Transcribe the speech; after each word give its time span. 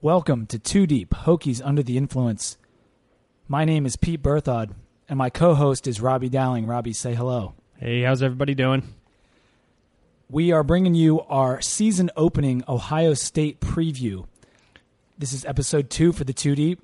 Welcome 0.00 0.46
to 0.46 0.60
Two 0.60 0.86
Deep, 0.86 1.10
Hokies 1.10 1.60
Under 1.64 1.82
the 1.82 1.96
Influence. 1.96 2.56
My 3.48 3.64
name 3.64 3.84
is 3.84 3.96
Pete 3.96 4.22
Berthod, 4.22 4.70
and 5.08 5.18
my 5.18 5.28
co 5.28 5.56
host 5.56 5.88
is 5.88 6.00
Robbie 6.00 6.28
Dowling. 6.28 6.66
Robbie, 6.66 6.92
say 6.92 7.16
hello. 7.16 7.54
Hey, 7.78 8.02
how's 8.02 8.22
everybody 8.22 8.54
doing? 8.54 8.94
We 10.30 10.52
are 10.52 10.62
bringing 10.62 10.94
you 10.94 11.22
our 11.22 11.60
season 11.60 12.12
opening 12.16 12.62
Ohio 12.68 13.14
State 13.14 13.58
preview. 13.58 14.28
This 15.18 15.32
is 15.32 15.44
episode 15.44 15.90
two 15.90 16.12
for 16.12 16.22
the 16.22 16.32
Two 16.32 16.54
Deep, 16.54 16.80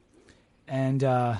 and 0.66 1.04
uh, 1.04 1.36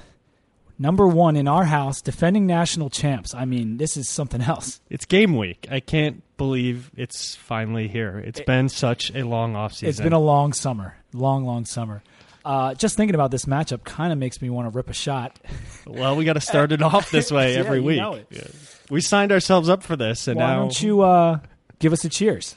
number 0.79 1.07
one 1.07 1.37
in 1.37 1.49
our 1.49 1.65
house, 1.65 2.01
defending 2.03 2.47
national 2.47 2.91
champs. 2.91 3.35
I 3.35 3.45
mean, 3.45 3.77
this 3.77 3.97
is 3.97 4.09
something 4.09 4.41
else. 4.41 4.81
It's 4.91 5.05
game 5.05 5.37
week. 5.37 5.67
I 5.71 5.81
can't 5.81 6.23
believe 6.37 6.91
it's 6.97 7.35
finally 7.37 7.89
here. 7.89 8.19
It's 8.19 8.41
It- 8.41 8.47
been 8.47 8.69
such 8.69 9.11
a 9.15 9.23
long 9.25 9.55
offseason. 9.55 9.89
It's 9.89 10.01
been 10.01 10.13
a 10.13 10.19
long 10.19 10.53
summer, 10.53 10.97
long, 11.13 11.45
long 11.45 11.65
summer. 11.65 12.03
Uh, 12.45 12.75
just 12.75 12.97
thinking 12.97 13.15
about 13.15 13.31
this 13.31 13.47
matchup 13.47 13.85
kind 13.85 14.13
of 14.13 14.19
makes 14.19 14.43
me 14.43 14.51
want 14.51 14.67
to 14.71 14.77
rip 14.77 14.91
a 14.91 14.93
shot. 14.93 15.39
well, 15.87 16.15
we 16.15 16.27
got 16.27 16.35
to 16.35 16.43
start 16.43 16.73
it 16.73 16.83
off 16.83 17.11
this 17.11 17.33
way 17.33 17.53
Yeah, 17.55 17.61
every 17.61 17.81
week. 17.81 18.03
Yeah. 18.31 18.43
We 18.91 19.01
signed 19.01 19.33
ourselves 19.33 19.71
up 19.71 19.83
for 19.83 19.97
this, 19.97 20.29
and 20.29 20.39
Why 20.39 20.47
now 20.49 20.59
don't 20.59 20.83
you 20.83 21.01
uh, 21.01 21.39
give 21.79 21.95
us 21.95 22.05
a 22.05 22.11
cheers? 22.11 22.55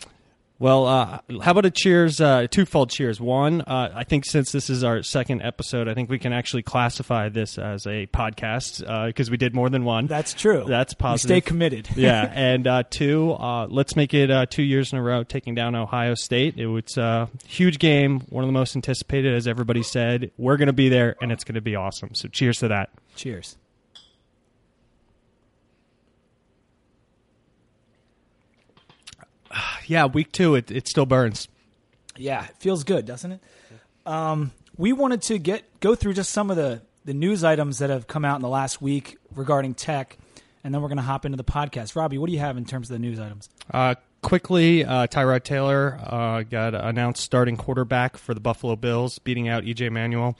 Well, 0.60 0.88
uh, 0.88 1.20
how 1.44 1.52
about 1.52 1.66
a 1.66 1.72
cheers, 1.72 2.20
uh, 2.20 2.48
twofold 2.50 2.90
cheers? 2.90 3.22
One, 3.22 3.62
uh, 3.62 3.92
I 3.94 4.04
think 4.04 4.26
since 4.26 4.52
this 4.52 4.72
is 4.72 4.84
our 4.84 5.04
second 5.04 5.44
episode, 5.44 5.88
I 5.88 5.94
think 5.94 6.10
we 6.10 6.18
can 6.18 6.34
actually 6.34 6.64
classify 6.64 7.30
this 7.30 7.60
as 7.60 7.86
a 7.86 8.08
podcast 8.08 9.08
because 9.08 9.30
we 9.30 9.38
did 9.38 9.54
more 9.54 9.70
than 9.70 9.86
one. 9.86 10.08
That's 10.08 10.34
true. 10.34 10.66
That's 10.68 10.94
We 10.96 10.98
positive. 10.98 11.28
stay 11.36 11.42
committed. 11.42 11.90
yeah, 11.96 12.24
and 12.34 12.66
uh, 12.66 12.84
two, 12.90 13.34
uh, 13.34 13.68
let's 13.68 13.96
make 13.96 14.16
it 14.16 14.32
uh, 14.32 14.48
two 14.48 14.64
years 14.64 14.92
in 14.92 14.98
a 14.98 15.04
row 15.04 15.24
taking 15.24 15.54
down 15.54 15.76
Ohio 15.76 16.16
State. 16.16 16.58
It 16.58 16.68
was 16.68 16.98
a 16.98 17.30
huge 17.46 17.78
game, 17.78 18.22
one 18.30 18.44
of 18.44 18.48
the 18.48 18.54
most 18.54 18.76
anticipated, 18.76 19.36
as 19.36 19.48
everybody 19.48 19.84
said. 19.84 20.32
We're 20.38 20.58
going 20.58 20.68
to 20.68 20.74
be 20.74 20.90
there, 20.90 21.16
and 21.22 21.32
it's 21.32 21.44
going 21.44 21.56
to 21.56 21.62
be 21.62 21.76
awesome. 21.76 22.16
So, 22.16 22.30
cheers 22.30 22.58
to 22.60 22.70
that. 22.70 22.90
Cheers. 23.16 23.58
Yeah, 29.88 30.06
week 30.06 30.34
two, 30.34 30.56
it, 30.56 30.70
it 30.70 30.88
still 30.88 31.06
burns. 31.06 31.48
Yeah, 32.18 32.44
it 32.46 32.58
feels 32.60 32.84
good, 32.84 33.06
doesn't 33.06 33.32
it? 33.34 33.40
Um, 34.06 34.52
we 34.78 34.92
wanted 34.92 35.22
to 35.24 35.38
get 35.38 35.64
go 35.80 35.96
through 35.96 36.14
just 36.14 36.32
some 36.32 36.50
of 36.50 36.58
the 36.58 36.82
the 37.06 37.14
news 37.14 37.44
items 37.44 37.80
that 37.80 37.90
have 37.90 38.06
come 38.08 38.26
out 38.26 38.36
in 38.36 38.42
the 38.42 38.50
last 38.50 38.82
week 38.82 39.18
regarding 39.34 39.74
tech, 39.74 40.18
and 40.64 40.74
then 40.74 40.82
we're 40.82 40.90
going 40.90 40.98
to 40.98 41.04
hop 41.04 41.26
into 41.26 41.38
the 41.38 41.44
podcast. 41.44 41.96
Robbie, 41.96 42.18
what 42.18 42.28
do 42.28 42.34
you 42.34 42.40
have 42.40 42.58
in 42.58 42.66
terms 42.66 42.90
of 42.90 42.96
the 42.96 43.00
news 43.00 43.18
items? 43.20 43.48
Uh, 43.74 43.96
quickly, 44.22 44.84
uh, 44.84 45.08
Tyrod 45.08 45.44
Taylor 45.44 45.98
uh, 46.04 46.44
got 46.44 46.76
announced 46.76 47.24
starting 47.24 47.56
quarterback 47.56 48.18
for 48.18 48.34
the 48.34 48.42
Buffalo 48.42 48.76
Bills, 48.76 49.20
beating 49.20 49.48
out 49.48 49.64
EJ 49.64 49.90
Manuel. 49.90 50.38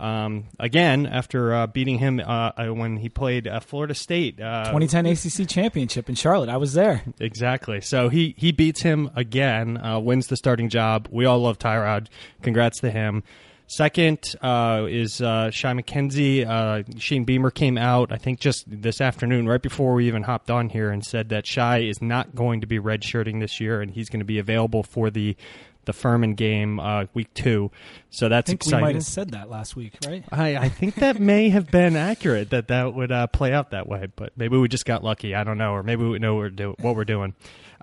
Um, 0.00 0.44
again, 0.58 1.06
after 1.06 1.54
uh, 1.54 1.66
beating 1.66 1.98
him 1.98 2.20
uh, 2.20 2.52
uh, 2.56 2.66
when 2.68 2.96
he 2.96 3.08
played 3.08 3.46
uh, 3.46 3.60
Florida 3.60 3.94
State. 3.94 4.40
Uh, 4.40 4.70
2010 4.72 5.06
ACC 5.06 5.48
championship 5.48 6.08
in 6.08 6.14
Charlotte. 6.14 6.48
I 6.48 6.56
was 6.56 6.72
there. 6.72 7.02
Exactly. 7.20 7.80
So 7.80 8.08
he, 8.08 8.34
he 8.38 8.52
beats 8.52 8.82
him 8.82 9.10
again, 9.14 9.76
uh, 9.76 10.00
wins 10.00 10.28
the 10.28 10.36
starting 10.36 10.68
job. 10.68 11.08
We 11.10 11.26
all 11.26 11.40
love 11.40 11.58
Tyrod. 11.58 12.08
Congrats 12.42 12.80
to 12.80 12.90
him. 12.90 13.22
Second 13.70 14.34
uh, 14.42 14.86
is 14.90 15.22
uh, 15.22 15.52
Shai 15.52 15.74
McKenzie. 15.74 16.44
Uh, 16.44 16.82
Shane 16.98 17.22
Beamer 17.22 17.52
came 17.52 17.78
out, 17.78 18.10
I 18.10 18.16
think, 18.16 18.40
just 18.40 18.64
this 18.66 19.00
afternoon, 19.00 19.46
right 19.46 19.62
before 19.62 19.94
we 19.94 20.08
even 20.08 20.24
hopped 20.24 20.50
on 20.50 20.70
here, 20.70 20.90
and 20.90 21.06
said 21.06 21.28
that 21.28 21.46
Shai 21.46 21.82
is 21.82 22.02
not 22.02 22.34
going 22.34 22.62
to 22.62 22.66
be 22.66 22.80
redshirting 22.80 23.38
this 23.38 23.60
year, 23.60 23.80
and 23.80 23.92
he's 23.92 24.08
going 24.08 24.18
to 24.18 24.24
be 24.26 24.40
available 24.40 24.82
for 24.82 25.08
the 25.08 25.36
the 25.84 25.92
Furman 25.92 26.34
game 26.34 26.78
uh, 26.80 27.06
week 27.14 27.32
two. 27.34 27.70
So 28.10 28.26
I 28.26 28.28
that's 28.30 28.50
exciting. 28.50 28.78
we 28.78 28.82
might 28.82 28.94
have 28.96 29.04
said 29.04 29.30
that 29.30 29.50
last 29.50 29.76
week, 29.76 29.94
right? 30.06 30.24
I, 30.30 30.56
I 30.56 30.68
think 30.68 30.96
that 30.96 31.18
may 31.20 31.48
have 31.50 31.70
been 31.70 31.96
accurate 31.96 32.50
that 32.50 32.68
that 32.68 32.94
would 32.94 33.12
uh, 33.12 33.26
play 33.28 33.52
out 33.52 33.70
that 33.70 33.86
way, 33.88 34.08
but 34.16 34.32
maybe 34.36 34.56
we 34.56 34.68
just 34.68 34.84
got 34.84 35.02
lucky. 35.04 35.34
I 35.34 35.44
don't 35.44 35.58
know, 35.58 35.72
or 35.72 35.82
maybe 35.82 36.04
we 36.04 36.18
know 36.18 36.34
what 36.34 36.40
we're, 36.40 36.50
do- 36.50 36.76
what 36.80 36.96
we're 36.96 37.04
doing. 37.04 37.34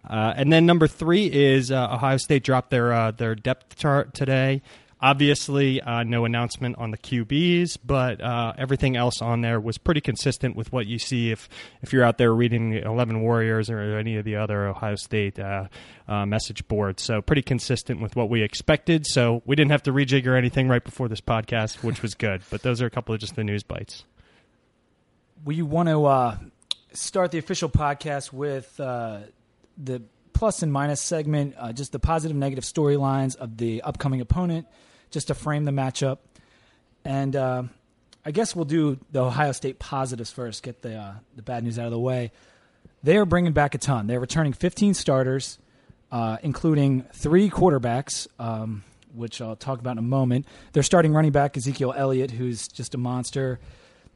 Uh, 0.07 0.33
and 0.37 0.53
then 0.53 0.65
number 0.65 0.87
three 0.87 1.25
is 1.25 1.71
uh, 1.71 1.93
Ohio 1.93 2.17
State 2.17 2.43
dropped 2.43 2.69
their 2.69 2.93
uh, 2.93 3.11
their 3.11 3.35
depth 3.35 3.75
chart 3.75 4.13
today. 4.13 4.61
Obviously, 4.99 5.79
uh, 5.79 6.01
no 6.01 6.25
announcement 6.25 6.75
on 6.79 6.89
the 6.89 6.97
QBs, 6.97 7.77
but 7.85 8.19
uh, 8.19 8.53
everything 8.57 8.97
else 8.97 9.21
on 9.21 9.41
there 9.41 9.59
was 9.59 9.77
pretty 9.77 10.01
consistent 10.01 10.55
with 10.55 10.71
what 10.71 10.87
you 10.87 10.97
see 10.97 11.29
if 11.31 11.47
if 11.83 11.93
you're 11.93 12.03
out 12.03 12.17
there 12.17 12.33
reading 12.33 12.71
the 12.71 12.81
Eleven 12.83 13.21
Warriors 13.21 13.69
or 13.69 13.79
any 13.97 14.17
of 14.17 14.25
the 14.25 14.37
other 14.37 14.67
Ohio 14.67 14.95
State 14.95 15.37
uh, 15.37 15.67
uh, 16.07 16.25
message 16.25 16.67
boards. 16.67 17.03
So 17.03 17.21
pretty 17.21 17.43
consistent 17.43 18.01
with 18.01 18.15
what 18.15 18.29
we 18.29 18.41
expected. 18.41 19.05
So 19.05 19.43
we 19.45 19.55
didn't 19.55 19.71
have 19.71 19.83
to 19.83 19.91
rejigger 19.91 20.35
anything 20.35 20.67
right 20.67 20.83
before 20.83 21.07
this 21.07 21.21
podcast, 21.21 21.83
which 21.83 22.01
was 22.01 22.15
good. 22.15 22.41
But 22.49 22.63
those 22.63 22.81
are 22.81 22.87
a 22.87 22.91
couple 22.91 23.13
of 23.13 23.21
just 23.21 23.35
the 23.35 23.43
news 23.43 23.61
bites. 23.61 24.03
we 25.45 25.61
want 25.61 25.89
to 25.89 26.05
uh, 26.05 26.37
start 26.93 27.31
the 27.31 27.37
official 27.37 27.69
podcast 27.69 28.33
with 28.33 28.79
uh, 28.79 29.19
the 29.77 30.01
plus 30.33 30.61
and 30.63 30.71
minus 30.71 31.01
segment, 31.01 31.55
uh, 31.57 31.71
just 31.71 31.91
the 31.91 31.99
positive, 31.99 32.35
negative 32.35 32.63
storylines 32.63 33.35
of 33.35 33.57
the 33.57 33.81
upcoming 33.81 34.21
opponent, 34.21 34.67
just 35.11 35.27
to 35.27 35.33
frame 35.35 35.65
the 35.65 35.71
matchup. 35.71 36.19
And 37.05 37.35
uh, 37.35 37.63
I 38.25 38.31
guess 38.31 38.55
we'll 38.55 38.65
do 38.65 38.99
the 39.11 39.23
Ohio 39.23 39.51
State 39.53 39.79
positives 39.79 40.31
first. 40.31 40.63
Get 40.63 40.81
the 40.81 40.95
uh, 40.95 41.13
the 41.35 41.41
bad 41.41 41.63
news 41.63 41.79
out 41.79 41.85
of 41.85 41.91
the 41.91 41.99
way. 41.99 42.31
They 43.03 43.17
are 43.17 43.25
bringing 43.25 43.53
back 43.53 43.75
a 43.75 43.77
ton. 43.77 44.07
They're 44.07 44.19
returning 44.19 44.53
15 44.53 44.93
starters, 44.93 45.59
uh, 46.11 46.37
including 46.41 47.03
three 47.13 47.49
quarterbacks, 47.49 48.27
um, 48.39 48.83
which 49.13 49.39
I'll 49.39 49.55
talk 49.55 49.79
about 49.79 49.91
in 49.91 49.99
a 49.99 50.01
moment. 50.01 50.45
They're 50.73 50.83
starting 50.83 51.13
running 51.13 51.31
back 51.31 51.55
Ezekiel 51.55 51.93
Elliott, 51.95 52.31
who's 52.31 52.67
just 52.67 52.95
a 52.95 52.97
monster. 52.97 53.59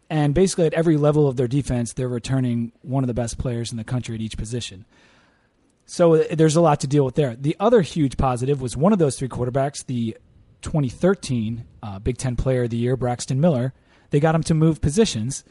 And 0.09 0.33
basically, 0.33 0.65
at 0.65 0.73
every 0.73 0.97
level 0.97 1.27
of 1.27 1.37
their 1.37 1.47
defense, 1.47 1.93
they're 1.93 2.09
returning 2.09 2.73
one 2.81 3.03
of 3.03 3.07
the 3.07 3.13
best 3.13 3.37
players 3.37 3.71
in 3.71 3.77
the 3.77 3.85
country 3.85 4.15
at 4.15 4.19
each 4.19 4.37
position. 4.37 4.83
So 5.85 6.15
uh, 6.15 6.23
there's 6.31 6.57
a 6.57 6.61
lot 6.61 6.81
to 6.81 6.87
deal 6.87 7.05
with 7.05 7.15
there. 7.15 7.35
The 7.35 7.55
other 7.61 7.81
huge 7.81 8.17
positive 8.17 8.61
was 8.61 8.75
one 8.75 8.91
of 8.91 8.99
those 8.99 9.17
three 9.17 9.29
quarterbacks, 9.29 9.85
the 9.85 10.17
2013 10.61 11.65
uh, 11.83 11.99
Big 11.99 12.17
Ten 12.17 12.35
Player 12.35 12.63
of 12.63 12.69
the 12.69 12.77
Year, 12.77 12.95
Braxton 12.95 13.39
Miller. 13.41 13.73
They 14.11 14.19
got 14.19 14.35
him 14.35 14.43
to 14.43 14.53
move 14.53 14.81
positions, 14.81 15.43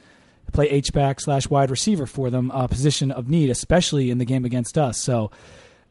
play 0.53 0.69
H 0.69 0.93
back 0.93 1.21
slash 1.21 1.49
wide 1.49 1.71
receiver 1.71 2.07
for 2.07 2.31
them, 2.31 2.51
a 2.53 2.69
position 2.69 3.11
of 3.11 3.29
need, 3.29 3.51
especially 3.51 4.11
in 4.11 4.19
the 4.19 4.25
game 4.25 4.45
against 4.45 4.77
us. 4.77 4.99
So 4.99 5.31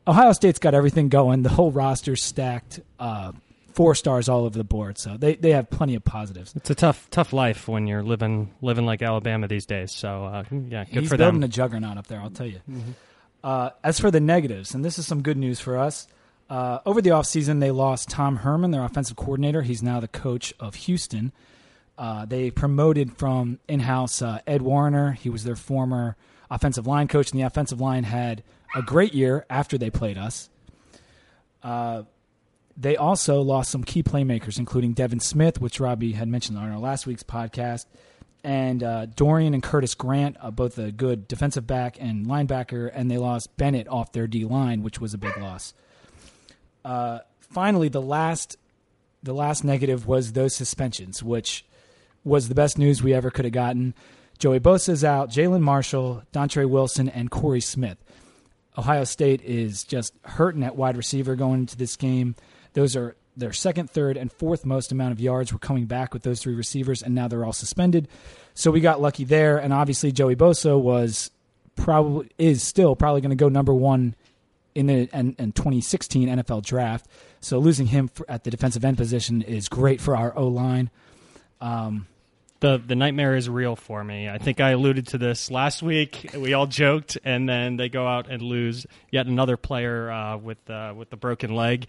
Ohio 0.07 0.31
State's 0.33 0.59
got 0.59 0.73
everything 0.73 1.09
going. 1.09 1.43
The 1.43 1.49
whole 1.49 1.71
roster's 1.71 2.23
stacked, 2.23 2.79
uh, 2.99 3.31
four 3.73 3.95
stars 3.95 4.29
all 4.29 4.45
over 4.45 4.57
the 4.57 4.63
board. 4.63 4.97
So 4.97 5.17
they, 5.17 5.35
they 5.35 5.51
have 5.51 5.69
plenty 5.69 5.95
of 5.95 6.03
positives. 6.03 6.53
It's 6.55 6.69
a 6.69 6.75
tough 6.75 7.09
tough 7.09 7.33
life 7.33 7.67
when 7.67 7.87
you're 7.87 8.03
living 8.03 8.53
living 8.61 8.85
like 8.85 9.01
Alabama 9.01 9.47
these 9.47 9.65
days. 9.65 9.93
So 9.93 10.25
uh, 10.25 10.43
yeah, 10.51 10.85
good 10.85 11.01
He's 11.01 11.09
for 11.09 11.17
building 11.17 11.41
them. 11.41 11.49
a 11.49 11.51
juggernaut 11.51 11.97
up 11.97 12.07
there, 12.07 12.19
I'll 12.21 12.29
tell 12.29 12.47
you. 12.47 12.59
Uh, 13.43 13.69
as 13.83 13.99
for 13.99 14.11
the 14.11 14.19
negatives, 14.19 14.73
and 14.75 14.83
this 14.83 14.99
is 14.99 15.07
some 15.07 15.21
good 15.21 15.37
news 15.37 15.59
for 15.59 15.77
us. 15.77 16.07
Uh, 16.49 16.79
over 16.85 17.01
the 17.01 17.11
offseason, 17.11 17.59
they 17.59 17.71
lost 17.71 18.09
Tom 18.09 18.37
Herman, 18.37 18.71
their 18.71 18.83
offensive 18.83 19.15
coordinator. 19.15 19.61
He's 19.61 19.83
now 19.83 19.99
the 19.99 20.07
coach 20.07 20.53
of 20.59 20.75
Houston. 20.75 21.31
Uh, 21.97 22.25
they 22.25 22.49
promoted 22.49 23.17
from 23.17 23.59
in 23.67 23.81
house 23.81 24.21
uh, 24.21 24.39
Ed 24.47 24.61
Warinner. 24.61 25.11
He 25.11 25.29
was 25.29 25.43
their 25.43 25.55
former 25.55 26.15
offensive 26.49 26.87
line 26.87 27.07
coach, 27.07 27.31
and 27.31 27.39
the 27.39 27.45
offensive 27.45 27.79
line 27.79 28.03
had 28.03 28.41
a 28.75 28.81
great 28.81 29.13
year 29.13 29.45
after 29.49 29.77
they 29.77 29.89
played 29.89 30.17
us. 30.17 30.49
Uh, 31.61 32.03
they 32.77 32.95
also 32.95 33.41
lost 33.41 33.69
some 33.69 33.83
key 33.83 34.01
playmakers, 34.01 34.57
including 34.57 34.93
Devin 34.93 35.19
Smith, 35.19 35.59
which 35.59 35.79
Robbie 35.79 36.13
had 36.13 36.29
mentioned 36.29 36.57
on 36.57 36.71
our 36.71 36.79
last 36.79 37.05
week's 37.05 37.23
podcast, 37.23 37.85
and 38.43 38.81
uh, 38.81 39.05
Doran 39.05 39.53
and 39.53 39.61
Curtis 39.61 39.93
Grant, 39.93 40.37
uh, 40.39 40.49
both 40.49 40.77
a 40.77 40.91
good 40.91 41.27
defensive 41.27 41.67
back 41.67 41.97
and 41.99 42.25
linebacker, 42.25 42.89
and 42.93 43.11
they 43.11 43.17
lost 43.17 43.55
Bennett 43.57 43.87
off 43.89 44.13
their 44.13 44.27
D 44.27 44.45
line, 44.45 44.81
which 44.81 45.01
was 45.01 45.13
a 45.13 45.17
big 45.17 45.37
loss. 45.37 45.73
Uh, 46.83 47.19
finally, 47.39 47.89
the 47.89 48.01
last, 48.01 48.57
the 49.23 49.33
last 49.33 49.63
negative 49.63 50.07
was 50.07 50.33
those 50.33 50.55
suspensions, 50.55 51.21
which 51.21 51.65
was 52.23 52.49
the 52.49 52.55
best 52.55 52.77
news 52.77 53.01
we 53.01 53.13
ever 53.13 53.29
could 53.29 53.45
have 53.45 53.53
gotten. 53.53 53.93
Joey 54.37 54.59
Bosa's 54.59 55.03
out, 55.03 55.29
Jalen 55.29 55.61
Marshall, 55.61 56.23
Dontre 56.31 56.69
Wilson, 56.69 57.09
and 57.09 57.29
Corey 57.29 57.61
Smith. 57.61 57.97
Ohio 58.77 59.03
State 59.03 59.41
is 59.41 59.83
just 59.83 60.13
hurting 60.23 60.63
at 60.63 60.75
wide 60.75 60.95
receiver 60.95 61.35
going 61.35 61.61
into 61.61 61.75
this 61.75 61.97
game. 61.97 62.35
Those 62.73 62.95
are 62.95 63.15
their 63.35 63.51
second, 63.51 63.89
third, 63.89 64.15
and 64.15 64.31
fourth 64.31 64.65
most 64.65 64.91
amount 64.91 65.11
of 65.11 65.19
yards 65.19 65.51
were 65.51 65.59
coming 65.59 65.85
back 65.85 66.13
with 66.13 66.23
those 66.23 66.41
three 66.41 66.55
receivers, 66.55 67.01
and 67.01 67.15
now 67.15 67.27
they're 67.27 67.45
all 67.45 67.53
suspended. 67.53 68.07
So 68.53 68.71
we 68.71 68.79
got 68.79 69.01
lucky 69.01 69.23
there, 69.23 69.57
and 69.57 69.73
obviously 69.73 70.11
Joey 70.11 70.35
Bosa 70.35 70.79
was 70.79 71.31
probably 71.75 72.29
is 72.37 72.61
still 72.61 72.95
probably 72.95 73.21
going 73.21 73.29
to 73.29 73.35
go 73.35 73.49
number 73.49 73.73
one 73.73 74.15
in 74.75 74.87
the 74.87 75.09
in 75.13 75.51
2016 75.51 76.27
NFL 76.27 76.63
draft. 76.63 77.07
So 77.41 77.59
losing 77.59 77.87
him 77.87 78.07
for, 78.07 78.29
at 78.29 78.43
the 78.43 78.51
defensive 78.51 78.85
end 78.85 78.97
position 78.97 79.41
is 79.41 79.69
great 79.69 80.01
for 80.01 80.15
our 80.15 80.35
O 80.37 80.47
line. 80.47 80.89
Um, 81.61 82.07
the 82.59 82.81
the 82.85 82.95
nightmare 82.95 83.35
is 83.35 83.49
real 83.49 83.75
for 83.75 84.03
me. 84.03 84.29
I 84.29 84.37
think 84.37 84.59
I 84.59 84.71
alluded 84.71 85.07
to 85.07 85.17
this 85.17 85.49
last 85.49 85.81
week. 85.81 86.31
We 86.37 86.53
all 86.53 86.67
joked, 86.67 87.17
and 87.23 87.47
then 87.47 87.77
they 87.77 87.89
go 87.89 88.05
out 88.05 88.29
and 88.29 88.41
lose 88.41 88.85
yet 89.11 89.27
another 89.27 89.57
player 89.57 90.11
uh, 90.11 90.37
with 90.37 90.69
uh, 90.69 90.93
with 90.95 91.09
the 91.09 91.17
broken 91.17 91.55
leg. 91.55 91.87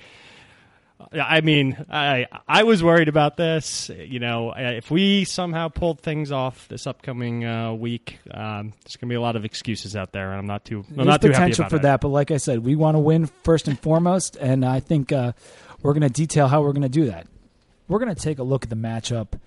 I 1.13 1.41
mean, 1.41 1.85
I 1.91 2.27
I 2.47 2.65
was 2.65 2.83
worried 2.83 3.09
about 3.09 3.37
this. 3.37 3.91
You 3.91 4.19
know, 4.19 4.53
if 4.57 4.91
we 4.91 5.25
somehow 5.25 5.69
pulled 5.69 6.01
things 6.01 6.31
off 6.31 6.69
this 6.69 6.87
upcoming 6.87 7.45
uh, 7.45 7.73
week, 7.73 8.19
um, 8.31 8.73
there's 8.85 8.97
going 8.97 9.07
to 9.09 9.13
be 9.13 9.15
a 9.15 9.21
lot 9.21 9.37
of 9.37 9.45
excuses 9.45 9.97
out 9.97 10.13
there, 10.13 10.31
and 10.31 10.39
I'm 10.39 10.47
not 10.47 10.65
too. 10.65 10.85
I'm 10.89 10.97
There's 10.97 11.07
not 11.07 11.23
too 11.23 11.29
happy 11.29 11.39
potential 11.39 11.63
about 11.63 11.71
for 11.71 11.77
it. 11.77 11.83
that, 11.83 12.01
but 12.01 12.09
like 12.09 12.31
I 12.31 12.37
said, 12.37 12.61
we 12.65 12.77
want 12.77 12.97
to 12.97 12.99
win 12.99 13.27
first 13.45 13.69
and 13.69 13.79
foremost, 13.81 14.37
and 14.37 14.65
I 14.65 14.81
think 14.81 15.13
uh, 15.13 15.33
we're 15.83 15.93
going 15.95 16.03
to 16.03 16.11
detail 16.11 16.49
how 16.49 16.63
we're 16.63 16.73
going 16.73 16.83
to 16.83 16.89
do 16.89 17.07
that. 17.07 17.27
We're 17.89 17.99
going 17.99 18.15
to 18.15 18.21
take 18.21 18.39
a 18.39 18.45
look 18.45 18.65
at 18.65 18.71
the 18.71 18.77
matchup 18.77 19.39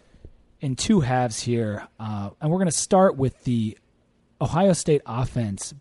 in 0.59 0.75
two 0.75 1.01
halves 1.01 1.41
here, 1.41 1.87
uh, 1.99 2.31
and 2.41 2.51
we're 2.51 2.57
going 2.59 2.65
to 2.65 2.71
start 2.71 3.15
with 3.15 3.43
the 3.43 3.77
Ohio 4.41 4.73
State 4.73 5.01
offense 5.05 5.73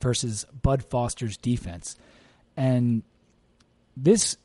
versus 0.00 0.44
Bud 0.62 0.84
Foster's 0.84 1.36
defense, 1.36 1.96
and 2.56 3.02
this 3.96 4.36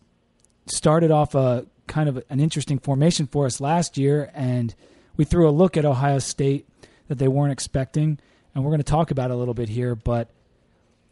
started 0.67 1.11
off 1.11 1.35
a 1.35 1.65
kind 1.87 2.09
of 2.09 2.23
an 2.29 2.39
interesting 2.39 2.79
formation 2.79 3.27
for 3.27 3.45
us 3.45 3.61
last 3.61 3.97
year, 3.97 4.31
and 4.33 4.73
we 5.17 5.25
threw 5.25 5.47
a 5.47 5.51
look 5.51 5.77
at 5.77 5.85
Ohio 5.85 6.19
State 6.19 6.67
that 7.07 7.17
they 7.19 7.27
weren't 7.27 7.51
expecting, 7.51 8.19
and 8.53 8.63
we're 8.63 8.71
going 8.71 8.79
to 8.79 8.83
talk 8.83 9.11
about 9.11 9.31
a 9.31 9.35
little 9.35 9.53
bit 9.53 9.69
here. 9.69 9.95
But 9.95 10.29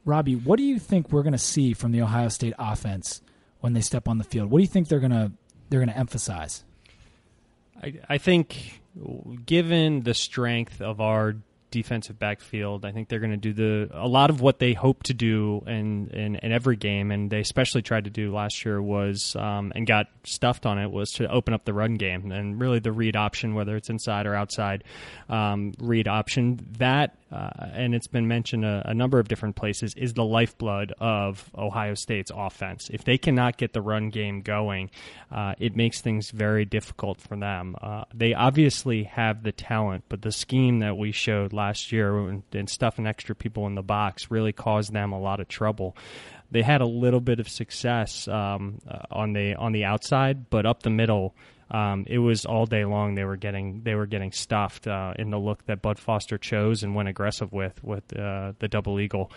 Robbie, 0.06 0.36
what 0.36 0.58
do 0.58 0.64
you 0.64 0.80
think 0.80 1.12
we're 1.12 1.24
going 1.24 1.34
to 1.34 1.38
see 1.38 1.74
from 1.74 1.92
the 1.92 2.02
Ohio 2.02 2.30
State 2.30 2.54
offense 2.58 3.22
when 3.60 3.74
they 3.74 3.82
step 3.82 4.08
on 4.08 4.18
the 4.18 4.24
field? 4.24 4.50
What 4.50 4.60
do 4.60 4.64
you 4.64 4.68
think 4.68 4.88
they're 4.88 5.00
going 5.00 5.12
to 5.12 5.32
they're 5.70 5.80
going 5.80 5.90
to 5.90 5.98
emphasize? 5.98 6.64
I, 7.82 7.94
I 8.10 8.18
think, 8.18 8.82
given 9.46 10.04
the 10.04 10.14
strength 10.14 10.82
of 10.82 11.02
our 11.02 11.36
defensive 11.74 12.20
backfield, 12.20 12.86
I 12.86 12.92
think 12.92 13.10
they're 13.10 13.20
going 13.20 13.32
to 13.32 13.38
do 13.38 13.52
the 13.52 13.90
a 13.92 14.08
lot 14.08 14.30
of 14.30 14.42
what 14.42 14.60
they 14.60 14.74
hope 14.74 15.02
to 15.04 15.14
do 15.14 15.64
in, 15.66 16.08
in, 16.10 16.36
in 16.36 16.52
every 16.52 16.76
game, 16.76 17.10
and 17.10 17.32
they 17.32 17.40
especially 17.40 17.82
tried 17.82 18.04
to 18.04 18.12
do 18.12 18.32
last 18.32 18.64
year 18.64 18.80
was 18.80 19.36
um, 19.36 19.74
and 19.76 19.88
got 19.88 20.06
stuffed 20.24 20.68
on 20.68 20.78
it 20.78 20.92
was 20.92 21.10
to 21.14 21.28
open 21.32 21.52
up 21.52 21.66
the 21.66 21.74
run 21.74 21.96
game 21.96 22.32
and 22.32 22.62
really 22.62 22.78
the 22.78 22.92
read 22.92 23.16
option, 23.16 23.56
whether 23.56 23.76
it's 23.76 23.90
inside 23.90 24.28
or 24.28 24.36
outside 24.36 24.84
um, 25.30 25.74
read 25.80 26.08
option. 26.08 26.60
That 26.78 27.18
uh, 27.34 27.50
and 27.74 27.96
it's 27.96 28.08
been 28.08 28.28
mentioned 28.28 28.64
a, 28.64 28.84
a 28.86 28.94
number 28.94 29.20
of 29.20 29.28
different 29.28 29.56
places 29.56 29.96
is 29.96 30.14
the 30.14 30.24
lifeblood 30.24 30.94
of 31.00 31.50
Ohio 31.58 31.96
State's 31.96 32.32
offense. 32.34 32.90
If 32.92 33.04
they 33.04 33.18
cannot 33.18 33.58
get 33.58 33.74
the 33.74 33.82
run 33.82 34.10
game 34.10 34.42
going, 34.42 34.92
uh, 35.32 35.56
it 35.58 35.76
makes 35.76 36.00
things 36.02 36.30
very 36.30 36.66
difficult 36.66 37.20
for 37.20 37.36
them. 37.36 37.76
Uh, 37.82 38.04
they 38.14 38.36
obviously 38.36 39.04
have 39.04 39.42
the 39.42 39.52
talent, 39.52 40.04
but 40.10 40.22
the 40.22 40.32
scheme 40.32 40.80
that 40.80 40.96
we 40.96 41.12
showed 41.12 41.54
last 41.54 41.92
year 41.92 42.16
and, 42.30 42.44
and 42.54 42.70
stuffing 42.70 43.08
extra 43.08 43.36
people 43.36 43.66
in 43.66 43.74
the 43.74 43.82
box 43.82 44.30
really 44.30 44.54
caused 44.54 44.94
them 44.94 45.12
a 45.12 45.20
lot 45.20 45.40
of 45.40 45.48
trouble. 45.48 45.98
They 46.52 46.62
had 46.62 46.82
a 46.82 46.86
little 46.86 47.20
bit 47.20 47.40
of 47.40 47.50
success 47.50 48.28
um, 48.28 48.78
uh, 48.88 49.00
on 49.10 49.34
the 49.34 49.56
on 49.56 49.72
the 49.72 49.86
outside, 49.86 50.52
but 50.52 50.68
up 50.68 50.84
the 50.84 50.92
middle, 50.92 51.34
um, 51.74 52.06
it 52.08 52.20
was 52.20 52.46
all 52.46 52.68
day 52.68 52.86
long. 52.86 53.16
They 53.16 53.26
were 53.26 53.36
getting 53.36 53.82
they 53.84 53.96
were 53.96 54.06
getting 54.06 54.32
stuffed 54.32 54.88
uh, 54.88 55.14
in 55.18 55.32
the 55.32 55.40
look 55.40 55.66
that 55.66 55.82
Bud 55.82 55.98
Foster 55.98 56.38
chose 56.38 56.84
and 56.84 56.94
went 56.94 57.10
aggressive 57.10 57.52
with 57.52 57.84
with 57.84 58.18
uh, 58.18 58.54
the 58.60 58.68
double 58.68 59.00
eagle. 59.00 59.32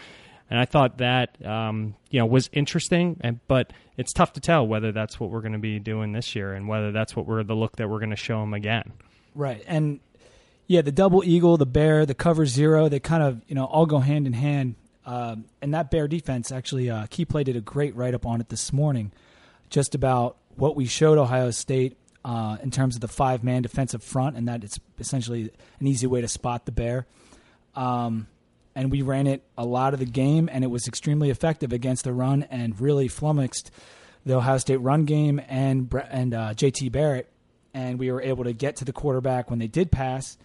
And 0.48 0.60
I 0.60 0.66
thought 0.66 0.98
that 0.98 1.44
um, 1.44 1.96
you 2.10 2.20
know 2.20 2.26
was 2.26 2.50
interesting, 2.52 3.16
and 3.22 3.40
but 3.48 3.72
it's 3.96 4.12
tough 4.12 4.34
to 4.34 4.40
tell 4.40 4.66
whether 4.66 4.92
that's 4.92 5.18
what 5.18 5.30
we're 5.30 5.40
going 5.40 5.54
to 5.54 5.58
be 5.58 5.78
doing 5.78 6.12
this 6.12 6.36
year 6.36 6.52
and 6.52 6.68
whether 6.68 6.92
that's 6.92 7.16
what 7.16 7.26
we're 7.26 7.42
the 7.42 7.56
look 7.56 7.76
that 7.76 7.88
we're 7.88 7.98
going 7.98 8.10
to 8.10 8.16
show 8.16 8.40
them 8.40 8.52
again. 8.52 8.92
Right, 9.34 9.64
and 9.66 10.00
yeah, 10.66 10.82
the 10.82 10.92
double 10.92 11.24
eagle, 11.24 11.56
the 11.56 11.66
bear, 11.66 12.04
the 12.04 12.14
cover 12.14 12.44
zero, 12.44 12.90
they 12.90 13.00
kind 13.00 13.22
of 13.22 13.40
you 13.48 13.54
know 13.54 13.64
all 13.64 13.86
go 13.86 13.98
hand 13.98 14.26
in 14.26 14.34
hand. 14.34 14.74
Um, 15.06 15.44
and 15.62 15.72
that 15.72 15.90
bear 15.90 16.08
defense 16.08 16.50
actually, 16.50 16.90
uh, 16.90 17.06
Key 17.08 17.24
Play 17.24 17.44
did 17.44 17.56
a 17.56 17.60
great 17.60 17.94
write 17.94 18.12
up 18.12 18.26
on 18.26 18.40
it 18.40 18.50
this 18.50 18.72
morning, 18.72 19.12
just 19.70 19.94
about 19.94 20.36
what 20.56 20.76
we 20.76 20.84
showed 20.84 21.16
Ohio 21.16 21.50
State 21.50 21.96
uh, 22.26 22.56
in 22.60 22.72
terms 22.72 22.96
of 22.96 23.00
the 23.00 23.08
five 23.08 23.44
man 23.44 23.62
defensive 23.62 24.02
front, 24.02 24.36
and 24.36 24.48
that 24.48 24.64
it's 24.64 24.80
essentially 24.98 25.48
an 25.78 25.86
easy 25.86 26.08
way 26.08 26.20
to 26.20 26.26
spot 26.26 26.66
the 26.66 26.72
bear. 26.72 27.06
Um, 27.76 28.26
and 28.74 28.90
we 28.90 29.02
ran 29.02 29.28
it 29.28 29.44
a 29.56 29.64
lot 29.64 29.94
of 29.94 30.00
the 30.00 30.06
game, 30.06 30.48
and 30.52 30.64
it 30.64 30.66
was 30.66 30.88
extremely 30.88 31.30
effective 31.30 31.72
against 31.72 32.02
the 32.02 32.12
run, 32.12 32.42
and 32.50 32.78
really 32.80 33.06
flummoxed 33.06 33.70
the 34.24 34.34
Ohio 34.34 34.58
State 34.58 34.78
run 34.78 35.04
game 35.04 35.40
and 35.48 35.94
and 36.10 36.34
uh, 36.34 36.52
JT 36.54 36.90
Barrett, 36.90 37.30
and 37.72 37.96
we 37.96 38.10
were 38.10 38.20
able 38.20 38.42
to 38.42 38.52
get 38.52 38.74
to 38.76 38.84
the 38.84 38.92
quarterback 38.92 39.48
when 39.48 39.60
they 39.60 39.68
did 39.68 39.92
pass, 39.92 40.36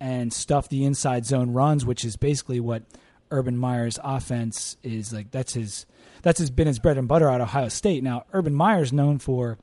and 0.00 0.32
stuff 0.32 0.70
the 0.70 0.86
inside 0.86 1.26
zone 1.26 1.52
runs, 1.52 1.84
which 1.84 2.02
is 2.02 2.16
basically 2.16 2.60
what 2.60 2.82
Urban 3.30 3.58
Meyer's 3.58 3.98
offense 4.02 4.78
is 4.82 5.12
like. 5.12 5.32
That's 5.32 5.52
his 5.52 5.84
that's 6.22 6.40
his 6.40 6.50
been 6.50 6.66
his 6.66 6.78
bread 6.78 6.96
and 6.96 7.06
butter 7.06 7.28
at 7.28 7.42
Ohio 7.42 7.68
State. 7.68 8.02
Now 8.02 8.24
Urban 8.32 8.54
Meyer's 8.54 8.90
known 8.90 9.18
for 9.18 9.58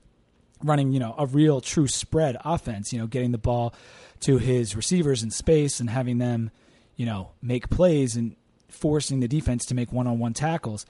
running, 0.63 0.91
you 0.91 0.99
know, 0.99 1.15
a 1.17 1.25
real 1.25 1.61
true 1.61 1.87
spread 1.87 2.37
offense, 2.43 2.93
you 2.93 2.99
know, 2.99 3.07
getting 3.07 3.31
the 3.31 3.37
ball 3.37 3.73
to 4.21 4.37
his 4.37 4.75
receivers 4.75 5.23
in 5.23 5.31
space 5.31 5.79
and 5.79 5.89
having 5.89 6.17
them, 6.17 6.51
you 6.95 7.05
know, 7.05 7.31
make 7.41 7.69
plays 7.69 8.15
and 8.15 8.35
forcing 8.69 9.19
the 9.19 9.27
defense 9.27 9.65
to 9.65 9.75
make 9.75 9.91
one-on-one 9.91 10.33
tackles. 10.33 10.85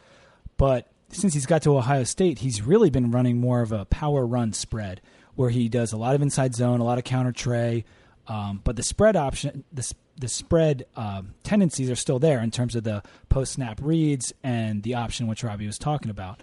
But 0.57 0.87
since 1.09 1.33
he's 1.33 1.45
got 1.45 1.61
to 1.63 1.77
Ohio 1.77 2.03
State, 2.03 2.39
he's 2.39 2.61
really 2.61 2.89
been 2.89 3.11
running 3.11 3.39
more 3.39 3.61
of 3.61 3.71
a 3.71 3.85
power 3.85 4.25
run 4.25 4.53
spread 4.53 5.01
where 5.35 5.49
he 5.49 5.67
does 5.67 5.91
a 5.91 5.97
lot 5.97 6.15
of 6.15 6.21
inside 6.21 6.55
zone, 6.55 6.79
a 6.79 6.83
lot 6.83 6.97
of 6.97 7.03
counter 7.03 7.31
trey, 7.31 7.85
um, 8.27 8.61
but 8.63 8.75
the 8.75 8.83
spread 8.83 9.15
option, 9.15 9.63
the 9.71 9.93
the 10.15 10.27
spread 10.27 10.85
um, 10.95 11.33
tendencies 11.43 11.89
are 11.89 11.95
still 11.95 12.19
there 12.19 12.39
in 12.39 12.51
terms 12.51 12.75
of 12.75 12.83
the 12.83 13.01
post 13.29 13.53
snap 13.53 13.79
reads 13.81 14.31
and 14.43 14.83
the 14.83 14.93
option 14.93 15.25
which 15.25 15.43
Robbie 15.43 15.65
was 15.65 15.79
talking 15.79 16.11
about, 16.11 16.41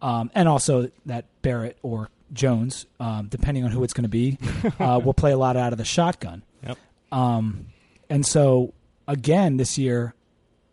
um, 0.00 0.30
and 0.34 0.48
also 0.48 0.90
that 1.06 1.26
Barrett 1.42 1.78
or 1.82 2.08
Jones, 2.32 2.86
um, 2.98 3.28
depending 3.28 3.64
on 3.64 3.70
who 3.70 3.82
it's 3.84 3.92
going 3.92 4.04
to 4.04 4.08
be, 4.08 4.38
uh, 4.80 5.00
will 5.02 5.14
play 5.14 5.32
a 5.32 5.38
lot 5.38 5.56
out 5.56 5.72
of 5.72 5.78
the 5.78 5.84
shotgun. 5.84 6.42
Yep. 6.64 6.78
Um, 7.12 7.66
and 8.08 8.24
so 8.24 8.74
again 9.06 9.56
this 9.56 9.78
year, 9.78 10.14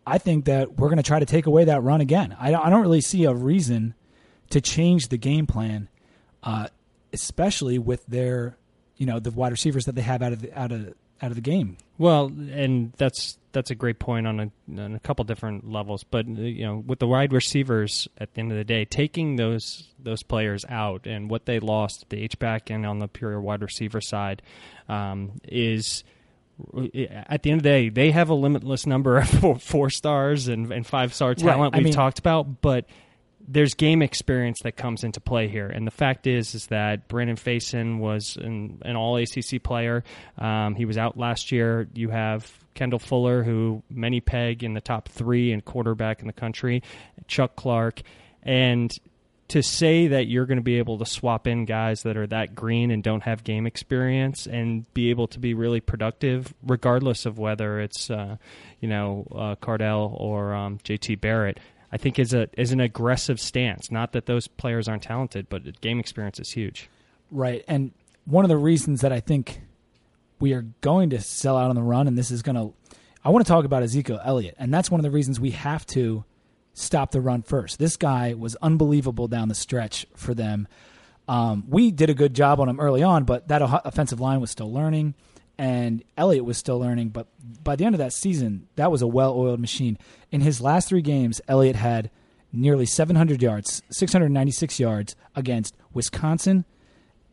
I 0.06 0.18
think 0.18 0.46
that 0.46 0.78
we're 0.78 0.88
going 0.88 0.98
to 0.98 1.02
try 1.02 1.18
to 1.18 1.26
take 1.26 1.46
away 1.46 1.64
that 1.64 1.82
run 1.82 2.00
again. 2.00 2.34
I 2.40 2.50
don't, 2.50 2.64
I 2.64 2.70
don't 2.70 2.80
really 2.80 3.02
see 3.02 3.24
a 3.24 3.34
reason 3.34 3.94
to 4.50 4.60
change 4.60 5.08
the 5.08 5.18
game 5.18 5.46
plan, 5.46 5.88
uh, 6.42 6.68
especially 7.12 7.78
with 7.78 8.06
their, 8.06 8.56
you 8.96 9.04
know, 9.04 9.18
the 9.18 9.30
wide 9.30 9.52
receivers 9.52 9.84
that 9.84 9.94
they 9.94 10.02
have 10.02 10.22
out 10.22 10.32
of 10.32 10.42
the, 10.42 10.58
out 10.58 10.72
of 10.72 10.94
out 11.20 11.30
of 11.30 11.34
the 11.34 11.42
game. 11.42 11.76
Well, 11.98 12.26
and 12.26 12.92
that's 12.96 13.38
that's 13.58 13.72
a 13.72 13.74
great 13.74 13.98
point 13.98 14.26
on 14.26 14.38
a 14.40 14.80
on 14.80 14.94
a 14.94 15.00
couple 15.00 15.24
different 15.24 15.68
levels. 15.68 16.04
But 16.04 16.28
you 16.28 16.64
know, 16.64 16.76
with 16.86 17.00
the 17.00 17.08
wide 17.08 17.32
receivers, 17.32 18.06
at 18.18 18.32
the 18.34 18.40
end 18.40 18.52
of 18.52 18.58
the 18.58 18.64
day, 18.64 18.84
taking 18.84 19.34
those 19.34 19.88
those 19.98 20.22
players 20.22 20.64
out 20.68 21.06
and 21.06 21.28
what 21.28 21.46
they 21.46 21.58
lost, 21.58 22.06
the 22.08 22.22
H 22.22 22.38
back 22.38 22.70
and 22.70 22.86
on 22.86 23.00
the 23.00 23.08
pure 23.08 23.40
wide 23.40 23.62
receiver 23.62 24.00
side, 24.00 24.42
um, 24.88 25.32
is 25.42 26.04
at 27.28 27.42
the 27.42 27.50
end 27.50 27.60
of 27.60 27.62
the 27.64 27.68
day, 27.68 27.88
they 27.88 28.10
have 28.12 28.30
a 28.30 28.34
limitless 28.34 28.86
number 28.86 29.18
of 29.18 29.28
four, 29.28 29.58
four 29.58 29.90
stars 29.90 30.48
and, 30.48 30.72
and 30.72 30.86
five 30.86 31.12
star 31.12 31.34
talent 31.34 31.74
I 31.74 31.78
we've 31.78 31.86
mean- 31.86 31.92
talked 31.92 32.18
about, 32.20 32.60
but 32.60 32.86
there's 33.50 33.74
game 33.74 34.02
experience 34.02 34.60
that 34.62 34.76
comes 34.76 35.04
into 35.04 35.20
play 35.20 35.48
here, 35.48 35.68
and 35.68 35.86
the 35.86 35.90
fact 35.90 36.26
is 36.26 36.54
is 36.54 36.66
that 36.66 37.08
Brandon 37.08 37.36
Facyson 37.36 37.98
was 37.98 38.36
an, 38.36 38.82
an 38.84 38.94
All 38.94 39.16
ACC 39.16 39.62
player. 39.62 40.04
Um, 40.36 40.74
he 40.74 40.84
was 40.84 40.98
out 40.98 41.16
last 41.16 41.50
year. 41.50 41.88
You 41.94 42.10
have 42.10 42.46
Kendall 42.78 43.00
Fuller, 43.00 43.42
who 43.42 43.82
many 43.90 44.20
peg 44.20 44.62
in 44.62 44.74
the 44.74 44.80
top 44.80 45.08
three 45.08 45.52
and 45.52 45.64
quarterback 45.64 46.20
in 46.20 46.28
the 46.28 46.32
country. 46.32 46.80
Chuck 47.26 47.56
Clark, 47.56 48.02
and 48.44 48.96
to 49.48 49.64
say 49.64 50.06
that 50.06 50.28
you're 50.28 50.46
going 50.46 50.58
to 50.58 50.62
be 50.62 50.78
able 50.78 50.96
to 50.98 51.04
swap 51.04 51.48
in 51.48 51.64
guys 51.64 52.04
that 52.04 52.16
are 52.16 52.28
that 52.28 52.54
green 52.54 52.92
and 52.92 53.02
don't 53.02 53.24
have 53.24 53.42
game 53.42 53.66
experience 53.66 54.46
and 54.46 54.92
be 54.94 55.10
able 55.10 55.26
to 55.26 55.40
be 55.40 55.54
really 55.54 55.80
productive, 55.80 56.54
regardless 56.62 57.26
of 57.26 57.36
whether 57.36 57.80
it's 57.80 58.10
uh, 58.10 58.36
you 58.80 58.88
know 58.88 59.26
uh, 59.32 59.56
Cardale 59.56 60.14
or 60.20 60.54
um, 60.54 60.78
JT 60.78 61.20
Barrett. 61.20 61.58
I 61.90 61.96
think 61.96 62.20
is 62.20 62.32
a 62.32 62.48
is 62.56 62.70
an 62.70 62.78
aggressive 62.78 63.40
stance. 63.40 63.90
Not 63.90 64.12
that 64.12 64.26
those 64.26 64.46
players 64.46 64.86
aren't 64.86 65.02
talented, 65.02 65.48
but 65.48 65.80
game 65.80 65.98
experience 65.98 66.38
is 66.38 66.52
huge. 66.52 66.88
Right. 67.32 67.64
And 67.66 67.90
one 68.24 68.44
of 68.44 68.48
the 68.48 68.56
reasons 68.56 69.00
that 69.00 69.12
I 69.12 69.18
think 69.18 69.62
we 70.40 70.52
are 70.52 70.62
going 70.80 71.10
to 71.10 71.20
sell 71.20 71.56
out 71.56 71.70
on 71.70 71.76
the 71.76 71.82
run, 71.82 72.06
and 72.06 72.16
this 72.16 72.30
is 72.30 72.42
going 72.42 72.56
to, 72.56 72.74
I 73.24 73.30
want 73.30 73.44
to 73.44 73.50
talk 73.50 73.64
about 73.64 73.82
Ezekiel 73.82 74.20
Elliott. 74.24 74.54
And 74.58 74.72
that's 74.72 74.90
one 74.90 75.00
of 75.00 75.02
the 75.02 75.10
reasons 75.10 75.40
we 75.40 75.50
have 75.52 75.86
to 75.86 76.24
stop 76.72 77.10
the 77.10 77.20
run 77.20 77.42
first. 77.42 77.78
This 77.78 77.96
guy 77.96 78.34
was 78.34 78.56
unbelievable 78.56 79.28
down 79.28 79.48
the 79.48 79.54
stretch 79.54 80.06
for 80.14 80.34
them. 80.34 80.68
Um, 81.26 81.64
we 81.68 81.90
did 81.90 82.08
a 82.08 82.14
good 82.14 82.34
job 82.34 82.60
on 82.60 82.68
him 82.68 82.80
early 82.80 83.02
on, 83.02 83.24
but 83.24 83.48
that 83.48 83.60
offensive 83.62 84.20
line 84.20 84.40
was 84.40 84.50
still 84.50 84.72
learning, 84.72 85.14
and 85.58 86.02
Elliott 86.16 86.44
was 86.44 86.56
still 86.56 86.78
learning. 86.78 87.10
But 87.10 87.26
by 87.62 87.76
the 87.76 87.84
end 87.84 87.94
of 87.94 87.98
that 87.98 88.12
season, 88.12 88.68
that 88.76 88.90
was 88.90 89.02
a 89.02 89.06
well 89.06 89.34
oiled 89.34 89.60
machine. 89.60 89.98
In 90.30 90.40
his 90.40 90.60
last 90.60 90.88
three 90.88 91.02
games, 91.02 91.40
Elliott 91.48 91.76
had 91.76 92.10
nearly 92.50 92.86
700 92.86 93.42
yards, 93.42 93.82
696 93.90 94.80
yards 94.80 95.16
against 95.34 95.76
Wisconsin, 95.92 96.64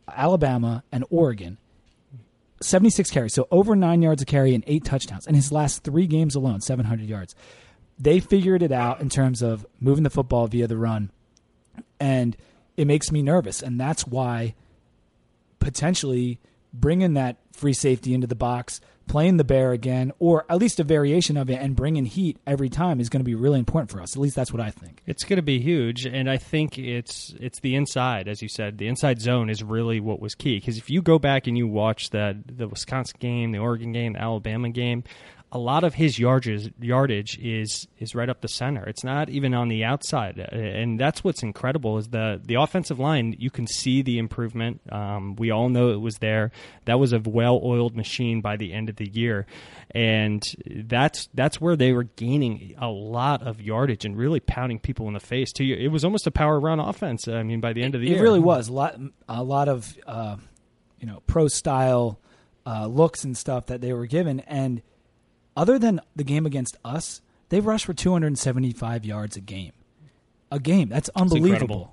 Alabama, 0.08 0.84
and 0.92 1.04
Oregon. 1.08 1.56
76 2.60 3.10
carries, 3.10 3.34
so 3.34 3.46
over 3.50 3.76
nine 3.76 4.02
yards 4.02 4.22
a 4.22 4.24
carry 4.24 4.54
and 4.54 4.64
eight 4.66 4.84
touchdowns. 4.84 5.26
In 5.26 5.34
his 5.34 5.52
last 5.52 5.84
three 5.84 6.06
games 6.06 6.34
alone, 6.34 6.60
700 6.60 7.06
yards. 7.06 7.34
They 7.98 8.20
figured 8.20 8.62
it 8.62 8.72
out 8.72 9.00
in 9.00 9.08
terms 9.08 9.42
of 9.42 9.66
moving 9.80 10.04
the 10.04 10.10
football 10.10 10.46
via 10.46 10.66
the 10.66 10.76
run. 10.76 11.10
And 11.98 12.36
it 12.76 12.86
makes 12.86 13.10
me 13.10 13.22
nervous, 13.22 13.62
and 13.62 13.80
that's 13.80 14.06
why 14.06 14.54
potentially 15.58 16.38
bringing 16.72 17.14
that 17.14 17.36
free 17.52 17.72
safety 17.72 18.12
into 18.12 18.26
the 18.26 18.34
box, 18.34 18.80
playing 19.06 19.36
the 19.36 19.44
bear 19.44 19.72
again, 19.72 20.12
or 20.18 20.44
at 20.48 20.58
least 20.58 20.80
a 20.80 20.84
variation 20.84 21.36
of 21.36 21.48
it, 21.50 21.60
and 21.60 21.76
bringing 21.76 22.04
heat 22.04 22.38
every 22.46 22.68
time 22.68 23.00
is 23.00 23.08
going 23.08 23.20
to 23.20 23.24
be 23.24 23.34
really 23.34 23.58
important 23.58 23.90
for 23.90 24.00
us. 24.00 24.16
At 24.16 24.20
least 24.20 24.36
that's 24.36 24.52
what 24.52 24.60
I 24.60 24.70
think. 24.70 25.02
It's 25.06 25.24
going 25.24 25.36
to 25.36 25.42
be 25.42 25.60
huge, 25.60 26.06
and 26.06 26.28
I 26.30 26.36
think 26.36 26.78
it's 26.78 27.34
it's 27.40 27.60
the 27.60 27.74
inside, 27.74 28.28
as 28.28 28.42
you 28.42 28.48
said, 28.48 28.78
the 28.78 28.88
inside 28.88 29.20
zone 29.20 29.50
is 29.50 29.62
really 29.62 30.00
what 30.00 30.20
was 30.20 30.34
key. 30.34 30.58
Because 30.58 30.78
if 30.78 30.90
you 30.90 31.02
go 31.02 31.18
back 31.18 31.46
and 31.46 31.56
you 31.56 31.66
watch 31.66 32.10
that 32.10 32.36
the 32.46 32.68
Wisconsin 32.68 33.16
game, 33.20 33.52
the 33.52 33.58
Oregon 33.58 33.92
game, 33.92 34.14
the 34.14 34.22
Alabama 34.22 34.70
game, 34.70 35.04
a 35.56 35.58
lot 35.58 35.84
of 35.84 35.94
his 35.94 36.18
yardage 36.18 36.70
yardage 36.78 37.38
is 37.38 37.88
is 37.98 38.14
right 38.14 38.28
up 38.28 38.42
the 38.42 38.48
center. 38.48 38.86
It's 38.86 39.02
not 39.02 39.30
even 39.30 39.54
on 39.54 39.68
the 39.68 39.84
outside, 39.84 40.38
and 40.38 41.00
that's 41.00 41.24
what's 41.24 41.42
incredible 41.42 41.96
is 41.96 42.08
the 42.08 42.38
the 42.44 42.56
offensive 42.56 42.98
line. 42.98 43.34
You 43.38 43.48
can 43.48 43.66
see 43.66 44.02
the 44.02 44.18
improvement. 44.18 44.82
Um, 44.92 45.34
we 45.36 45.50
all 45.50 45.70
know 45.70 45.92
it 45.92 46.00
was 46.00 46.16
there. 46.18 46.52
That 46.84 46.98
was 46.98 47.14
a 47.14 47.20
well 47.20 47.58
oiled 47.64 47.96
machine 47.96 48.42
by 48.42 48.58
the 48.58 48.74
end 48.74 48.90
of 48.90 48.96
the 48.96 49.08
year, 49.08 49.46
and 49.92 50.44
that's 50.66 51.26
that's 51.32 51.58
where 51.58 51.74
they 51.74 51.92
were 51.92 52.04
gaining 52.04 52.74
a 52.76 52.88
lot 52.88 53.40
of 53.42 53.62
yardage 53.62 54.04
and 54.04 54.14
really 54.14 54.40
pounding 54.40 54.78
people 54.78 55.08
in 55.08 55.14
the 55.14 55.20
face. 55.20 55.50
To 55.54 55.64
it 55.64 55.88
was 55.88 56.04
almost 56.04 56.26
a 56.26 56.30
power 56.30 56.60
run 56.60 56.80
offense. 56.80 57.28
I 57.28 57.42
mean, 57.44 57.62
by 57.62 57.72
the 57.72 57.82
end 57.82 57.94
of 57.94 58.02
the 58.02 58.08
it 58.08 58.10
year, 58.10 58.18
it 58.18 58.22
really 58.22 58.40
was 58.40 58.68
a 58.68 58.74
lot 58.74 59.00
a 59.26 59.42
lot 59.42 59.70
of 59.70 59.96
uh, 60.06 60.36
you 61.00 61.06
know 61.06 61.22
pro 61.26 61.48
style 61.48 62.20
uh, 62.66 62.86
looks 62.86 63.24
and 63.24 63.34
stuff 63.34 63.66
that 63.66 63.80
they 63.80 63.94
were 63.94 64.06
given 64.06 64.40
and 64.40 64.82
other 65.56 65.78
than 65.78 66.00
the 66.14 66.24
game 66.24 66.46
against 66.46 66.76
us, 66.84 67.20
they 67.48 67.60
rushed 67.60 67.86
for 67.86 67.94
275 67.94 69.04
yards 69.04 69.36
a 69.36 69.40
game. 69.40 69.72
A 70.50 70.60
game. 70.60 70.88
That's 70.88 71.10
unbelievable. 71.16 71.92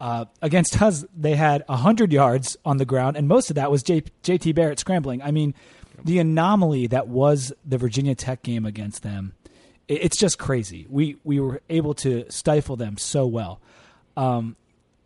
Uh, 0.00 0.24
against 0.40 0.80
us, 0.80 1.04
they 1.14 1.34
had 1.34 1.62
100 1.66 2.12
yards 2.12 2.56
on 2.64 2.78
the 2.78 2.86
ground, 2.86 3.16
and 3.16 3.28
most 3.28 3.50
of 3.50 3.56
that 3.56 3.70
was 3.70 3.82
J- 3.82 4.04
JT 4.22 4.54
Barrett 4.54 4.78
scrambling. 4.78 5.20
I 5.20 5.30
mean, 5.30 5.54
the 6.02 6.18
anomaly 6.18 6.86
that 6.88 7.08
was 7.08 7.52
the 7.66 7.76
Virginia 7.76 8.14
Tech 8.14 8.42
game 8.42 8.64
against 8.64 9.02
them, 9.02 9.34
it, 9.88 10.04
it's 10.04 10.16
just 10.16 10.38
crazy. 10.38 10.86
We, 10.88 11.16
we 11.24 11.38
were 11.40 11.60
able 11.68 11.92
to 11.94 12.24
stifle 12.30 12.76
them 12.76 12.96
so 12.96 13.26
well. 13.26 13.60
Um, 14.16 14.56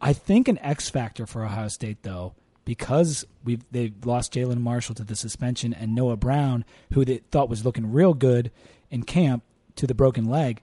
I 0.00 0.12
think 0.12 0.46
an 0.46 0.58
X 0.58 0.90
factor 0.90 1.26
for 1.26 1.44
Ohio 1.44 1.68
State, 1.68 2.02
though, 2.02 2.34
because 2.64 3.24
we 3.44 3.58
they 3.70 3.92
lost 4.04 4.32
Jalen 4.32 4.60
Marshall 4.60 4.94
to 4.96 5.04
the 5.04 5.16
suspension 5.16 5.72
and 5.72 5.94
Noah 5.94 6.16
Brown, 6.16 6.64
who 6.92 7.04
they 7.04 7.18
thought 7.30 7.48
was 7.48 7.64
looking 7.64 7.92
real 7.92 8.14
good 8.14 8.50
in 8.90 9.02
camp, 9.02 9.42
to 9.76 9.86
the 9.86 9.94
broken 9.94 10.24
leg, 10.24 10.60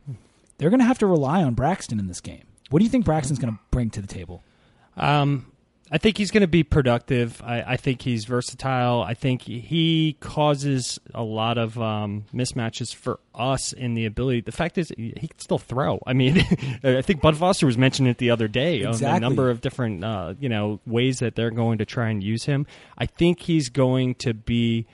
they're 0.58 0.70
going 0.70 0.80
to 0.80 0.86
have 0.86 1.00
to 1.00 1.08
rely 1.08 1.44
on 1.44 1.54
Braxton 1.54 2.00
in 2.00 2.08
this 2.08 2.22
game. 2.22 2.44
What 2.70 2.80
do 2.80 2.86
you 2.86 2.92
think 2.92 3.06
Braxton's 3.06 3.40
going 3.40 3.54
to 3.54 3.60
bring 3.72 3.90
to 3.92 4.02
the 4.02 4.08
table? 4.08 4.44
Um, 4.96 5.51
I 5.94 5.98
think 5.98 6.18
he's 6.18 6.32
going 6.32 6.42
to 6.42 6.48
be 6.48 6.64
productive. 6.64 7.42
I, 7.44 7.74
I, 7.74 7.78
think 7.78 8.02
he's 8.02 8.24
versatile. 8.24 9.02
I 9.02 9.14
think 9.14 9.42
he 9.42 10.16
causes 10.22 11.02
a 11.14 11.22
lot 11.22 11.58
of 11.58 11.78
um, 11.78 12.24
mismatches 12.34 12.96
for 12.96 13.20
us 13.36 13.74
in 13.74 13.94
the 13.94 14.06
ability. 14.06 14.42
The 14.42 14.54
fact 14.54 14.78
is, 14.78 14.94
he 14.96 15.12
can 15.12 15.40
still 15.40 15.58
throw. 15.58 16.02
I 16.08 16.14
mean, 16.14 16.38
I 16.84 17.02
think 17.02 17.20
Bud 17.20 17.36
Foster 17.36 17.66
was 17.66 17.78
mentioning 17.78 18.10
it 18.10 18.20
the 18.20 18.30
other 18.30 18.48
day 18.48 18.84
exactly. 18.84 19.08
on 19.08 19.14
the 19.16 19.20
number 19.20 19.50
of 19.50 19.60
different 19.60 20.04
uh, 20.04 20.34
you 20.40 20.48
know 20.48 20.80
ways 20.86 21.20
that 21.20 21.36
they're 21.36 21.52
going 21.52 21.80
to 21.80 21.86
try 21.86 22.10
and 22.10 22.24
use 22.24 22.46
him. 22.46 22.66
I 22.98 23.06
think 23.06 23.42
he's 23.42 23.68
going 23.68 24.16
to 24.16 24.34
be 24.34 24.88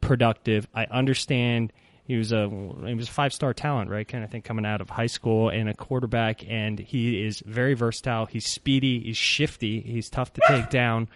productive. 0.00 0.66
I 0.74 0.86
understand 0.86 1.72
he 2.12 2.18
was 2.18 2.30
a 2.30 2.46
he 2.86 2.94
was 2.94 3.08
a 3.08 3.10
five 3.10 3.32
star 3.32 3.54
talent, 3.54 3.88
right? 3.88 4.06
Kind 4.06 4.22
of 4.22 4.30
thing 4.30 4.42
coming 4.42 4.66
out 4.66 4.82
of 4.82 4.90
high 4.90 5.06
school 5.06 5.48
and 5.48 5.66
a 5.66 5.72
quarterback, 5.72 6.46
and 6.46 6.78
he 6.78 7.24
is 7.24 7.42
very 7.46 7.72
versatile. 7.72 8.26
He's 8.26 8.46
speedy, 8.46 9.00
he's 9.00 9.16
shifty, 9.16 9.80
he's 9.80 10.10
tough 10.10 10.30
to 10.34 10.42
take 10.46 10.68
down, 10.68 11.08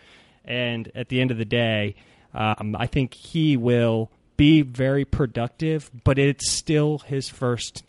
and 0.43 0.91
at 0.95 1.11
the 1.11 1.21
end 1.21 1.31
of 1.31 1.37
the 1.37 1.45
day, 1.45 1.97
um, 2.33 2.75
I 2.79 2.87
think 2.87 3.13
he 3.13 3.59
will 3.59 4.11
be 4.39 4.63
very 4.63 5.05
productive. 5.05 5.91
But 6.03 6.19
it's 6.19 6.51
still 6.51 7.01
his 7.01 7.29
first 7.29 7.85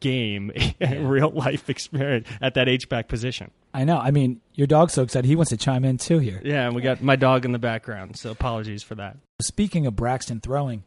game, 0.00 0.52
real 0.80 1.30
life 1.30 1.70
experience 1.70 2.28
at 2.42 2.52
that 2.52 2.68
H 2.68 2.90
back 2.90 3.08
position. 3.08 3.50
I 3.72 3.84
know. 3.84 3.96
I 3.96 4.10
mean, 4.10 4.42
your 4.52 4.66
dog's 4.66 4.92
so 4.92 5.04
excited. 5.04 5.26
He 5.26 5.36
wants 5.36 5.48
to 5.48 5.56
chime 5.56 5.86
in 5.86 5.96
too 5.96 6.18
here. 6.18 6.42
Yeah, 6.44 6.66
and 6.66 6.76
we 6.76 6.82
got 6.82 7.00
my 7.00 7.16
dog 7.16 7.46
in 7.46 7.52
the 7.52 7.58
background, 7.58 8.18
so 8.18 8.30
apologies 8.30 8.82
for 8.82 8.96
that. 8.96 9.16
Speaking 9.40 9.86
of 9.86 9.96
Braxton 9.96 10.40
throwing, 10.40 10.84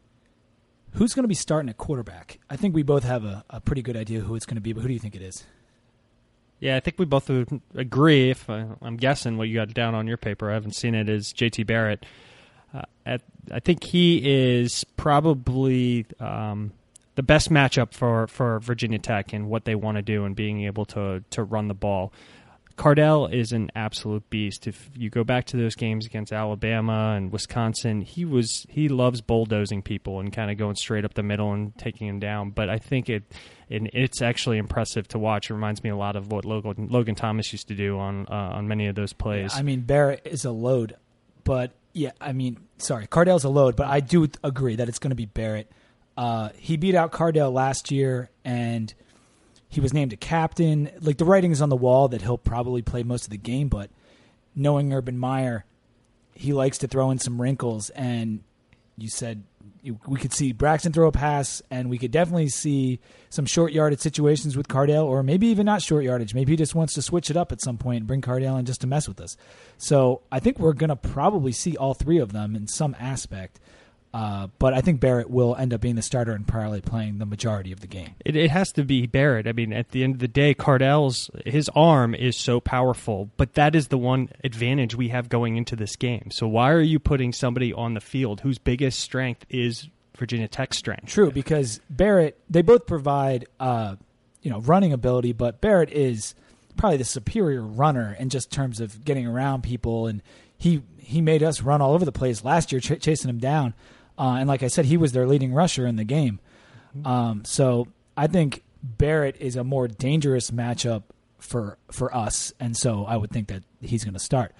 Who's 0.96 1.12
going 1.12 1.24
to 1.24 1.28
be 1.28 1.34
starting 1.34 1.68
at 1.68 1.76
quarterback? 1.76 2.38
I 2.48 2.56
think 2.56 2.74
we 2.74 2.82
both 2.82 3.04
have 3.04 3.24
a, 3.24 3.44
a 3.50 3.60
pretty 3.60 3.82
good 3.82 3.98
idea 3.98 4.20
who 4.20 4.34
it's 4.34 4.46
going 4.46 4.56
to 4.56 4.62
be, 4.62 4.72
but 4.72 4.80
who 4.80 4.88
do 4.88 4.94
you 4.94 5.00
think 5.00 5.14
it 5.14 5.20
is? 5.20 5.44
Yeah, 6.58 6.76
I 6.76 6.80
think 6.80 6.98
we 6.98 7.04
both 7.04 7.30
agree. 7.74 8.30
If 8.30 8.48
I, 8.48 8.66
am 8.80 8.96
guessing 8.96 9.36
what 9.36 9.48
you 9.48 9.56
got 9.56 9.74
down 9.74 9.94
on 9.94 10.06
your 10.06 10.16
paper, 10.16 10.50
I 10.50 10.54
haven't 10.54 10.74
seen 10.74 10.94
it. 10.94 11.10
Is 11.10 11.34
JT 11.34 11.66
Barrett? 11.66 12.06
Uh, 12.72 12.82
at, 13.04 13.20
I 13.52 13.60
think 13.60 13.84
he 13.84 14.22
is 14.24 14.84
probably 14.96 16.06
um, 16.18 16.72
the 17.14 17.22
best 17.22 17.50
matchup 17.50 17.92
for, 17.92 18.26
for 18.26 18.58
Virginia 18.60 18.98
Tech 18.98 19.34
and 19.34 19.50
what 19.50 19.66
they 19.66 19.74
want 19.74 19.96
to 19.96 20.02
do 20.02 20.24
and 20.24 20.34
being 20.34 20.62
able 20.64 20.86
to 20.86 21.22
to 21.28 21.44
run 21.44 21.68
the 21.68 21.74
ball. 21.74 22.10
Cardale 22.76 23.32
is 23.32 23.52
an 23.52 23.70
absolute 23.74 24.28
beast. 24.28 24.66
If 24.66 24.90
you 24.94 25.08
go 25.08 25.24
back 25.24 25.46
to 25.46 25.56
those 25.56 25.74
games 25.74 26.04
against 26.04 26.30
Alabama 26.30 27.14
and 27.16 27.32
Wisconsin, 27.32 28.02
he 28.02 28.24
was 28.24 28.66
he 28.68 28.88
loves 28.88 29.22
bulldozing 29.22 29.80
people 29.80 30.20
and 30.20 30.30
kind 30.32 30.50
of 30.50 30.58
going 30.58 30.76
straight 30.76 31.04
up 31.04 31.14
the 31.14 31.22
middle 31.22 31.52
and 31.52 31.76
taking 31.78 32.06
them 32.06 32.18
down. 32.18 32.50
But 32.50 32.68
I 32.68 32.78
think 32.78 33.08
it, 33.08 33.22
it 33.70 33.90
it's 33.94 34.20
actually 34.20 34.58
impressive 34.58 35.08
to 35.08 35.18
watch. 35.18 35.48
It 35.48 35.54
reminds 35.54 35.82
me 35.82 35.90
a 35.90 35.96
lot 35.96 36.16
of 36.16 36.30
what 36.30 36.44
Logan, 36.44 36.88
Logan 36.90 37.14
Thomas 37.14 37.50
used 37.50 37.68
to 37.68 37.74
do 37.74 37.98
on 37.98 38.26
uh, 38.30 38.34
on 38.34 38.68
many 38.68 38.88
of 38.88 38.94
those 38.94 39.14
plays. 39.14 39.52
Yeah, 39.54 39.60
I 39.60 39.62
mean, 39.62 39.80
Barrett 39.80 40.22
is 40.26 40.44
a 40.44 40.50
load, 40.50 40.96
but 41.44 41.72
yeah, 41.94 42.12
I 42.20 42.32
mean, 42.32 42.58
sorry, 42.76 43.06
Cardale's 43.06 43.44
a 43.44 43.48
load, 43.48 43.74
but 43.74 43.86
I 43.86 44.00
do 44.00 44.28
agree 44.44 44.76
that 44.76 44.86
it's 44.86 44.98
going 44.98 45.10
to 45.10 45.16
be 45.16 45.26
Barrett. 45.26 45.72
Uh, 46.14 46.50
he 46.56 46.76
beat 46.76 46.94
out 46.94 47.10
Cardell 47.10 47.52
last 47.52 47.90
year 47.90 48.28
and 48.44 48.92
he 49.68 49.80
was 49.80 49.92
named 49.92 50.12
a 50.12 50.16
captain. 50.16 50.90
Like 51.00 51.18
the 51.18 51.24
writing 51.24 51.52
is 51.52 51.62
on 51.62 51.68
the 51.68 51.76
wall 51.76 52.08
that 52.08 52.22
he'll 52.22 52.38
probably 52.38 52.82
play 52.82 53.02
most 53.02 53.24
of 53.24 53.30
the 53.30 53.38
game, 53.38 53.68
but 53.68 53.90
knowing 54.54 54.92
Urban 54.92 55.18
Meyer, 55.18 55.64
he 56.34 56.52
likes 56.52 56.78
to 56.78 56.88
throw 56.88 57.10
in 57.10 57.18
some 57.18 57.40
wrinkles. 57.40 57.90
And 57.90 58.42
you 58.96 59.08
said 59.08 59.44
we 60.06 60.18
could 60.18 60.32
see 60.32 60.52
Braxton 60.52 60.92
throw 60.92 61.08
a 61.08 61.12
pass, 61.12 61.62
and 61.70 61.88
we 61.88 61.98
could 61.98 62.10
definitely 62.10 62.48
see 62.48 63.00
some 63.28 63.46
short 63.46 63.72
yardage 63.72 64.00
situations 64.00 64.56
with 64.56 64.68
Cardale, 64.68 65.04
or 65.04 65.22
maybe 65.22 65.46
even 65.48 65.66
not 65.66 65.82
short 65.82 66.04
yardage. 66.04 66.34
Maybe 66.34 66.52
he 66.52 66.56
just 66.56 66.74
wants 66.74 66.94
to 66.94 67.02
switch 67.02 67.30
it 67.30 67.36
up 67.36 67.52
at 67.52 67.60
some 67.60 67.78
point 67.78 67.98
and 67.98 68.06
bring 68.06 68.20
Cardale 68.20 68.58
in 68.58 68.64
just 68.64 68.80
to 68.80 68.86
mess 68.86 69.06
with 69.06 69.20
us. 69.20 69.36
So 69.78 70.22
I 70.32 70.40
think 70.40 70.58
we're 70.58 70.72
going 70.72 70.88
to 70.88 70.96
probably 70.96 71.52
see 71.52 71.76
all 71.76 71.94
three 71.94 72.18
of 72.18 72.32
them 72.32 72.56
in 72.56 72.66
some 72.66 72.96
aspect. 72.98 73.60
Uh, 74.16 74.46
but 74.58 74.72
I 74.72 74.80
think 74.80 74.98
Barrett 74.98 75.28
will 75.28 75.54
end 75.56 75.74
up 75.74 75.82
being 75.82 75.94
the 75.94 76.00
starter 76.00 76.32
and 76.32 76.48
probably 76.48 76.80
playing 76.80 77.18
the 77.18 77.26
majority 77.26 77.70
of 77.70 77.80
the 77.80 77.86
game. 77.86 78.14
It, 78.24 78.34
it, 78.34 78.50
has 78.50 78.72
to 78.72 78.82
be 78.82 79.06
Barrett. 79.06 79.46
I 79.46 79.52
mean, 79.52 79.74
at 79.74 79.90
the 79.90 80.02
end 80.02 80.14
of 80.14 80.20
the 80.20 80.28
day, 80.28 80.54
Cardale's 80.54 81.30
his 81.44 81.68
arm 81.74 82.14
is 82.14 82.34
so 82.34 82.58
powerful, 82.58 83.28
but 83.36 83.52
that 83.56 83.74
is 83.74 83.88
the 83.88 83.98
one 83.98 84.30
advantage 84.42 84.94
we 84.94 85.10
have 85.10 85.28
going 85.28 85.58
into 85.58 85.76
this 85.76 85.96
game. 85.96 86.30
So 86.30 86.48
why 86.48 86.72
are 86.72 86.80
you 86.80 86.98
putting 86.98 87.34
somebody 87.34 87.74
on 87.74 87.92
the 87.92 88.00
field 88.00 88.40
whose 88.40 88.56
biggest 88.56 89.00
strength 89.00 89.44
is 89.50 89.90
Virginia 90.16 90.48
Tech's 90.48 90.78
strength? 90.78 91.08
True, 91.08 91.30
because 91.30 91.82
Barrett 91.90 92.40
they 92.48 92.62
both 92.62 92.86
provide 92.86 93.44
uh, 93.60 93.96
you 94.40 94.50
know 94.50 94.60
running 94.60 94.94
ability, 94.94 95.32
but 95.32 95.60
Barrett 95.60 95.90
is 95.90 96.34
probably 96.78 96.96
the 96.96 97.04
superior 97.04 97.60
runner 97.60 98.16
in 98.18 98.30
just 98.30 98.50
terms 98.50 98.80
of 98.80 99.04
getting 99.04 99.26
around 99.26 99.62
people 99.62 100.06
and 100.06 100.22
he 100.56 100.82
he 100.96 101.20
made 101.20 101.42
us 101.42 101.60
run 101.60 101.82
all 101.82 101.92
over 101.92 102.06
the 102.06 102.12
place 102.12 102.44
last 102.44 102.72
year 102.72 102.80
ch- 102.80 102.98
chasing 102.98 103.28
him 103.28 103.38
down. 103.38 103.74
Uh, 104.18 104.36
and 104.38 104.48
like 104.48 104.62
I 104.62 104.68
said, 104.68 104.86
he 104.86 104.96
was 104.96 105.12
their 105.12 105.26
leading 105.26 105.52
rusher 105.52 105.86
in 105.86 105.96
the 105.96 106.04
game. 106.04 106.40
Mm-hmm. 106.96 107.06
Um, 107.06 107.44
so 107.44 107.88
I 108.16 108.26
think 108.26 108.62
Barrett 108.82 109.36
is 109.40 109.56
a 109.56 109.64
more 109.64 109.88
dangerous 109.88 110.50
matchup 110.50 111.04
for 111.38 111.78
for 111.90 112.14
us, 112.14 112.52
and 112.58 112.76
so 112.76 113.04
I 113.04 113.16
would 113.16 113.30
think 113.30 113.48
that 113.48 113.62
he's 113.80 114.04
going 114.04 114.14
to 114.14 114.20
start. 114.20 114.54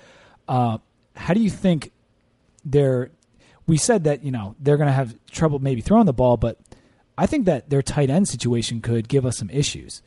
Uh, 0.48 0.78
how 1.14 1.34
do 1.34 1.40
you 1.40 1.50
think 1.50 1.92
they're? 2.64 3.10
We 3.66 3.76
said 3.76 4.04
that 4.04 4.22
you 4.22 4.30
know 4.30 4.54
they're 4.60 4.76
going 4.76 4.88
to 4.88 4.92
have 4.92 5.16
trouble 5.30 5.58
maybe 5.58 5.80
throwing 5.80 6.06
the 6.06 6.12
ball, 6.12 6.36
but 6.36 6.58
I 7.18 7.26
think 7.26 7.46
that 7.46 7.70
their 7.70 7.82
tight 7.82 8.10
end 8.10 8.28
situation 8.28 8.80
could 8.80 9.08
give 9.08 9.24
us 9.24 9.38
some 9.38 9.50
issues. 9.50 10.02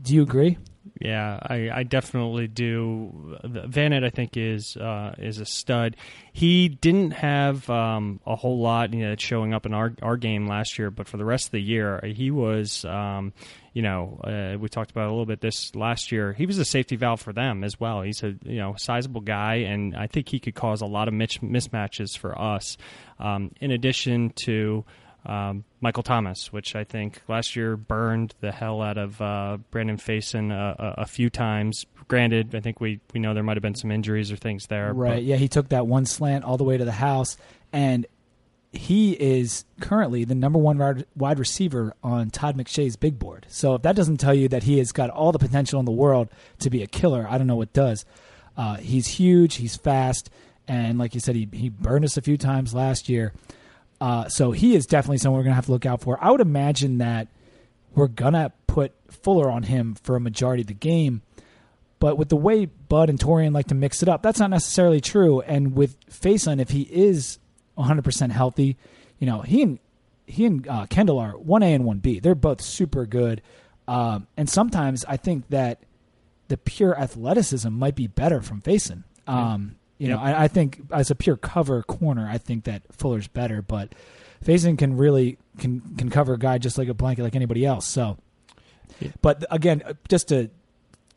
Do 0.00 0.14
you 0.14 0.22
agree? 0.22 0.58
Yeah, 1.00 1.38
I, 1.42 1.70
I 1.70 1.82
definitely 1.82 2.48
do. 2.48 3.38
Vannett, 3.44 4.04
I 4.04 4.10
think, 4.10 4.36
is 4.36 4.76
uh, 4.76 5.14
is 5.18 5.38
a 5.38 5.44
stud. 5.44 5.96
He 6.32 6.68
didn't 6.68 7.12
have 7.12 7.68
um, 7.68 8.20
a 8.26 8.36
whole 8.36 8.60
lot 8.60 8.92
you 8.92 9.06
know, 9.06 9.14
showing 9.18 9.54
up 9.54 9.66
in 9.66 9.74
our 9.74 9.92
our 10.02 10.16
game 10.16 10.46
last 10.46 10.78
year, 10.78 10.90
but 10.90 11.08
for 11.08 11.16
the 11.16 11.24
rest 11.24 11.46
of 11.46 11.52
the 11.52 11.62
year, 11.62 12.00
he 12.04 12.30
was. 12.30 12.84
Um, 12.84 13.32
you 13.72 13.82
know, 13.82 14.18
uh, 14.24 14.56
we 14.58 14.70
talked 14.70 14.90
about 14.90 15.08
a 15.08 15.10
little 15.10 15.26
bit 15.26 15.42
this 15.42 15.74
last 15.76 16.10
year. 16.10 16.32
He 16.32 16.46
was 16.46 16.56
a 16.56 16.64
safety 16.64 16.96
valve 16.96 17.20
for 17.20 17.34
them 17.34 17.62
as 17.62 17.78
well. 17.78 18.00
He's 18.00 18.22
a 18.22 18.34
you 18.42 18.56
know 18.56 18.74
sizable 18.78 19.20
guy, 19.20 19.56
and 19.56 19.94
I 19.94 20.06
think 20.06 20.30
he 20.30 20.40
could 20.40 20.54
cause 20.54 20.80
a 20.80 20.86
lot 20.86 21.08
of 21.08 21.14
mismatches 21.14 22.16
for 22.16 22.40
us. 22.40 22.78
Um, 23.18 23.50
in 23.60 23.70
addition 23.70 24.30
to 24.44 24.86
um, 25.26 25.64
Michael 25.80 26.02
Thomas, 26.02 26.52
which 26.52 26.76
I 26.76 26.84
think 26.84 27.20
last 27.28 27.56
year 27.56 27.76
burned 27.76 28.34
the 28.40 28.52
hell 28.52 28.80
out 28.80 28.96
of 28.96 29.20
uh, 29.20 29.58
Brandon 29.70 29.96
Facyson 29.96 30.52
a, 30.52 30.94
a, 30.98 31.06
few 31.06 31.30
times. 31.30 31.84
Granted, 32.06 32.54
I 32.54 32.60
think 32.60 32.80
we, 32.80 33.00
we 33.12 33.18
know 33.18 33.34
there 33.34 33.42
might 33.42 33.56
have 33.56 33.62
been 33.62 33.74
some 33.74 33.90
injuries 33.90 34.30
or 34.30 34.36
things 34.36 34.66
there. 34.68 34.92
Right. 34.92 35.22
Yeah, 35.22 35.36
he 35.36 35.48
took 35.48 35.70
that 35.70 35.86
one 35.86 36.06
slant 36.06 36.44
all 36.44 36.56
the 36.56 36.64
way 36.64 36.76
to 36.76 36.84
the 36.84 36.92
house, 36.92 37.36
and 37.72 38.06
he 38.72 39.12
is 39.12 39.64
currently 39.80 40.24
the 40.24 40.34
number 40.34 40.58
one 40.58 41.04
wide 41.16 41.38
receiver 41.38 41.94
on 42.04 42.30
Todd 42.30 42.56
McShay's 42.56 42.94
big 42.94 43.18
board. 43.18 43.46
So 43.48 43.74
if 43.74 43.82
that 43.82 43.96
doesn't 43.96 44.18
tell 44.18 44.34
you 44.34 44.48
that 44.48 44.62
he 44.62 44.78
has 44.78 44.92
got 44.92 45.10
all 45.10 45.32
the 45.32 45.38
potential 45.38 45.80
in 45.80 45.86
the 45.86 45.92
world 45.92 46.28
to 46.60 46.70
be 46.70 46.82
a 46.82 46.86
killer, 46.86 47.26
I 47.28 47.36
don't 47.38 47.48
know 47.48 47.56
what 47.56 47.72
does. 47.72 48.04
Uh, 48.56 48.76
he's 48.76 49.06
huge. 49.06 49.56
He's 49.56 49.76
fast, 49.76 50.30
and 50.68 50.98
like 50.98 51.14
you 51.14 51.20
said, 51.20 51.34
he 51.34 51.48
he 51.52 51.68
burned 51.68 52.04
us 52.04 52.16
a 52.16 52.22
few 52.22 52.36
times 52.38 52.74
last 52.74 53.08
year. 53.08 53.32
Uh, 54.00 54.28
so 54.28 54.52
he 54.52 54.74
is 54.74 54.86
definitely 54.86 55.18
someone 55.18 55.38
we're 55.38 55.44
going 55.44 55.52
to 55.52 55.56
have 55.56 55.66
to 55.66 55.72
look 55.72 55.86
out 55.86 56.00
for. 56.00 56.22
I 56.22 56.30
would 56.30 56.40
imagine 56.40 56.98
that 56.98 57.28
we're 57.94 58.08
going 58.08 58.34
to 58.34 58.52
put 58.66 58.92
Fuller 59.10 59.50
on 59.50 59.64
him 59.64 59.94
for 59.94 60.16
a 60.16 60.20
majority 60.20 60.62
of 60.62 60.66
the 60.66 60.74
game. 60.74 61.22
But 61.98 62.18
with 62.18 62.28
the 62.28 62.36
way 62.36 62.66
Bud 62.66 63.08
and 63.08 63.18
Torrian 63.18 63.54
like 63.54 63.68
to 63.68 63.74
mix 63.74 64.02
it 64.02 64.08
up, 64.08 64.22
that's 64.22 64.38
not 64.38 64.50
necessarily 64.50 65.00
true. 65.00 65.40
And 65.40 65.74
with 65.74 65.98
Facyson, 66.08 66.60
if 66.60 66.70
he 66.70 66.82
is 66.82 67.38
100% 67.78 68.30
healthy, 68.30 68.76
you 69.18 69.26
know, 69.26 69.40
he 69.40 69.62
and 69.62 69.78
he 70.26 70.44
and 70.44 70.66
uh, 70.68 70.86
Kendall 70.86 71.18
are 71.18 71.32
1A 71.34 71.74
and 71.74 71.84
1B. 71.84 72.20
They're 72.20 72.34
both 72.34 72.60
super 72.60 73.06
good. 73.06 73.40
Um, 73.88 74.26
and 74.36 74.50
sometimes 74.50 75.04
I 75.06 75.16
think 75.16 75.48
that 75.48 75.80
the 76.48 76.56
pure 76.56 76.98
athleticism 76.98 77.70
might 77.70 77.94
be 77.94 78.08
better 78.08 78.42
from 78.42 78.60
Facyson. 78.60 79.04
Um, 79.26 79.76
you 79.98 80.08
know, 80.08 80.18
I, 80.18 80.44
I, 80.44 80.48
think 80.48 80.80
as 80.90 81.10
a 81.10 81.14
pure 81.14 81.36
cover 81.36 81.82
corner, 81.82 82.28
I 82.28 82.38
think 82.38 82.64
that 82.64 82.82
Fuller's 82.92 83.28
better, 83.28 83.62
but 83.62 83.94
Facyson 84.44 84.76
can 84.76 84.96
really 84.96 85.38
can 85.58 85.80
can 85.96 86.10
cover 86.10 86.34
a 86.34 86.38
guy 86.38 86.58
just 86.58 86.78
like 86.78 86.88
a 86.88 86.94
blanket 86.94 87.22
like 87.22 87.34
anybody 87.34 87.64
else. 87.64 87.88
So, 87.88 88.18
yeah. 89.00 89.10
but 89.22 89.44
again, 89.50 89.82
uh, 89.86 89.94
just 90.08 90.28
to 90.28 90.50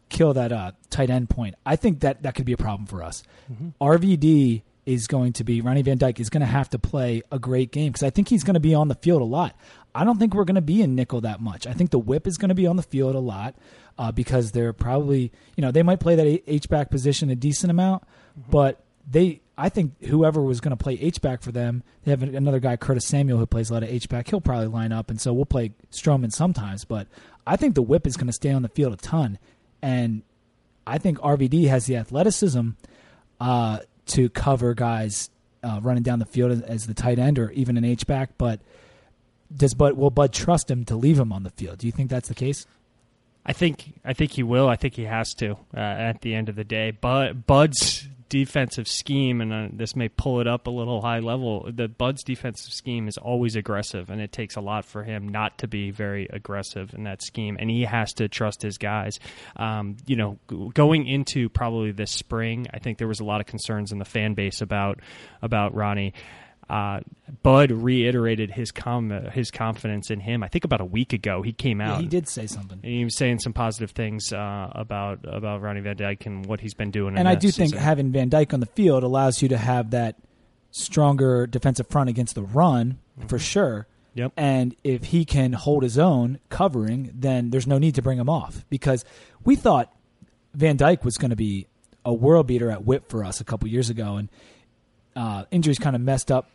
kill 0.08 0.34
that 0.34 0.52
uh, 0.52 0.72
tight 0.90 1.10
end 1.10 1.30
point, 1.30 1.56
I 1.66 1.76
think 1.76 2.02
that 2.02 2.24
that 2.24 2.36
could 2.36 2.46
be 2.46 2.54
a 2.54 2.58
problem 2.58 2.88
for 2.88 3.04
us. 3.04 3.24
Mm-hmm. 3.52 3.70
RVD 3.82 4.62
is 4.86 5.08
going 5.08 5.34
to 5.34 5.44
be 5.44 5.62
Ronnie 5.62 5.84
Van 5.84 5.98
Dyke 5.98 6.20
is 6.20 6.30
going 6.30 6.42
to 6.42 6.48
have 6.48 6.70
to 6.70 6.80
play 6.80 7.22
a 7.32 7.38
great 7.38 7.72
game 7.72 7.92
because 7.92 8.04
I 8.04 8.10
think 8.10 8.28
he's 8.30 8.44
going 8.44 8.56
to 8.56 8.60
be 8.60 8.74
on 8.74 8.88
the 8.88 8.96
field 8.96 9.22
a 9.22 9.26
lot. 9.26 9.56
I 9.94 10.04
don't 10.04 10.18
think 10.18 10.34
we're 10.34 10.46
going 10.46 10.56
to 10.56 10.62
be 10.62 10.82
in 10.82 10.96
nickel 10.96 11.22
that 11.22 11.42
much. 11.42 11.68
I 11.68 11.74
think 11.74 11.92
the 11.92 12.00
whip 12.00 12.26
is 12.26 12.38
going 12.38 12.50
to 12.50 12.56
be 12.56 12.66
on 12.66 12.76
the 12.76 12.84
field 12.84 13.16
a 13.16 13.20
lot 13.20 13.56
uh, 13.98 14.12
because 14.12 14.52
they're 14.52 14.74
probably 14.74 15.32
you 15.56 15.62
know 15.62 15.72
they 15.72 15.84
might 15.84 16.00
play 16.00 16.16
that 16.16 16.42
H 16.48 16.70
back 16.70 16.90
position 16.90 17.30
a 17.30 17.36
decent 17.36 17.70
amount, 17.70 18.04
mm-hmm. 18.40 18.52
but 18.52 18.84
they 19.10 19.42
I 19.58 19.68
think 19.68 20.02
whoever 20.06 20.42
was 20.42 20.62
going 20.62 20.76
to 20.76 20.82
play 20.82 20.94
H 20.94 21.22
back 21.22 21.42
for 21.42 21.52
them, 21.52 21.84
they 22.06 22.12
have 22.12 22.24
another 22.24 22.62
guy 22.62 22.78
Curtis 22.78 23.06
Samuel 23.06 23.40
who 23.40 23.46
plays 23.46 23.70
a 23.70 23.74
lot 23.74 23.84
of 23.84 23.90
H 23.90 24.08
back. 24.08 24.30
He'll 24.30 24.40
probably 24.40 24.68
line 24.68 24.94
up, 24.94 25.10
and 25.10 25.20
so 25.20 25.34
we'll 25.34 25.46
play 25.46 25.74
Stroman 25.92 26.32
sometimes. 26.32 26.86
But 26.86 27.08
I 27.46 27.58
think 27.58 27.76
the 27.76 27.82
whip 27.82 28.08
is 28.08 28.16
going 28.16 28.28
to 28.28 28.34
stay 28.34 28.52
on 28.52 28.62
the 28.62 28.70
field 28.70 28.94
a 28.94 28.96
ton, 28.96 29.38
and 29.82 30.22
I 30.88 30.98
think 30.98 31.20
RVD 31.20 31.68
has 31.68 31.88
the 31.88 31.98
athleticism 31.98 32.70
uh, 33.42 33.80
to 34.08 34.30
cover 34.30 34.74
guys 34.74 35.30
uh, 35.62 35.82
running 35.84 36.04
down 36.04 36.20
the 36.20 36.26
field 36.26 36.64
as 36.64 36.88
the 36.88 36.94
tight 36.94 37.20
end 37.20 37.38
or 37.38 37.52
even 37.52 37.76
an 37.76 37.84
H 37.84 38.08
back. 38.08 38.38
But 38.38 38.62
does 39.54 39.74
Bud 39.74 39.98
will 39.98 40.10
Bud 40.10 40.32
trust 40.32 40.72
him 40.72 40.86
to 40.86 40.96
leave 40.96 41.20
him 41.20 41.34
on 41.34 41.44
the 41.44 41.50
field? 41.50 41.80
Do 41.80 41.88
you 41.88 41.92
think 41.92 42.10
that's 42.10 42.30
the 42.30 42.36
case? 42.36 42.66
I 43.50 43.54
think 43.54 43.96
I 44.06 44.14
think 44.14 44.34
he 44.34 44.44
will. 44.44 44.70
I 44.70 44.76
think 44.76 44.94
he 44.94 45.06
has 45.06 45.34
to 45.40 45.54
uh, 45.76 45.80
at 45.80 46.22
the 46.22 46.36
end 46.36 46.50
of 46.50 46.56
the 46.56 46.64
day. 46.64 46.92
But 46.92 47.48
Bud's 47.48 48.08
defensive 48.30 48.88
scheme, 48.88 49.42
and 49.42 49.52
uh, 49.52 49.68
this 49.74 49.96
may 49.96 50.08
pull 50.08 50.40
it 50.40 50.46
up 50.46 50.68
a 50.68 50.70
little 50.70 51.02
high 51.02 51.18
level. 51.18 51.68
The 51.68 51.88
Bud's 51.88 52.24
defensive 52.24 52.72
scheme 52.72 53.08
is 53.08 53.18
always 53.18 53.56
aggressive, 53.56 54.12
and 54.12 54.22
it 54.22 54.32
takes 54.32 54.56
a 54.56 54.62
lot 54.62 54.86
for 54.86 55.04
him 55.04 55.28
not 55.28 55.58
to 55.58 55.68
be 55.68 55.90
very 55.90 56.28
aggressive 56.30 56.94
in 56.94 57.06
that 57.06 57.24
scheme. 57.24 57.58
And 57.60 57.72
he 57.72 57.86
has 57.86 58.14
to 58.14 58.30
trust 58.30 58.62
his 58.62 58.78
guys. 58.78 59.20
Um, 59.56 59.98
you 60.06 60.16
know, 60.16 60.38
going 60.76 61.08
into 61.08 61.50
probably 61.50 61.92
this 61.92 62.12
spring, 62.12 62.68
I 62.72 62.78
think 62.78 63.00
there 63.00 63.08
was 63.08 63.20
a 63.20 63.26
lot 63.26 63.42
of 63.42 63.48
concerns 63.48 63.92
in 63.92 63.98
the 63.98 64.06
fan 64.06 64.36
base 64.36 64.62
about 64.62 65.00
about 65.42 65.74
Ronnie. 65.74 66.14
Uh, 66.70 67.00
Bud 67.42 67.72
reiterated 67.72 68.52
his 68.52 68.72
com- 68.72 69.10
his 69.10 69.50
confidence 69.50 70.12
in 70.12 70.20
him. 70.20 70.44
I 70.44 70.48
think 70.48 70.66
about 70.66 70.82
a 70.82 70.86
week 70.86 71.14
ago 71.14 71.42
he 71.42 71.52
came 71.52 71.82
out. 71.82 71.98
Yeah, 71.98 72.02
he 72.02 72.08
did 72.08 72.28
say 72.28 72.48
something. 72.48 72.80
he 72.84 73.04
was 73.04 73.18
saying 73.18 73.40
some 73.40 73.54
positive 73.54 73.92
things 73.92 74.32
uh, 74.32 74.70
about 74.72 75.20
about 75.24 75.62
Ronnie 75.62 75.82
Van 75.82 75.96
Dyke 75.96 76.26
and 76.26 76.46
what 76.46 76.60
he's 76.60 76.74
been 76.74 76.92
doing. 76.92 77.18
And 77.18 77.28
I 77.28 77.36
do 77.36 77.48
season. 77.48 77.70
think 77.70 77.82
having 77.82 78.12
Van 78.12 78.30
Dyke 78.30 78.54
on 78.54 78.60
the 78.60 78.68
field 78.68 79.04
allows 79.04 79.42
you 79.42 79.50
to 79.50 79.58
have 79.58 79.92
that 79.92 80.18
stronger 80.72 81.48
defensive 81.48 81.88
front 81.88 82.10
against 82.10 82.36
the 82.36 82.44
run 82.44 83.00
mm-hmm. 83.18 83.28
for 83.28 83.40
sure. 83.40 83.88
Yep. 84.16 84.34
And 84.36 84.76
if 84.84 85.06
he 85.06 85.24
can 85.24 85.54
hold 85.54 85.84
his 85.84 85.98
own 85.98 86.40
covering, 86.50 87.12
then 87.14 87.52
there's 87.52 87.68
no 87.68 87.78
need 87.78 87.96
to 87.96 88.02
bring 88.02 88.18
him 88.18 88.30
off 88.30 88.66
because 88.70 89.06
we 89.44 89.56
thought 89.56 89.94
Van 90.54 90.78
Dyke 90.78 91.06
was 91.06 91.18
going 91.18 91.30
to 91.30 91.36
be 91.36 91.68
a 92.04 92.14
world 92.14 92.48
beater 92.48 92.72
at 92.72 92.86
whip 92.86 93.10
for 93.10 93.24
us 93.24 93.40
a 93.40 93.44
couple 93.44 93.68
years 93.68 93.90
ago, 93.90 94.16
and 94.16 94.30
uh, 95.20 95.44
injuries 95.52 95.78
kind 95.78 95.98
of 95.98 96.02
messed 96.02 96.32
up, 96.32 96.50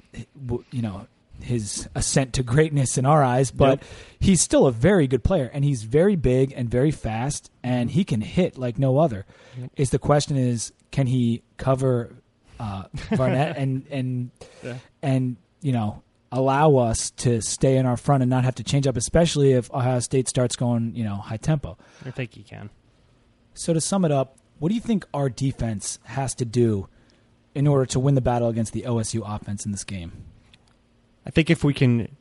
you 0.70 0.80
know, 0.80 1.06
his 1.42 1.86
ascent 1.94 2.32
to 2.32 2.42
greatness 2.42 2.96
in 2.96 3.04
our 3.04 3.22
eyes. 3.22 3.50
But 3.50 3.80
yep. 3.80 3.84
he's 4.20 4.40
still 4.40 4.66
a 4.66 4.72
very 4.72 5.06
good 5.06 5.22
player, 5.22 5.50
and 5.52 5.62
he's 5.62 5.82
very 5.82 6.16
big 6.16 6.54
and 6.56 6.70
very 6.70 6.90
fast, 6.90 7.50
and 7.62 7.90
he 7.90 8.04
can 8.04 8.22
hit 8.22 8.56
like 8.56 8.78
no 8.78 8.98
other. 8.98 9.26
Yep. 9.60 9.70
Is 9.76 9.90
the 9.90 9.98
question 9.98 10.38
is, 10.38 10.72
can 10.90 11.06
he 11.06 11.42
cover 11.58 12.14
uh, 12.58 12.84
Barnett 13.16 13.58
and 13.58 13.86
and 13.90 14.30
yeah. 14.62 14.78
and 15.02 15.36
you 15.60 15.72
know 15.72 16.02
allow 16.32 16.76
us 16.76 17.10
to 17.10 17.42
stay 17.42 17.76
in 17.76 17.84
our 17.84 17.98
front 17.98 18.22
and 18.22 18.30
not 18.30 18.44
have 18.44 18.54
to 18.54 18.64
change 18.64 18.86
up, 18.86 18.96
especially 18.96 19.52
if 19.52 19.70
Ohio 19.72 20.00
State 20.00 20.26
starts 20.26 20.56
going, 20.56 20.96
you 20.96 21.04
know, 21.04 21.16
high 21.16 21.36
tempo. 21.36 21.76
I 22.04 22.10
think 22.10 22.32
he 22.32 22.42
can. 22.42 22.70
So 23.52 23.74
to 23.74 23.80
sum 23.80 24.06
it 24.06 24.10
up, 24.10 24.38
what 24.58 24.70
do 24.70 24.74
you 24.74 24.80
think 24.80 25.06
our 25.12 25.28
defense 25.28 25.98
has 26.04 26.34
to 26.36 26.44
do 26.46 26.88
in 27.54 27.66
order 27.66 27.86
to 27.86 28.00
win 28.00 28.14
the 28.14 28.20
battle 28.20 28.48
against 28.48 28.72
the 28.72 28.82
OSU 28.82 29.22
offense 29.24 29.64
in 29.64 29.72
this 29.72 29.84
game? 29.84 30.12
I 31.26 31.30
think 31.30 31.50
if 31.50 31.64
we 31.64 31.72
can, 31.72 32.16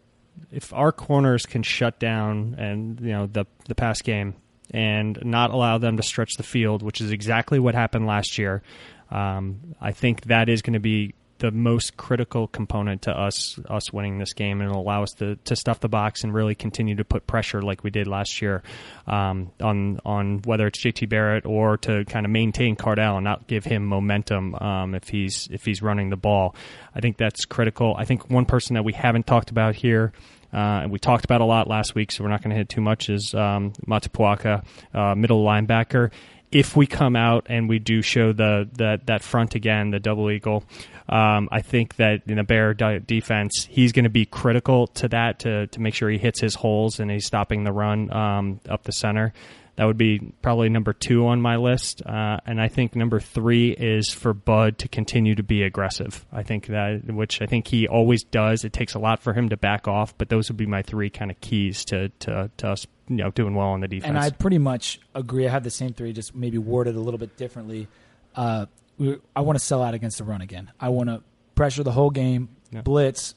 if 0.51 0.73
our 0.73 0.91
corners 0.91 1.45
can 1.45 1.63
shut 1.63 1.99
down 1.99 2.55
and 2.57 2.99
you 2.99 3.11
know 3.11 3.27
the 3.27 3.45
the 3.67 3.75
pass 3.75 4.01
game 4.01 4.35
and 4.71 5.19
not 5.23 5.51
allow 5.51 5.77
them 5.77 5.97
to 5.97 6.03
stretch 6.03 6.35
the 6.37 6.43
field, 6.43 6.81
which 6.81 7.01
is 7.01 7.11
exactly 7.11 7.59
what 7.59 7.75
happened 7.75 8.07
last 8.07 8.37
year, 8.37 8.63
um, 9.11 9.75
I 9.81 9.91
think 9.91 10.23
that 10.25 10.49
is 10.49 10.61
going 10.61 10.73
to 10.73 10.79
be 10.79 11.13
the 11.43 11.51
most 11.51 11.97
critical 11.97 12.47
component 12.47 13.01
to 13.01 13.11
us 13.11 13.59
us 13.69 13.91
winning 13.91 14.17
this 14.17 14.31
game, 14.31 14.61
and 14.61 14.71
allow 14.71 15.03
us 15.03 15.11
to, 15.17 15.35
to 15.43 15.57
stuff 15.57 15.81
the 15.81 15.89
box 15.89 16.23
and 16.23 16.33
really 16.33 16.55
continue 16.55 16.95
to 16.95 17.03
put 17.03 17.27
pressure 17.27 17.61
like 17.61 17.83
we 17.83 17.89
did 17.89 18.07
last 18.07 18.41
year 18.41 18.63
um, 19.07 19.51
on 19.61 19.99
on 20.05 20.39
whether 20.45 20.67
it's 20.67 20.81
JT 20.81 21.09
Barrett 21.09 21.45
or 21.45 21.75
to 21.79 22.05
kind 22.05 22.25
of 22.25 22.31
maintain 22.31 22.77
Cardale 22.77 23.17
and 23.17 23.25
not 23.25 23.45
give 23.45 23.65
him 23.65 23.85
momentum 23.85 24.55
um, 24.55 24.95
if 24.95 25.09
he's 25.09 25.49
if 25.51 25.65
he's 25.65 25.81
running 25.81 26.09
the 26.09 26.15
ball. 26.15 26.55
I 26.95 27.01
think 27.01 27.17
that's 27.17 27.43
critical. 27.43 27.93
I 27.97 28.05
think 28.05 28.29
one 28.29 28.45
person 28.45 28.75
that 28.75 28.85
we 28.85 28.93
haven't 28.93 29.27
talked 29.27 29.51
about 29.51 29.75
here. 29.75 30.13
Uh, 30.53 30.81
and 30.83 30.91
we 30.91 30.99
talked 30.99 31.25
about 31.25 31.41
a 31.41 31.45
lot 31.45 31.67
last 31.67 31.95
week, 31.95 32.11
so 32.11 32.23
we're 32.23 32.29
not 32.29 32.43
going 32.43 32.51
to 32.51 32.55
hit 32.55 32.69
too 32.69 32.79
much. 32.79 33.09
Is 33.09 33.33
um, 33.33 33.73
Motuapuaka, 33.87 34.63
uh, 34.93 35.15
middle 35.15 35.43
linebacker 35.43 36.11
if 36.53 36.75
we 36.75 36.85
come 36.85 37.15
out 37.15 37.47
and 37.49 37.67
we 37.67 37.79
do 37.79 38.01
show 38.01 38.31
the 38.31 38.69
that 38.73 39.07
that 39.07 39.23
front 39.23 39.55
again, 39.55 39.89
the 39.89 39.99
double 39.99 40.29
eagle, 40.29 40.63
um, 41.09 41.49
I 41.51 41.61
think 41.61 41.95
that 41.95 42.21
in 42.27 42.37
the 42.37 42.43
Bear 42.43 42.73
defense, 42.73 43.67
he's 43.69 43.91
going 43.91 44.03
to 44.03 44.09
be 44.09 44.25
critical 44.25 44.87
to 44.87 45.07
that 45.09 45.39
to 45.39 45.67
to 45.67 45.81
make 45.81 45.95
sure 45.95 46.09
he 46.09 46.19
hits 46.19 46.39
his 46.39 46.55
holes 46.55 46.99
and 46.99 47.09
he's 47.09 47.25
stopping 47.25 47.63
the 47.63 47.73
run 47.73 48.13
um, 48.13 48.59
up 48.69 48.83
the 48.83 48.91
center. 48.91 49.33
That 49.75 49.85
would 49.85 49.97
be 49.97 50.19
probably 50.43 50.69
number 50.69 50.93
two 50.93 51.25
on 51.25 51.41
my 51.41 51.55
list. 51.55 52.05
Uh, 52.05 52.37
and 52.45 52.61
I 52.61 52.67
think 52.67 52.95
number 52.95 53.19
three 53.19 53.71
is 53.71 54.09
for 54.09 54.31
Bud 54.31 54.77
to 54.77 54.87
continue 54.87 55.33
to 55.33 55.41
be 55.41 55.63
aggressive. 55.63 56.27
I 56.31 56.43
think 56.43 56.67
that, 56.67 57.05
which 57.05 57.41
I 57.41 57.47
think 57.47 57.67
he 57.67 57.87
always 57.87 58.23
does. 58.23 58.63
It 58.63 58.71
takes 58.71 58.93
a 58.93 58.99
lot 58.99 59.23
for 59.23 59.33
him 59.33 59.49
to 59.49 59.57
back 59.57 59.87
off, 59.87 60.15
but 60.15 60.29
those 60.29 60.49
would 60.49 60.57
be 60.57 60.67
my 60.67 60.83
three 60.83 61.09
kind 61.09 61.31
of 61.31 61.41
keys 61.41 61.85
to, 61.85 62.09
to, 62.19 62.51
to 62.57 62.67
us 62.67 62.85
you 63.07 63.17
know 63.17 63.31
doing 63.31 63.55
well 63.55 63.67
on 63.67 63.81
the 63.81 63.87
defense. 63.87 64.09
And 64.09 64.17
I 64.17 64.29
pretty 64.29 64.57
much 64.57 64.99
agree. 65.13 65.47
I 65.47 65.51
have 65.51 65.63
the 65.63 65.69
same 65.69 65.93
three, 65.93 66.13
just 66.13 66.35
maybe 66.35 66.57
worded 66.57 66.95
a 66.95 66.99
little 66.99 67.17
bit 67.17 67.37
differently. 67.37 67.87
Uh, 68.35 68.65
we, 68.97 69.17
I 69.35 69.41
want 69.41 69.57
to 69.57 69.63
sell 69.63 69.83
out 69.83 69.93
against 69.93 70.17
the 70.17 70.23
run 70.23 70.41
again. 70.41 70.71
I 70.79 70.89
want 70.89 71.09
to 71.09 71.21
pressure 71.55 71.83
the 71.83 71.91
whole 71.91 72.09
game, 72.09 72.49
yep. 72.71 72.83
blitz, 72.83 73.35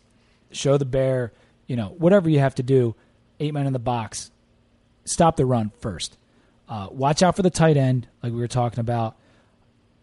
show 0.50 0.76
the 0.78 0.84
bear, 0.84 1.32
you 1.66 1.76
know, 1.76 1.94
whatever 1.98 2.28
you 2.28 2.38
have 2.38 2.54
to 2.56 2.62
do. 2.62 2.94
Eight 3.38 3.52
men 3.52 3.66
in 3.66 3.74
the 3.74 3.78
box, 3.78 4.30
stop 5.04 5.36
the 5.36 5.44
run 5.44 5.70
first. 5.80 6.16
Uh, 6.68 6.88
watch 6.90 7.22
out 7.22 7.36
for 7.36 7.42
the 7.42 7.50
tight 7.50 7.76
end, 7.76 8.08
like 8.22 8.32
we 8.32 8.38
were 8.38 8.48
talking 8.48 8.80
about, 8.80 9.16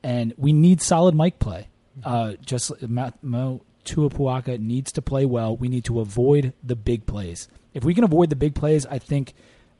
and 0.04 0.34
we 0.38 0.54
need 0.54 0.82
solid 0.82 1.16
Mike 1.16 1.40
play. 1.40 1.68
Uh, 2.04 2.34
just 2.46 2.72
Mo 2.88 3.62
Tuapuaka 3.86 4.60
needs 4.60 4.92
to 4.94 5.02
play 5.02 5.26
well. 5.26 5.56
We 5.58 5.68
need 5.68 5.84
to 5.86 6.00
avoid 6.00 6.54
the 6.64 6.76
big 6.76 7.06
plays. 7.06 7.48
If 7.74 7.84
we 7.84 7.94
can 7.94 8.04
avoid 8.04 8.30
the 8.30 8.36
big 8.36 8.56
plays, 8.56 8.86
I 8.86 9.00
think 9.00 9.34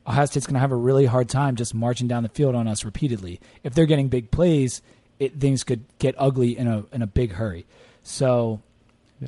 Ohio 0.06 0.26
State's 0.26 0.46
going 0.46 0.54
to 0.54 0.60
have 0.60 0.72
a 0.72 0.76
really 0.76 1.06
hard 1.06 1.28
time 1.28 1.56
just 1.56 1.74
marching 1.74 2.08
down 2.08 2.22
the 2.22 2.28
field 2.28 2.54
on 2.54 2.68
us 2.68 2.84
repeatedly. 2.84 3.40
If 3.62 3.74
they're 3.74 3.86
getting 3.86 4.08
big 4.08 4.30
plays, 4.30 4.82
it, 5.18 5.40
things 5.40 5.64
could 5.64 5.84
get 5.98 6.14
ugly 6.18 6.56
in 6.58 6.66
a 6.66 6.84
in 6.92 7.00
a 7.02 7.06
big 7.06 7.32
hurry. 7.32 7.64
So 8.02 8.60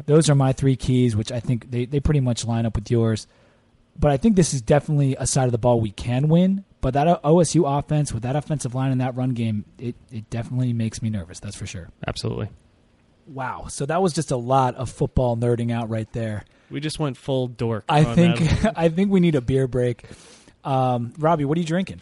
Those 0.04 0.28
are 0.28 0.34
my 0.34 0.52
three 0.52 0.76
keys, 0.76 1.16
which 1.16 1.32
I 1.32 1.40
think 1.40 1.70
they, 1.70 1.86
they 1.86 2.00
pretty 2.00 2.20
much 2.20 2.44
line 2.44 2.66
up 2.66 2.74
with 2.74 2.90
yours. 2.90 3.26
But 3.98 4.10
I 4.10 4.18
think 4.18 4.36
this 4.36 4.52
is 4.52 4.60
definitely 4.60 5.16
a 5.18 5.26
side 5.26 5.46
of 5.46 5.52
the 5.52 5.58
ball 5.58 5.80
we 5.80 5.90
can 5.90 6.28
win. 6.28 6.64
But 6.82 6.92
that 6.94 7.22
OSU 7.22 7.78
offense 7.78 8.12
with 8.12 8.22
that 8.24 8.36
offensive 8.36 8.74
line 8.74 8.92
and 8.92 9.00
that 9.00 9.16
run 9.16 9.30
game, 9.30 9.64
it, 9.78 9.94
it 10.12 10.28
definitely 10.28 10.72
makes 10.74 11.00
me 11.00 11.08
nervous. 11.08 11.40
That's 11.40 11.56
for 11.56 11.66
sure. 11.66 11.88
Absolutely. 12.06 12.48
Wow. 13.26 13.66
So 13.68 13.86
that 13.86 14.02
was 14.02 14.12
just 14.12 14.30
a 14.30 14.36
lot 14.36 14.74
of 14.76 14.90
football 14.90 15.36
nerding 15.36 15.72
out 15.72 15.88
right 15.88 16.12
there. 16.12 16.44
We 16.70 16.80
just 16.80 16.98
went 16.98 17.16
full 17.16 17.48
dork. 17.48 17.84
I 17.88 18.04
think 18.04 18.40
I 18.76 18.88
think 18.88 19.10
we 19.10 19.20
need 19.20 19.34
a 19.34 19.40
beer 19.40 19.66
break. 19.66 20.04
Um, 20.66 21.12
Robbie, 21.16 21.44
what 21.44 21.56
are 21.56 21.60
you 21.60 21.66
drinking? 21.66 22.00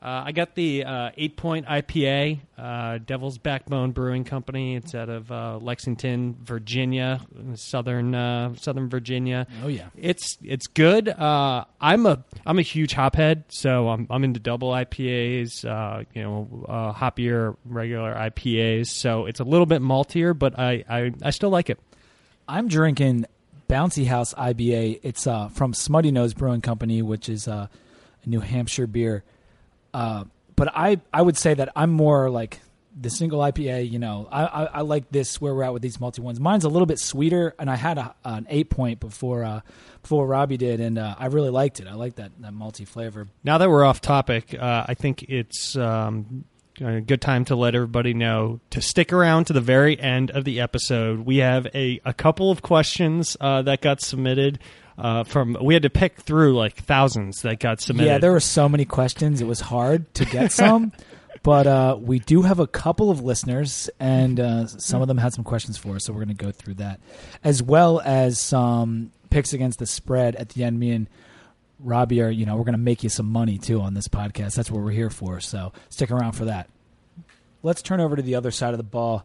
Uh, 0.00 0.22
I 0.26 0.32
got 0.32 0.54
the 0.54 0.84
uh, 0.84 1.10
eight 1.16 1.36
point 1.36 1.66
IPA, 1.66 2.38
uh, 2.56 2.98
Devil's 2.98 3.36
Backbone 3.36 3.90
Brewing 3.90 4.22
Company. 4.22 4.76
It's 4.76 4.94
out 4.94 5.08
of 5.08 5.30
uh, 5.32 5.58
Lexington, 5.60 6.36
Virginia, 6.40 7.20
southern 7.54 8.14
uh, 8.14 8.54
Southern 8.54 8.88
Virginia. 8.88 9.48
Oh 9.64 9.66
yeah, 9.66 9.88
it's 9.96 10.38
it's 10.40 10.68
good. 10.68 11.08
Uh, 11.08 11.64
I'm 11.80 12.06
a 12.06 12.24
I'm 12.46 12.60
a 12.60 12.62
huge 12.62 12.94
hophead, 12.94 13.44
so 13.48 13.88
I'm 13.88 14.06
I'm 14.08 14.22
into 14.22 14.38
double 14.38 14.70
IPAs, 14.70 15.64
you 16.14 16.22
know, 16.22 16.48
hoppier 16.96 17.56
regular 17.64 18.14
IPAs. 18.14 18.86
So 18.86 19.26
it's 19.26 19.40
a 19.40 19.44
little 19.44 19.66
bit 19.66 19.82
maltier, 19.82 20.38
but 20.38 20.56
I 20.56 20.84
I, 20.88 21.12
I 21.24 21.30
still 21.30 21.50
like 21.50 21.70
it. 21.70 21.80
I'm 22.46 22.68
drinking 22.68 23.26
Bouncy 23.68 24.06
House 24.06 24.32
IPA. 24.34 25.00
It's 25.02 25.24
from 25.24 25.72
Smuttynose 25.72 26.36
Brewing 26.36 26.60
Company, 26.60 27.02
which 27.02 27.28
is 27.28 27.48
New 28.26 28.40
Hampshire 28.40 28.86
beer. 28.86 29.24
Uh, 29.92 30.24
but 30.56 30.68
I, 30.74 31.00
I 31.12 31.22
would 31.22 31.36
say 31.36 31.54
that 31.54 31.70
I'm 31.76 31.90
more 31.90 32.30
like 32.30 32.60
the 33.00 33.10
single 33.10 33.40
IPA. 33.40 33.90
You 33.90 33.98
know, 33.98 34.28
I, 34.30 34.44
I, 34.44 34.64
I, 34.64 34.80
like 34.80 35.10
this 35.10 35.40
where 35.40 35.54
we're 35.54 35.62
at 35.62 35.72
with 35.72 35.82
these 35.82 36.00
multi 36.00 36.20
ones. 36.20 36.40
Mine's 36.40 36.64
a 36.64 36.68
little 36.68 36.86
bit 36.86 36.98
sweeter, 36.98 37.54
and 37.58 37.70
I 37.70 37.76
had 37.76 37.98
a, 37.98 38.14
an 38.24 38.46
eight 38.50 38.70
point 38.70 39.00
before 39.00 39.44
uh, 39.44 39.60
before 40.02 40.26
Robbie 40.26 40.56
did, 40.56 40.80
and 40.80 40.98
uh, 40.98 41.14
I 41.18 41.26
really 41.26 41.50
liked 41.50 41.80
it. 41.80 41.86
I 41.86 41.94
like 41.94 42.16
that 42.16 42.32
that 42.40 42.52
multi 42.52 42.84
flavor. 42.84 43.28
Now 43.44 43.58
that 43.58 43.70
we're 43.70 43.84
off 43.84 44.00
topic, 44.00 44.54
uh, 44.58 44.84
I 44.88 44.94
think 44.94 45.24
it's. 45.24 45.76
Um, 45.76 46.44
a 46.80 47.00
good 47.00 47.20
time 47.20 47.44
to 47.44 47.56
let 47.56 47.74
everybody 47.74 48.14
know 48.14 48.60
to 48.70 48.80
stick 48.80 49.12
around 49.12 49.46
to 49.46 49.52
the 49.52 49.60
very 49.60 49.98
end 49.98 50.30
of 50.30 50.44
the 50.44 50.60
episode. 50.60 51.18
We 51.20 51.38
have 51.38 51.66
a, 51.74 52.00
a 52.04 52.14
couple 52.14 52.52
of 52.52 52.62
questions 52.62 53.36
uh, 53.40 53.62
that 53.62 53.80
got 53.80 54.00
submitted 54.00 54.60
uh, 54.98 55.24
from 55.24 55.56
we 55.62 55.74
had 55.74 55.84
to 55.84 55.90
pick 55.90 56.16
through 56.16 56.56
like 56.56 56.74
thousands 56.74 57.42
that 57.42 57.60
got 57.60 57.80
submitted. 57.80 58.08
Yeah, 58.08 58.18
there 58.18 58.32
were 58.32 58.40
so 58.40 58.68
many 58.68 58.84
questions; 58.84 59.40
it 59.40 59.46
was 59.46 59.60
hard 59.60 60.12
to 60.14 60.24
get 60.24 60.52
some. 60.52 60.92
but 61.42 61.66
uh, 61.66 61.96
we 62.00 62.18
do 62.18 62.42
have 62.42 62.58
a 62.58 62.66
couple 62.66 63.10
of 63.10 63.22
listeners, 63.22 63.88
and 64.00 64.40
uh, 64.40 64.66
some 64.66 65.00
of 65.00 65.08
them 65.08 65.18
had 65.18 65.32
some 65.32 65.44
questions 65.44 65.78
for 65.78 65.96
us, 65.96 66.04
so 66.04 66.12
we're 66.12 66.24
going 66.24 66.36
to 66.36 66.44
go 66.44 66.50
through 66.50 66.74
that, 66.74 67.00
as 67.44 67.62
well 67.62 68.00
as 68.04 68.40
some 68.40 69.12
picks 69.30 69.52
against 69.52 69.78
the 69.78 69.86
spread 69.86 70.34
at 70.34 70.50
the 70.50 70.64
end. 70.64 70.80
Me 70.80 70.90
and 70.90 71.08
Robbie 71.78 72.20
are, 72.20 72.30
you 72.30 72.44
know, 72.44 72.56
we're 72.56 72.64
going 72.64 72.72
to 72.72 72.78
make 72.78 73.04
you 73.04 73.08
some 73.08 73.26
money 73.26 73.56
too 73.58 73.80
on 73.80 73.94
this 73.94 74.08
podcast. 74.08 74.56
That's 74.56 74.70
what 74.70 74.82
we're 74.82 74.90
here 74.90 75.10
for. 75.10 75.38
So 75.40 75.72
stick 75.90 76.10
around 76.10 76.32
for 76.32 76.46
that. 76.46 76.68
Let's 77.62 77.82
turn 77.82 78.00
over 78.00 78.16
to 78.16 78.22
the 78.22 78.34
other 78.34 78.50
side 78.50 78.74
of 78.74 78.78
the 78.78 78.84
ball. 78.84 79.24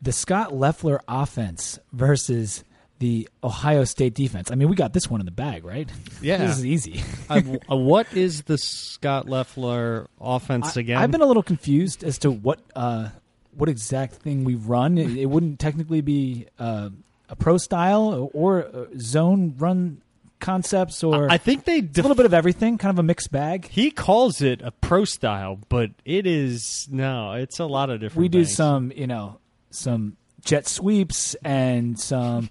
The 0.00 0.12
Scot 0.12 0.54
Loeffler 0.54 1.00
offense 1.08 1.78
versus 1.92 2.64
the 2.98 3.28
Ohio 3.42 3.84
State 3.84 4.14
defense. 4.14 4.50
I 4.50 4.54
mean, 4.54 4.68
we 4.68 4.76
got 4.76 4.92
this 4.92 5.08
one 5.10 5.20
in 5.20 5.26
the 5.26 5.32
bag, 5.32 5.64
right? 5.64 5.88
Yeah, 6.20 6.38
this 6.38 6.58
is 6.58 6.66
easy. 6.66 7.02
uh, 7.30 7.40
what 7.76 8.12
is 8.14 8.42
the 8.42 8.58
Scot 8.58 9.28
Loeffler 9.28 10.08
offense 10.20 10.76
I, 10.76 10.80
again? 10.80 10.98
I've 10.98 11.10
been 11.10 11.22
a 11.22 11.26
little 11.26 11.42
confused 11.42 12.02
as 12.04 12.18
to 12.18 12.30
what 12.30 12.60
uh, 12.74 13.10
what 13.56 13.68
exact 13.68 14.14
thing 14.14 14.44
we 14.44 14.54
run. 14.54 14.98
It, 14.98 15.16
it 15.16 15.26
wouldn't 15.26 15.58
technically 15.58 16.00
be 16.00 16.46
uh, 16.58 16.90
a 17.28 17.36
pro 17.36 17.58
style 17.58 18.30
or 18.32 18.64
uh, 18.64 18.86
zone 18.98 19.54
run 19.58 20.02
concepts, 20.40 21.02
or 21.04 21.30
I 21.30 21.38
think 21.38 21.64
they 21.64 21.80
def- 21.80 21.98
a 21.98 22.02
little 22.02 22.16
bit 22.16 22.26
of 22.26 22.34
everything, 22.34 22.78
kind 22.78 22.90
of 22.90 22.98
a 22.98 23.02
mixed 23.02 23.30
bag. 23.30 23.68
He 23.68 23.90
calls 23.90 24.40
it 24.42 24.60
a 24.62 24.70
pro 24.70 25.04
style, 25.04 25.58
but 25.68 25.90
it 26.04 26.26
is 26.26 26.88
no, 26.90 27.32
it's 27.32 27.58
a 27.58 27.66
lot 27.66 27.90
of 27.90 28.00
different. 28.00 28.20
We 28.20 28.28
do 28.28 28.44
things. 28.44 28.54
some, 28.54 28.92
you 28.94 29.06
know, 29.06 29.38
some 29.70 30.16
jet 30.44 30.66
sweeps 30.66 31.34
and 31.44 31.98
some 31.98 32.50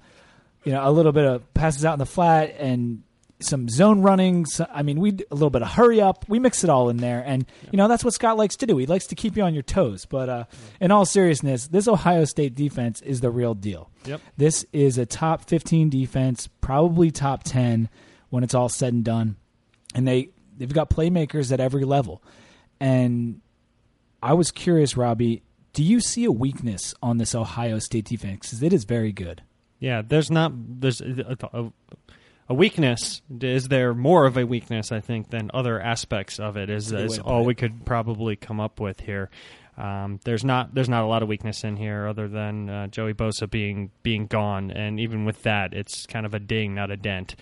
you 0.67 0.73
know, 0.73 0.85
a 0.85 0.91
little 0.91 1.13
bit 1.13 1.23
of 1.23 1.53
passes 1.53 1.85
out 1.85 1.93
in 1.93 1.99
the 1.99 2.05
flat 2.05 2.53
and 2.59 3.01
some 3.39 3.69
zone 3.69 4.01
runnings. 4.01 4.59
I 4.69 4.83
mean, 4.83 4.99
we 4.99 5.11
a 5.31 5.33
little 5.33 5.49
bit 5.49 5.61
of 5.61 5.69
hurry 5.69 6.01
up. 6.01 6.25
We 6.27 6.39
mix 6.39 6.65
it 6.65 6.69
all 6.69 6.89
in 6.89 6.97
there, 6.97 7.23
and 7.25 7.45
you 7.71 7.77
know 7.77 7.87
that's 7.87 8.03
what 8.03 8.13
Scott 8.13 8.35
likes 8.35 8.57
to 8.57 8.65
do. 8.65 8.75
He 8.75 8.85
likes 8.85 9.07
to 9.07 9.15
keep 9.15 9.37
you 9.37 9.43
on 9.43 9.53
your 9.53 9.63
toes. 9.63 10.05
But 10.05 10.27
uh, 10.27 10.43
in 10.81 10.91
all 10.91 11.05
seriousness, 11.05 11.67
this 11.67 11.87
Ohio 11.87 12.25
State 12.25 12.53
defense 12.53 12.99
is 13.01 13.21
the 13.21 13.29
real 13.31 13.53
deal. 13.53 13.89
Yep. 14.03 14.19
This 14.35 14.65
is 14.73 14.97
a 14.97 15.05
top 15.05 15.47
fifteen 15.47 15.89
defense, 15.89 16.49
probably 16.59 17.11
top 17.11 17.43
ten 17.43 17.87
when 18.29 18.43
it's 18.43 18.53
all 18.53 18.67
said 18.67 18.91
and 18.91 19.05
done, 19.05 19.37
and 19.95 20.05
they 20.05 20.31
they've 20.57 20.73
got 20.73 20.89
playmakers 20.89 21.53
at 21.53 21.61
every 21.61 21.85
level. 21.85 22.21
And 22.81 23.39
I 24.21 24.33
was 24.33 24.51
curious, 24.51 24.97
Robbie, 24.97 25.43
do 25.71 25.81
you 25.81 26.01
see 26.01 26.25
a 26.25 26.31
weakness 26.31 26.93
on 27.01 27.19
this 27.19 27.33
Ohio 27.33 27.79
State 27.79 28.03
defense? 28.03 28.47
Because 28.47 28.61
it 28.61 28.73
is 28.73 28.83
very 28.83 29.13
good. 29.13 29.43
Yeah, 29.79 30.01
there's 30.01 30.31
not 30.31 30.51
there's 30.55 31.01
a, 31.01 31.37
a, 31.53 31.71
a, 32.49 32.53
weakness. 32.53 33.21
Is 33.41 33.67
there 33.67 33.93
more 33.93 34.25
of 34.25 34.37
a 34.37 34.45
weakness? 34.45 34.91
I 34.91 35.01
think 35.01 35.29
than 35.29 35.51
other 35.53 35.79
aspects 35.79 36.39
of 36.39 36.57
it 36.57 36.69
is, 36.69 36.91
is 36.91 37.19
all 37.19 37.45
we 37.45 37.53
could 37.55 37.85
probably 37.85 38.35
come 38.35 38.59
up 38.59 38.79
with 38.79 38.99
here. 39.01 39.29
Um, 39.77 40.19
there's 40.23 40.43
not 40.43 40.73
there's 40.73 40.89
not 40.89 41.03
a 41.03 41.07
lot 41.07 41.21
of 41.21 41.29
weakness 41.29 41.63
in 41.63 41.75
here 41.75 42.07
other 42.07 42.27
than 42.27 42.69
uh, 42.69 42.87
Joey 42.87 43.13
Bosa 43.13 43.49
being 43.49 43.91
being 44.01 44.25
gone, 44.25 44.71
and 44.71 44.99
even 44.99 45.25
with 45.25 45.43
that, 45.43 45.73
it's 45.73 46.07
kind 46.07 46.25
of 46.25 46.33
a 46.33 46.39
ding, 46.39 46.73
not 46.73 46.89
a 46.89 46.97
dent. 46.97 47.35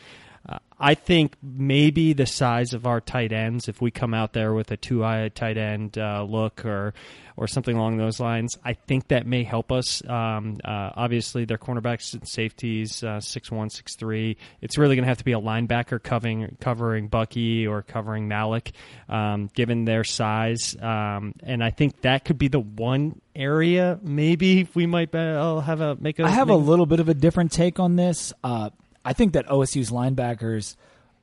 Uh, 0.47 0.59
I 0.77 0.93
think 0.93 1.37
maybe 1.41 2.13
the 2.13 2.25
size 2.25 2.73
of 2.73 2.85
our 2.85 2.99
tight 2.99 3.31
ends, 3.31 3.67
if 3.67 3.81
we 3.81 3.89
come 3.89 4.13
out 4.13 4.33
there 4.33 4.53
with 4.53 4.69
a 4.69 4.77
two-eye 4.77 5.29
tight 5.29 5.57
end 5.57 5.97
uh, 5.97 6.23
look 6.23 6.65
or 6.65 6.93
or 7.37 7.47
something 7.47 7.75
along 7.75 7.97
those 7.97 8.19
lines, 8.19 8.57
I 8.63 8.73
think 8.73 9.09
that 9.09 9.25
may 9.25 9.43
help 9.43 9.71
us. 9.71 10.07
Um, 10.07 10.57
uh, 10.63 10.91
obviously, 10.95 11.45
their 11.45 11.57
cornerbacks 11.57 12.13
and 12.13 12.27
safeties, 12.27 13.03
uh, 13.03 13.19
six 13.19 13.51
one, 13.51 13.69
six 13.69 13.95
three. 13.95 14.37
It's 14.61 14.77
really 14.77 14.95
going 14.95 15.03
to 15.03 15.09
have 15.09 15.17
to 15.17 15.25
be 15.25 15.33
a 15.33 15.39
linebacker 15.39 16.01
covering 16.01 16.57
covering 16.59 17.07
Bucky 17.07 17.67
or 17.67 17.81
covering 17.81 18.29
Malleck, 18.29 18.71
um, 19.09 19.49
given 19.53 19.85
their 19.85 20.03
size. 20.03 20.75
Um, 20.81 21.33
and 21.43 21.63
I 21.63 21.71
think 21.71 22.01
that 22.01 22.25
could 22.25 22.37
be 22.37 22.47
the 22.47 22.59
one 22.59 23.21
area 23.35 23.99
maybe 24.01 24.67
we 24.73 24.85
might 24.85 25.11
be, 25.11 25.17
I'll 25.17 25.61
have 25.61 25.81
a 25.81 25.95
make 25.95 26.19
a. 26.19 26.23
I 26.23 26.29
have 26.29 26.47
make, 26.47 26.55
a 26.55 26.57
little 26.57 26.85
bit 26.85 26.99
of 26.99 27.09
a 27.09 27.13
different 27.13 27.51
take 27.51 27.79
on 27.79 27.95
this. 27.95 28.33
Uh, 28.43 28.69
I 29.03 29.13
think 29.13 29.33
that 29.33 29.47
OSU's 29.47 29.91
linebackers 29.91 30.75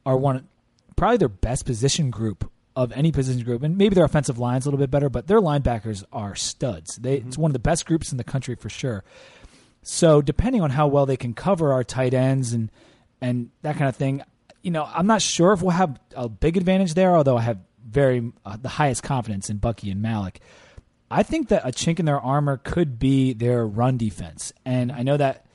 are 0.04 0.16
one 0.16 0.48
probably 0.96 1.16
their 1.16 1.28
best 1.28 1.64
position 1.64 2.10
group 2.10 2.51
of 2.74 2.92
any 2.92 3.12
position 3.12 3.42
group, 3.44 3.62
and 3.62 3.76
maybe 3.76 3.94
their 3.94 4.04
offensive 4.04 4.38
line's 4.38 4.64
a 4.64 4.68
little 4.68 4.78
bit 4.80 4.90
better, 4.90 5.08
but 5.08 5.26
their 5.26 5.40
linebackers 5.40 6.04
are 6.12 6.34
studs. 6.34 6.96
They, 6.96 7.18
mm-hmm. 7.18 7.28
It's 7.28 7.38
one 7.38 7.50
of 7.50 7.52
the 7.52 7.58
best 7.58 7.86
groups 7.86 8.12
in 8.12 8.18
the 8.18 8.24
country 8.24 8.54
for 8.54 8.68
sure. 8.68 9.04
So 9.82 10.22
depending 10.22 10.62
on 10.62 10.70
how 10.70 10.86
well 10.86 11.06
they 11.06 11.16
can 11.16 11.34
cover 11.34 11.72
our 11.72 11.84
tight 11.84 12.14
ends 12.14 12.52
and 12.52 12.70
and 13.20 13.50
that 13.62 13.76
kind 13.76 13.88
of 13.88 13.96
thing, 13.96 14.22
you 14.62 14.70
know, 14.70 14.88
I'm 14.92 15.06
not 15.06 15.22
sure 15.22 15.52
if 15.52 15.62
we'll 15.62 15.70
have 15.70 15.98
a 16.16 16.28
big 16.28 16.56
advantage 16.56 16.94
there. 16.94 17.16
Although 17.16 17.36
I 17.36 17.42
have 17.42 17.58
very 17.88 18.32
uh, 18.44 18.56
the 18.56 18.68
highest 18.68 19.02
confidence 19.02 19.50
in 19.50 19.58
Bucky 19.58 19.90
and 19.90 20.02
Malleck. 20.02 20.36
I 21.10 21.22
think 21.22 21.48
that 21.48 21.62
a 21.64 21.72
chink 21.72 21.98
in 21.98 22.06
their 22.06 22.20
armor 22.20 22.56
could 22.56 22.98
be 22.98 23.34
their 23.34 23.66
run 23.66 23.98
defense, 23.98 24.52
and 24.64 24.90
I 24.90 25.02
know 25.02 25.16
that 25.16 25.46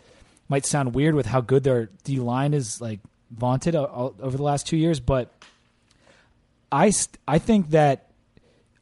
might 0.49 0.65
sound 0.65 0.93
weird 0.93 1.15
with 1.15 1.25
how 1.25 1.41
good 1.41 1.63
their 1.63 1.89
D 2.03 2.19
line 2.19 2.53
is 2.53 2.79
like 2.79 2.99
vaunted 3.31 3.75
over 3.75 4.37
the 4.37 4.43
last 4.43 4.67
two 4.67 4.77
years, 4.77 4.99
but 4.99 5.33
I 6.71 6.89
st- 6.89 7.17
I 7.27 7.39
think 7.39 7.69
that 7.71 8.11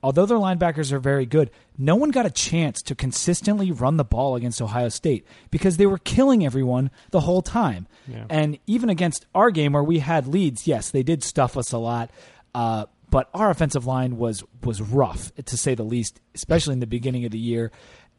although 0.02 0.26
their 0.26 0.38
linebackers 0.38 0.92
are 0.92 1.00
very 1.00 1.26
good, 1.26 1.50
no 1.78 1.96
one 1.96 2.12
got 2.12 2.26
a 2.26 2.30
chance 2.32 2.82
to 2.84 2.96
consistently 2.96 3.72
run 3.72 3.98
the 3.98 4.04
ball 4.04 4.36
against 4.36 4.62
Ohio 4.62 4.90
State 4.90 5.26
because 5.50 5.78
they 5.78 5.86
were 5.86 5.98
killing 5.98 6.46
everyone 6.46 6.92
the 7.12 7.22
whole 7.22 7.42
time. 7.42 7.88
Yeah. 8.08 8.26
And 8.30 8.60
even 8.68 8.90
against 8.90 9.26
our 9.34 9.52
game 9.52 9.74
where 9.74 9.84
we 9.84 10.00
had 10.00 10.28
leads, 10.28 10.68
yes, 10.68 10.92
they 10.92 11.04
did 11.04 11.24
stuff 11.24 11.58
us 11.58 11.72
a 11.72 11.78
lot. 11.78 12.12
Uh, 12.54 12.86
but 13.10 13.30
our 13.34 13.50
offensive 13.50 13.86
line 13.86 14.18
was 14.18 14.44
was 14.64 14.82
rough 14.82 15.34
to 15.36 15.58
say 15.58 15.76
the 15.76 15.84
least, 15.84 16.20
especially 16.34 16.74
in 16.74 16.80
the 16.80 16.88
beginning 16.88 17.26
of 17.26 17.32
the 17.32 17.40
year. 17.40 17.72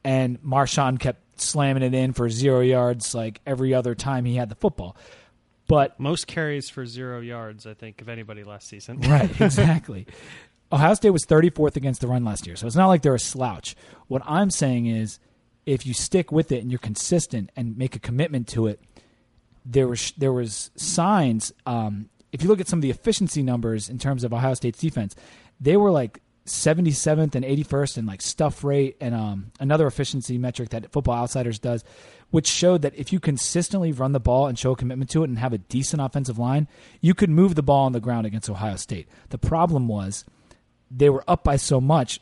And 0.05 0.41
Marshawn 0.43 0.99
kept 0.99 1.41
slamming 1.41 1.83
it 1.83 1.95
in 1.95 2.13
for 2.13 2.29
zero 2.29 2.61
yards 2.61 3.15
like 3.15 3.41
every 3.47 3.75
other 3.75 3.95
time 3.95 4.25
he 4.25 4.37
had 4.37 4.49
the 4.49 4.55
football. 4.55 4.97
But 5.69 5.99
most 5.99 6.27
carries 6.27 6.69
for 6.69 6.87
zero 6.87 7.21
yards, 7.21 7.67
I 7.67 7.75
think, 7.75 8.01
of 8.01 8.09
anybody 8.09 8.45
last 8.45 8.69
season. 8.69 9.01
right, 9.01 9.29
exactly. 9.41 10.07
Ohio 10.73 10.95
State 10.95 11.11
was 11.11 11.25
34th 11.25 11.77
against 11.77 12.01
the 12.01 12.09
run 12.09 12.25
last 12.25 12.47
year, 12.47 12.57
so 12.57 12.67
it's 12.67 12.77
not 12.77 12.89
like 12.89 13.03
they're 13.03 13.15
a 13.15 13.21
slouch. 13.21 13.77
What 14.09 14.23
I'm 14.27 14.51
saying 14.51 14.87
is, 14.87 15.19
if 15.65 15.87
you 15.87 15.95
stick 15.95 16.31
with 16.31 16.53
it 16.53 16.61
and 16.63 16.71
you're 16.71 16.79
consistent 16.79 17.51
and 17.57 17.77
make 17.77 17.97
a 17.97 17.99
commitment 17.99 18.49
to 18.49 18.67
it, 18.67 18.81
there 19.65 19.89
was 19.89 20.13
there 20.17 20.33
was 20.33 20.71
signs. 20.77 21.53
Um, 21.67 22.09
if 22.33 22.43
you 22.43 22.49
look 22.49 22.61
at 22.61 22.69
some 22.69 22.79
of 22.79 22.83
the 22.83 22.91
efficiency 22.91 23.43
numbers 23.43 23.89
in 23.89 23.99
terms 23.99 24.23
of 24.23 24.33
Ohio 24.33 24.55
State's 24.55 24.79
defense, 24.79 25.17
they 25.61 25.77
were 25.77 25.91
like 25.91 26.21
77th 26.47 27.35
and 27.35 27.45
81st 27.45 27.99
in 27.99 28.07
like 28.07 28.23
stuff 28.23 28.65
rate 28.65 28.97
and 29.01 29.15
um, 29.15 29.53
another 29.61 29.87
efficiency 29.87 30.39
metric 30.39 30.71
that 30.71 30.91
Football 30.93 31.17
Outsiders 31.17 31.59
does, 31.59 31.85
which 32.31 32.49
showed 32.49 32.83
that 32.83 32.95
if 32.97 33.13
you 33.13 33.21
consistently 33.21 33.93
run 33.93 34.13
the 34.13 34.21
ball 34.21 34.47
and 34.47 34.59
show 34.59 34.73
a 34.73 34.77
commitment 34.77 35.11
to 35.11 35.23
it 35.23 35.29
and 35.29 35.39
have 35.39 35.53
a 35.53 35.59
decent 35.59 36.01
offensive 36.03 36.39
line, 36.39 36.69
you 37.01 37.15
could 37.15 37.31
move 37.31 37.55
the 37.55 37.63
ball 37.63 37.87
on 37.87 37.93
the 37.93 38.01
ground 38.01 38.27
against 38.27 38.51
Ohio 38.51 38.77
State. 38.77 39.09
The 39.31 39.39
problem 39.39 39.89
was 39.89 40.25
they 40.91 41.11
were 41.11 41.25
up 41.29 41.45
by 41.45 41.57
so 41.57 41.81
much 41.81 42.21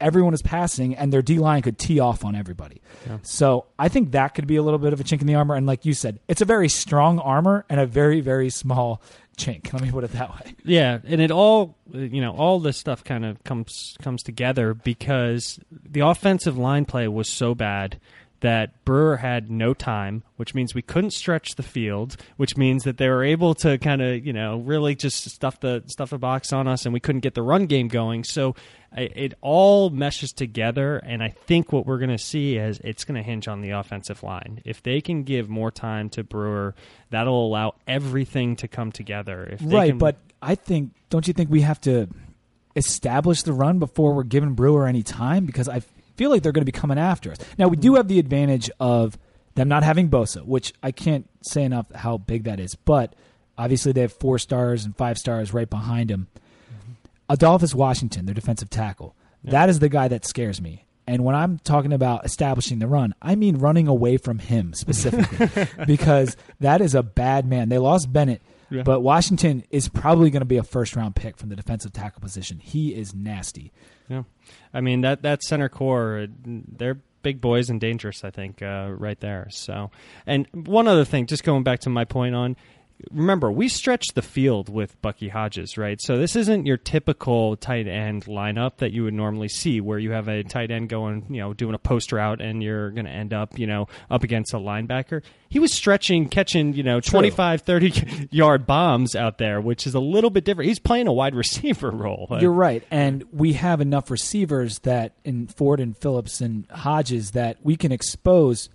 everyone 0.00 0.34
is 0.34 0.42
passing 0.42 0.94
and 0.94 1.12
their 1.12 1.22
D 1.22 1.38
line 1.38 1.62
could 1.62 1.78
tee 1.78 2.00
off 2.00 2.24
on 2.24 2.34
everybody. 2.34 2.80
Yeah. 3.06 3.18
So 3.22 3.66
I 3.78 3.88
think 3.88 4.12
that 4.12 4.34
could 4.34 4.46
be 4.46 4.56
a 4.56 4.62
little 4.62 4.78
bit 4.78 4.92
of 4.92 5.00
a 5.00 5.04
chink 5.04 5.20
in 5.20 5.26
the 5.26 5.34
armor. 5.34 5.54
And 5.54 5.66
like 5.66 5.84
you 5.84 5.94
said, 5.94 6.20
it's 6.28 6.40
a 6.40 6.44
very 6.44 6.68
strong 6.68 7.18
armor 7.18 7.64
and 7.68 7.80
a 7.80 7.86
very, 7.86 8.20
very 8.20 8.50
small 8.50 9.00
chink. 9.36 9.72
Let 9.72 9.82
me 9.82 9.90
put 9.90 10.04
it 10.04 10.12
that 10.12 10.30
way. 10.30 10.54
Yeah, 10.64 10.98
and 11.04 11.20
it 11.20 11.30
all 11.30 11.76
you 11.92 12.20
know, 12.20 12.32
all 12.32 12.60
this 12.60 12.76
stuff 12.76 13.04
kind 13.04 13.24
of 13.24 13.42
comes 13.44 13.96
comes 14.02 14.22
together 14.22 14.74
because 14.74 15.58
the 15.70 16.00
offensive 16.00 16.58
line 16.58 16.84
play 16.84 17.08
was 17.08 17.28
so 17.28 17.54
bad 17.54 18.00
that 18.40 18.84
Brewer 18.84 19.16
had 19.16 19.50
no 19.50 19.74
time, 19.74 20.22
which 20.36 20.54
means 20.54 20.74
we 20.74 20.82
couldn't 20.82 21.12
stretch 21.12 21.54
the 21.54 21.62
field, 21.62 22.16
which 22.36 22.56
means 22.56 22.84
that 22.84 22.98
they 22.98 23.08
were 23.08 23.24
able 23.24 23.54
to 23.54 23.78
kind 23.78 24.02
of, 24.02 24.24
you 24.26 24.32
know, 24.32 24.58
really 24.58 24.94
just 24.94 25.28
stuff 25.30 25.60
the 25.60 25.82
stuff 25.86 26.10
the 26.10 26.18
box 26.18 26.52
on 26.52 26.68
us 26.68 26.84
and 26.84 26.92
we 26.92 27.00
couldn't 27.00 27.22
get 27.22 27.34
the 27.34 27.42
run 27.42 27.66
game 27.66 27.88
going. 27.88 28.24
So 28.24 28.54
it 28.96 29.34
all 29.42 29.90
meshes 29.90 30.32
together, 30.32 30.96
and 30.96 31.22
I 31.22 31.28
think 31.28 31.72
what 31.72 31.86
we're 31.86 31.98
going 31.98 32.10
to 32.10 32.18
see 32.18 32.56
is 32.56 32.80
it's 32.82 33.04
going 33.04 33.16
to 33.16 33.22
hinge 33.22 33.46
on 33.46 33.60
the 33.60 33.70
offensive 33.70 34.22
line. 34.22 34.62
If 34.64 34.82
they 34.82 35.00
can 35.00 35.22
give 35.24 35.50
more 35.50 35.70
time 35.70 36.08
to 36.10 36.24
Brewer, 36.24 36.74
that'll 37.10 37.46
allow 37.46 37.74
everything 37.86 38.56
to 38.56 38.68
come 38.68 38.92
together. 38.92 39.44
If 39.44 39.60
right, 39.64 39.90
can... 39.90 39.98
but 39.98 40.16
I 40.40 40.54
think 40.54 40.92
don't 41.10 41.26
you 41.26 41.34
think 41.34 41.50
we 41.50 41.60
have 41.60 41.80
to 41.82 42.08
establish 42.74 43.42
the 43.42 43.52
run 43.52 43.78
before 43.78 44.14
we're 44.14 44.22
giving 44.22 44.54
Brewer 44.54 44.86
any 44.86 45.02
time 45.02 45.46
because 45.46 45.68
I 45.68 45.80
feel 46.16 46.30
like 46.30 46.42
they're 46.42 46.52
going 46.52 46.64
to 46.64 46.72
be 46.72 46.78
coming 46.78 46.98
after 46.98 47.30
us. 47.30 47.38
Now 47.58 47.68
we 47.68 47.76
do 47.76 47.94
have 47.94 48.08
the 48.08 48.18
advantage 48.18 48.70
of 48.80 49.18
them 49.54 49.68
not 49.68 49.82
having 49.82 50.08
Bosa, 50.08 50.44
which 50.44 50.72
I 50.82 50.92
can't 50.92 51.28
say 51.42 51.64
enough 51.64 51.90
how 51.94 52.18
big 52.18 52.44
that 52.44 52.60
is, 52.60 52.74
but 52.74 53.14
obviously 53.58 53.92
they 53.92 54.02
have 54.02 54.12
four 54.12 54.38
stars 54.38 54.84
and 54.84 54.96
five 54.96 55.18
stars 55.18 55.52
right 55.52 55.68
behind 55.68 56.10
him. 56.10 56.28
Mm-hmm. 56.36 56.92
Adolphus 57.30 57.74
Washington, 57.74 58.26
their 58.26 58.34
defensive 58.34 58.70
tackle. 58.70 59.16
Yeah. 59.42 59.52
That 59.52 59.68
is 59.68 59.78
the 59.78 59.88
guy 59.88 60.08
that 60.08 60.26
scares 60.26 60.60
me. 60.60 60.84
And 61.08 61.24
when 61.24 61.36
I'm 61.36 61.58
talking 61.60 61.92
about 61.92 62.24
establishing 62.24 62.80
the 62.80 62.88
run, 62.88 63.14
I 63.22 63.36
mean 63.36 63.58
running 63.58 63.86
away 63.86 64.16
from 64.16 64.40
him 64.40 64.74
specifically 64.74 65.66
because 65.86 66.36
that 66.60 66.80
is 66.80 66.94
a 66.94 67.02
bad 67.02 67.46
man. 67.46 67.68
They 67.68 67.78
lost 67.78 68.12
Bennett, 68.12 68.42
yeah. 68.70 68.82
but 68.82 69.00
Washington 69.00 69.64
is 69.70 69.88
probably 69.88 70.30
going 70.30 70.40
to 70.40 70.46
be 70.46 70.56
a 70.56 70.64
first 70.64 70.96
round 70.96 71.14
pick 71.14 71.36
from 71.36 71.48
the 71.48 71.56
defensive 71.56 71.92
tackle 71.92 72.20
position. 72.20 72.58
He 72.58 72.94
is 72.94 73.14
nasty. 73.14 73.72
Yeah. 74.08 74.22
I 74.72 74.80
mean 74.80 75.00
that 75.00 75.22
that 75.22 75.42
center 75.42 75.68
core, 75.68 76.26
they're 76.44 77.00
big 77.22 77.40
boys 77.40 77.70
and 77.70 77.80
dangerous. 77.80 78.22
I 78.22 78.30
think 78.30 78.62
uh, 78.62 78.88
right 78.90 79.18
there. 79.18 79.48
So, 79.50 79.90
and 80.26 80.46
one 80.52 80.86
other 80.86 81.04
thing, 81.04 81.26
just 81.26 81.42
going 81.42 81.64
back 81.64 81.80
to 81.80 81.90
my 81.90 82.04
point 82.04 82.34
on 82.34 82.56
remember 83.10 83.50
we 83.50 83.68
stretched 83.68 84.14
the 84.14 84.22
field 84.22 84.68
with 84.68 85.00
Bucky 85.02 85.28
Hodges, 85.28 85.76
right? 85.76 86.00
So 86.00 86.16
this 86.16 86.36
isn't 86.36 86.66
your 86.66 86.76
typical 86.76 87.56
tight 87.56 87.86
end 87.86 88.24
lineup 88.24 88.78
that 88.78 88.92
you 88.92 89.04
would 89.04 89.14
normally 89.14 89.48
see, 89.48 89.80
where 89.80 89.98
you 89.98 90.12
have 90.12 90.28
a 90.28 90.42
tight 90.42 90.70
end 90.70 90.88
going, 90.88 91.26
you 91.28 91.40
know, 91.40 91.52
doing 91.52 91.74
a 91.74 91.78
post 91.78 92.12
route, 92.12 92.40
and 92.40 92.62
you're 92.62 92.90
going 92.90 93.04
to 93.04 93.10
end 93.10 93.32
up, 93.32 93.58
you 93.58 93.66
know, 93.66 93.88
up 94.10 94.22
against 94.22 94.54
a 94.54 94.58
linebacker. 94.58 95.22
He 95.48 95.58
was 95.58 95.72
stretching, 95.72 96.28
catching, 96.28 96.74
you 96.74 96.82
know, 96.82 97.00
25, 97.00 97.62
30 97.62 98.28
yard 98.30 98.66
bombs 98.66 99.14
out 99.14 99.38
there, 99.38 99.60
which 99.60 99.86
is 99.86 99.94
a 99.94 100.00
little 100.00 100.30
bit 100.30 100.44
different. 100.44 100.68
He's 100.68 100.78
playing 100.78 101.06
a 101.06 101.12
wide 101.12 101.34
receiver 101.36 101.90
role. 101.90 102.28
You're 102.40 102.52
right, 102.52 102.82
and 102.90 103.24
we 103.32 103.54
have 103.54 103.80
enough 103.80 104.10
receivers 104.10 104.80
that 104.80 105.14
in 105.24 105.46
Ford 105.46 105.80
and 105.80 105.96
Phillips 105.96 106.40
and 106.40 106.66
Hodges 106.70 107.32
that 107.32 107.58
we 107.62 107.76
can 107.76 107.92
expose 107.92 108.68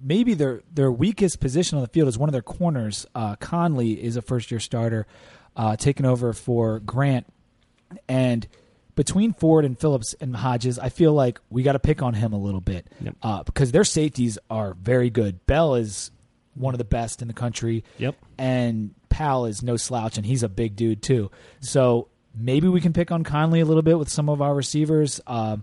maybe 0.00 0.34
their 0.34 0.62
their 0.72 0.90
weakest 0.90 1.40
position 1.40 1.76
on 1.76 1.82
the 1.82 1.88
field 1.88 2.08
is 2.08 2.18
one 2.18 2.28
of 2.28 2.32
their 2.32 2.42
corners. 2.42 3.06
Uh, 3.14 3.36
Conley 3.36 4.02
is 4.02 4.16
a 4.16 4.22
first 4.22 4.50
year 4.50 4.60
starter, 4.60 5.06
uh, 5.56 5.76
taking 5.76 6.06
over 6.06 6.32
for 6.32 6.80
Grant, 6.80 7.26
and 8.08 8.46
between 8.94 9.32
Ford 9.32 9.64
and 9.64 9.78
Phillips 9.78 10.14
and 10.20 10.34
Hodges, 10.34 10.78
I 10.78 10.88
feel 10.88 11.12
like 11.12 11.38
we 11.50 11.62
got 11.62 11.72
to 11.72 11.78
pick 11.78 12.02
on 12.02 12.14
him 12.14 12.32
a 12.32 12.38
little 12.38 12.60
bit 12.60 12.88
yep. 13.00 13.14
uh, 13.22 13.42
because 13.44 13.70
their 13.70 13.84
safeties 13.84 14.38
are 14.50 14.74
very 14.74 15.08
good. 15.08 15.46
Bell 15.46 15.76
is 15.76 16.10
one 16.54 16.74
of 16.74 16.78
the 16.78 16.84
best 16.84 17.22
in 17.22 17.28
the 17.28 17.34
country. 17.34 17.84
Yep, 17.98 18.16
and 18.36 18.94
Powell 19.08 19.46
is 19.46 19.62
no 19.62 19.76
slouch, 19.76 20.16
and 20.16 20.26
he's 20.26 20.42
a 20.42 20.48
big 20.48 20.76
dude 20.76 21.02
too. 21.02 21.30
So 21.60 22.08
maybe 22.34 22.68
we 22.68 22.80
can 22.80 22.92
pick 22.92 23.10
on 23.10 23.24
Conley 23.24 23.60
a 23.60 23.64
little 23.64 23.82
bit 23.82 23.98
with 23.98 24.08
some 24.08 24.28
of 24.28 24.42
our 24.42 24.54
receivers. 24.54 25.20
Uh, 25.26 25.58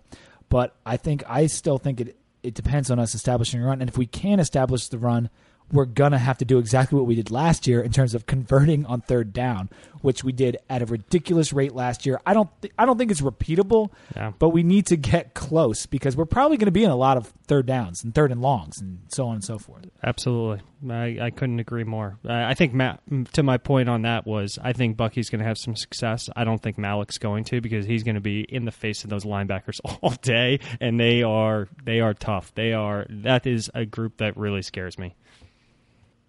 but 0.49 0.75
I 0.85 0.97
think 0.97 1.23
I 1.27 1.47
still 1.47 1.77
think 1.77 2.01
it 2.01 2.17
it 2.45 2.53
depends 2.53 2.91
on 2.91 2.99
us 2.99 3.15
establishing 3.15 3.61
a 3.61 3.65
run. 3.65 3.81
And 3.81 3.89
if 3.89 3.97
we 3.97 4.05
can 4.05 4.39
establish 4.39 4.87
the 4.87 4.99
run, 4.99 5.29
we're 5.71 5.85
gonna 5.85 6.17
have 6.17 6.37
to 6.39 6.45
do 6.45 6.57
exactly 6.57 6.97
what 6.97 7.07
we 7.07 7.15
did 7.15 7.31
last 7.31 7.67
year 7.67 7.81
in 7.81 7.91
terms 7.91 8.13
of 8.13 8.25
converting 8.25 8.85
on 8.85 9.01
third 9.01 9.33
down, 9.33 9.69
which 10.01 10.23
we 10.23 10.31
did 10.31 10.57
at 10.69 10.81
a 10.81 10.85
ridiculous 10.85 11.51
rate 11.51 11.73
last 11.73 12.05
year. 12.05 12.21
I 12.25 12.33
don't 12.33 12.49
th- 12.61 12.73
I 12.77 12.85
don't 12.85 12.97
think 12.97 13.11
it's 13.11 13.21
repeatable, 13.21 13.89
yeah. 14.15 14.31
but 14.37 14.49
we 14.49 14.63
need 14.63 14.85
to 14.87 14.95
get 14.97 15.33
close 15.33 15.85
because 15.85 16.15
we're 16.15 16.25
probably 16.25 16.57
going 16.57 16.67
to 16.67 16.71
be 16.71 16.83
in 16.83 16.91
a 16.91 16.95
lot 16.95 17.17
of 17.17 17.33
third 17.47 17.65
downs 17.65 18.03
and 18.03 18.13
third 18.13 18.31
and 18.31 18.41
longs 18.41 18.79
and 18.79 18.99
so 19.09 19.27
on 19.27 19.35
and 19.35 19.43
so 19.43 19.57
forth. 19.57 19.85
Absolutely, 20.03 20.61
I, 20.89 21.25
I 21.25 21.29
couldn't 21.31 21.59
agree 21.59 21.83
more. 21.83 22.19
I 22.27 22.53
think 22.53 22.73
Matt, 22.73 23.01
to 23.33 23.43
my 23.43 23.57
point 23.57 23.89
on 23.89 24.03
that 24.03 24.25
was 24.25 24.59
I 24.61 24.73
think 24.73 24.97
Bucky's 24.97 25.29
going 25.29 25.39
to 25.39 25.45
have 25.45 25.57
some 25.57 25.75
success. 25.75 26.29
I 26.35 26.43
don't 26.43 26.61
think 26.61 26.77
Malleck's 26.77 27.17
going 27.17 27.43
to 27.45 27.61
because 27.61 27.85
he's 27.85 28.03
going 28.03 28.15
to 28.15 28.21
be 28.21 28.41
in 28.41 28.65
the 28.65 28.71
face 28.71 29.03
of 29.03 29.09
those 29.09 29.25
linebackers 29.25 29.79
all 30.01 30.11
day, 30.21 30.59
and 30.79 30.99
they 30.99 31.23
are 31.23 31.67
they 31.83 31.99
are 31.99 32.13
tough. 32.13 32.53
They 32.53 32.73
are 32.73 33.05
that 33.09 33.47
is 33.47 33.71
a 33.73 33.85
group 33.85 34.17
that 34.17 34.37
really 34.37 34.61
scares 34.61 34.97
me. 34.97 35.15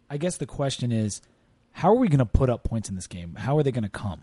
I 0.08 0.16
guess 0.16 0.36
the 0.36 0.46
question 0.46 0.92
is, 0.92 1.20
how 1.72 1.90
are 1.90 1.96
we 1.96 2.08
going 2.08 2.18
to 2.18 2.24
put 2.24 2.48
up 2.48 2.64
points 2.64 2.88
in 2.88 2.94
this 2.94 3.06
game? 3.06 3.34
How 3.34 3.58
are 3.58 3.62
they 3.62 3.72
going 3.72 3.84
to 3.84 3.90
come? 3.90 4.22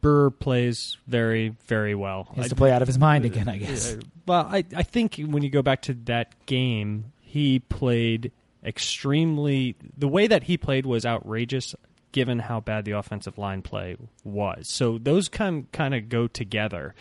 Burr 0.00 0.30
plays 0.30 0.98
very, 1.06 1.54
very 1.66 1.94
well. 1.94 2.28
He 2.34 2.40
has 2.40 2.50
to 2.50 2.56
play 2.56 2.72
out 2.72 2.82
of 2.82 2.88
his 2.88 2.98
mind 2.98 3.24
uh, 3.24 3.28
again, 3.28 3.48
I 3.48 3.58
guess. 3.58 3.96
Well, 4.26 4.48
I, 4.50 4.64
I 4.76 4.82
think 4.82 5.16
when 5.16 5.42
you 5.42 5.50
go 5.50 5.62
back 5.62 5.82
to 5.82 5.94
that 6.04 6.44
game, 6.46 7.12
he 7.20 7.60
played 7.60 8.32
extremely. 8.64 9.76
The 9.96 10.08
way 10.08 10.26
that 10.26 10.42
he 10.42 10.56
played 10.56 10.86
was 10.86 11.06
outrageous, 11.06 11.74
given 12.10 12.40
how 12.40 12.60
bad 12.60 12.84
the 12.84 12.92
offensive 12.92 13.38
line 13.38 13.62
play 13.62 13.96
was. 14.24 14.68
So 14.68 14.98
those 14.98 15.28
kind 15.28 15.70
kind 15.70 15.94
of 15.94 16.08
go 16.08 16.26
together 16.26 16.94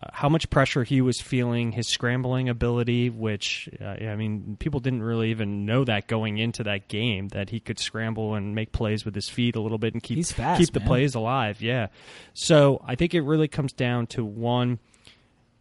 uh, 0.00 0.08
how 0.12 0.28
much 0.28 0.48
pressure 0.50 0.84
he 0.84 1.00
was 1.00 1.20
feeling, 1.20 1.72
his 1.72 1.88
scrambling 1.88 2.48
ability, 2.48 3.10
which 3.10 3.68
uh, 3.80 3.84
I 3.84 4.16
mean, 4.16 4.56
people 4.58 4.80
didn't 4.80 5.02
really 5.02 5.30
even 5.30 5.66
know 5.66 5.84
that 5.84 6.06
going 6.06 6.38
into 6.38 6.64
that 6.64 6.88
game 6.88 7.28
that 7.28 7.50
he 7.50 7.60
could 7.60 7.78
scramble 7.78 8.34
and 8.34 8.54
make 8.54 8.72
plays 8.72 9.04
with 9.04 9.14
his 9.14 9.28
feet 9.28 9.56
a 9.56 9.60
little 9.60 9.78
bit 9.78 9.94
and 9.94 10.02
keep 10.02 10.24
fast, 10.26 10.60
keep 10.60 10.72
the 10.72 10.80
plays 10.80 11.14
alive. 11.14 11.60
Yeah, 11.60 11.88
so 12.34 12.82
I 12.86 12.94
think 12.94 13.14
it 13.14 13.22
really 13.22 13.48
comes 13.48 13.72
down 13.72 14.06
to 14.08 14.24
one: 14.24 14.78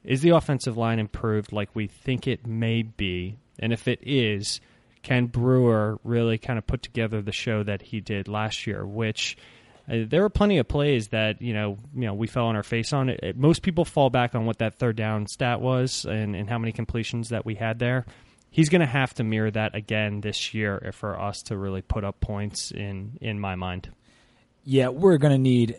is 0.03 0.21
the 0.21 0.29
offensive 0.29 0.77
line 0.77 0.99
improved 0.99 1.51
like 1.51 1.69
we 1.73 1.87
think 1.87 2.27
it 2.27 2.45
may 2.45 2.83
be, 2.83 3.37
and 3.59 3.73
if 3.73 3.87
it 3.87 3.99
is, 4.01 4.61
can 5.01 5.25
Brewer 5.25 5.99
really 6.03 6.37
kind 6.37 6.59
of 6.59 6.67
put 6.67 6.83
together 6.83 7.21
the 7.21 7.31
show 7.31 7.63
that 7.63 7.81
he 7.81 7.99
did 7.99 8.27
last 8.27 8.67
year, 8.67 8.85
which 8.85 9.37
uh, 9.91 10.05
there 10.07 10.21
were 10.21 10.29
plenty 10.29 10.57
of 10.57 10.67
plays 10.67 11.09
that 11.09 11.41
you 11.41 11.53
know 11.53 11.77
you 11.93 12.05
know 12.05 12.13
we 12.13 12.27
fell 12.27 12.45
on 12.45 12.55
our 12.55 12.63
face 12.63 12.93
on. 12.93 13.09
It, 13.09 13.19
it, 13.21 13.37
most 13.37 13.61
people 13.61 13.85
fall 13.85 14.09
back 14.09 14.35
on 14.35 14.45
what 14.45 14.59
that 14.59 14.75
third 14.75 14.95
down 14.95 15.27
stat 15.27 15.59
was 15.59 16.05
and, 16.05 16.35
and 16.35 16.49
how 16.49 16.57
many 16.57 16.71
completions 16.71 17.29
that 17.29 17.45
we 17.45 17.55
had 17.55 17.79
there. 17.79 18.05
He's 18.49 18.69
going 18.69 18.81
to 18.81 18.87
have 18.87 19.13
to 19.15 19.23
mirror 19.23 19.51
that 19.51 19.75
again 19.75 20.21
this 20.21 20.53
year 20.53 20.91
for 20.93 21.19
us 21.19 21.41
to 21.43 21.57
really 21.57 21.81
put 21.81 22.03
up 22.03 22.19
points 22.19 22.71
in 22.71 23.17
in 23.21 23.39
my 23.39 23.55
mind. 23.55 23.89
Yeah, 24.63 24.89
we're 24.89 25.17
going 25.17 25.33
to 25.33 25.39
need 25.39 25.77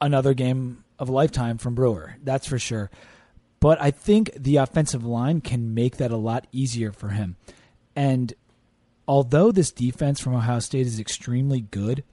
another 0.00 0.34
game 0.34 0.84
of 0.98 1.08
lifetime 1.08 1.58
from 1.58 1.74
Brewer. 1.74 2.16
That's 2.22 2.46
for 2.46 2.58
sure. 2.58 2.90
But 3.60 3.80
I 3.80 3.90
think 3.90 4.30
the 4.36 4.56
offensive 4.56 5.04
line 5.04 5.40
can 5.40 5.74
make 5.74 5.98
that 5.98 6.10
a 6.10 6.16
lot 6.16 6.46
easier 6.52 6.92
for 6.92 7.08
him. 7.10 7.36
And 7.94 8.34
although 9.06 9.52
this 9.52 9.70
defense 9.70 10.20
from 10.20 10.34
Ohio 10.34 10.58
State 10.58 10.86
is 10.86 10.98
extremely 10.98 11.60
good, 11.60 12.04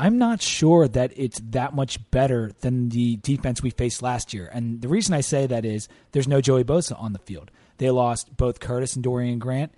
I'm 0.00 0.16
not 0.16 0.40
sure 0.40 0.88
that 0.88 1.12
it's 1.14 1.38
that 1.50 1.74
much 1.74 2.10
better 2.10 2.52
than 2.60 2.88
the 2.88 3.16
defense 3.16 3.62
we 3.62 3.68
faced 3.68 4.00
last 4.00 4.32
year. 4.32 4.48
And 4.50 4.80
the 4.80 4.88
reason 4.88 5.12
I 5.12 5.20
say 5.20 5.46
that 5.46 5.66
is 5.66 5.88
there's 6.12 6.26
no 6.26 6.40
Joey 6.40 6.64
Bosa 6.64 6.98
on 6.98 7.12
the 7.12 7.18
field. 7.18 7.50
They 7.76 7.90
lost 7.90 8.34
both 8.34 8.60
Curtis 8.60 8.94
and 8.94 9.04
Doran 9.04 9.38
Grant. 9.38 9.74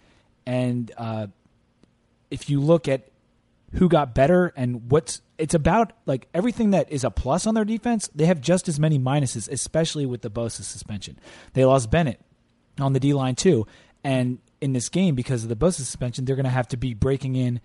And 0.47 0.93
uh, 0.97 1.27
if 2.31 2.49
you 2.49 2.61
look 2.61 2.87
at 2.87 3.09
who 3.73 3.89
got 3.89 4.15
better 4.15 4.53
and 4.55 4.93
what's 4.93 5.23
it's 5.39 5.55
about 5.55 5.93
like 6.07 6.29
everything 6.33 6.71
that 6.71 6.93
is 6.93 7.03
a 7.03 7.11
plus 7.11 7.45
on 7.45 7.57
their 7.57 7.65
defense, 7.65 8.09
they 8.15 8.27
have 8.27 8.41
just 8.41 8.69
as 8.69 8.79
many 8.79 9.01
minuses, 9.01 9.51
especially 9.51 10.07
with 10.07 10.23
the 10.23 10.31
Bosa 10.31 10.63
suspension. 10.63 11.19
They 11.55 11.65
lost 11.65 11.91
Bennett 11.91 12.21
on 12.79 12.93
the 12.93 13.01
D 13.01 13.13
line 13.13 13.35
too. 13.35 13.67
And 14.05 14.39
in 14.61 14.73
this 14.73 14.89
game, 14.89 15.17
because 15.17 15.43
of 15.43 15.49
the 15.49 15.57
Bosa 15.57 15.81
suspension, 15.81 16.27
they're 16.27 16.37
going 16.37 16.45
to 16.45 16.51
have 16.51 16.69
to 16.69 16.77
be 16.77 16.95
breaking 16.95 17.35
in 17.35 17.61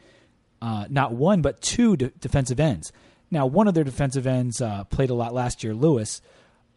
uh, 0.61 0.85
not 0.89 1.13
one 1.13 1.41
but 1.41 1.61
two 1.61 1.95
de- 1.97 2.09
defensive 2.09 2.59
ends. 2.59 2.91
Now, 3.29 3.45
one 3.45 3.67
of 3.67 3.73
their 3.73 3.83
defensive 3.83 4.25
ends 4.25 4.61
uh, 4.61 4.85
played 4.85 5.09
a 5.09 5.13
lot 5.13 5.33
last 5.33 5.63
year, 5.63 5.73
Lewis, 5.73 6.21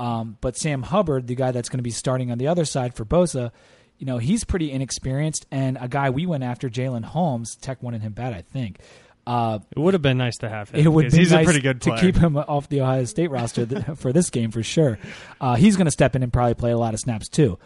um, 0.01 0.37
but 0.41 0.57
Sam 0.57 0.83
Hubbard, 0.83 1.27
the 1.27 1.35
guy 1.35 1.53
that's 1.53 1.69
going 1.69 1.79
to 1.79 1.85
be 1.85 1.91
starting 1.91 2.33
on 2.33 2.39
the 2.39 2.49
other 2.49 2.65
side 2.65 2.95
for 2.95 3.05
Bosa, 3.05 3.53
you 3.99 4.07
know, 4.07 4.19
he's 4.19 4.45
pretty 4.45 4.73
inexperienced, 4.73 5.47
and 5.51 5.79
a 5.81 5.87
guy 5.87 6.11
we 6.11 6.27
went 6.27 6.43
after, 6.43 6.69
Jalen 6.69 7.05
Holmes, 7.05 7.55
Tech 7.57 7.83
wanted 7.83 8.03
him 8.03 8.13
bad, 8.13 8.33
I 8.33 8.43
think. 8.43 8.79
Uh, 9.27 9.59
it 9.71 9.79
would 9.79 9.93
have 9.95 10.03
been 10.03 10.17
nice 10.19 10.39
to 10.39 10.49
have 10.49 10.71
him. 10.71 10.81
it 10.81 10.89
would 10.89 11.13
be 11.13 11.19
he's 11.19 11.31
nice 11.31 11.43
a 11.43 11.45
pretty 11.45 11.61
good 11.61 11.81
player. 11.81 11.97
to 11.97 12.03
keep 12.03 12.17
him 12.17 12.37
off 12.37 12.69
the 12.69 12.81
Ohio 12.81 13.05
State 13.05 13.31
roster 13.31 13.67
th- 13.67 13.85
for 13.97 14.13
this 14.13 14.31
game 14.31 14.51
for 14.51 14.63
sure. 14.63 14.99
Uh, 15.41 15.55
he's 15.55 15.77
going 15.77 15.85
to 15.85 15.91
step 15.91 16.17
in 16.17 16.23
and 16.23 16.33
probably 16.33 16.55
play 16.55 16.71
a 16.73 16.79
lot 16.79 16.95
of 16.95 17.01
snaps 17.01 17.29
too. 17.29 17.59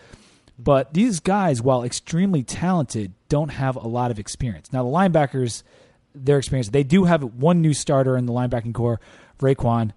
But 0.59 0.93
these 0.93 1.21
guys, 1.21 1.63
while 1.63 1.85
extremely 1.85 2.43
talented, 2.43 3.15
don't 3.29 3.51
have 3.51 3.77
a 3.77 3.87
lot 3.89 4.11
of 4.11 4.19
experience. 4.19 4.73
Now 4.73 4.83
the 4.83 4.91
linebackers, 4.91 5.63
their 6.15 6.39
experience, 6.39 6.69
they 6.69 6.85
do 6.85 7.05
have 7.05 7.23
one 7.23 7.61
new 7.61 7.75
starter 7.75 8.17
in 8.17 8.27
the 8.27 8.33
linebacking 8.33 8.75
corps, 8.75 9.01
Raekwon 9.41 9.93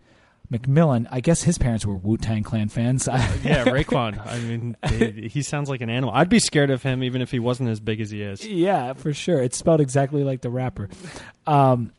McMillan. 0.51 1.07
I 1.11 1.19
guess 1.19 1.43
his 1.43 1.57
parents 1.57 1.85
were 1.85 1.95
Wu 1.95 2.17
Tang 2.17 2.43
Clan 2.43 2.69
fans. 2.69 3.07
yeah, 3.07 3.19
Raekwon. 3.65 4.25
I 4.25 4.39
mean, 4.39 4.77
he, 4.89 5.27
he 5.27 5.41
sounds 5.41 5.69
like 5.69 5.81
an 5.81 5.89
animal. 5.89 6.13
I'd 6.13 6.29
be 6.29 6.39
scared 6.39 6.69
of 6.69 6.83
him 6.83 7.03
even 7.03 7.21
if 7.21 7.31
he 7.31 7.39
wasn't 7.39 7.69
as 7.69 7.79
big 7.79 8.01
as 8.01 8.11
he 8.11 8.21
is. 8.21 8.45
Yeah, 8.45 8.93
for 8.93 9.13
sure. 9.13 9.41
It's 9.41 9.57
spelled 9.57 9.81
exactly 9.81 10.23
like 10.23 10.41
the 10.41 10.49
rapper. 10.49 10.89
Um, 11.45 11.91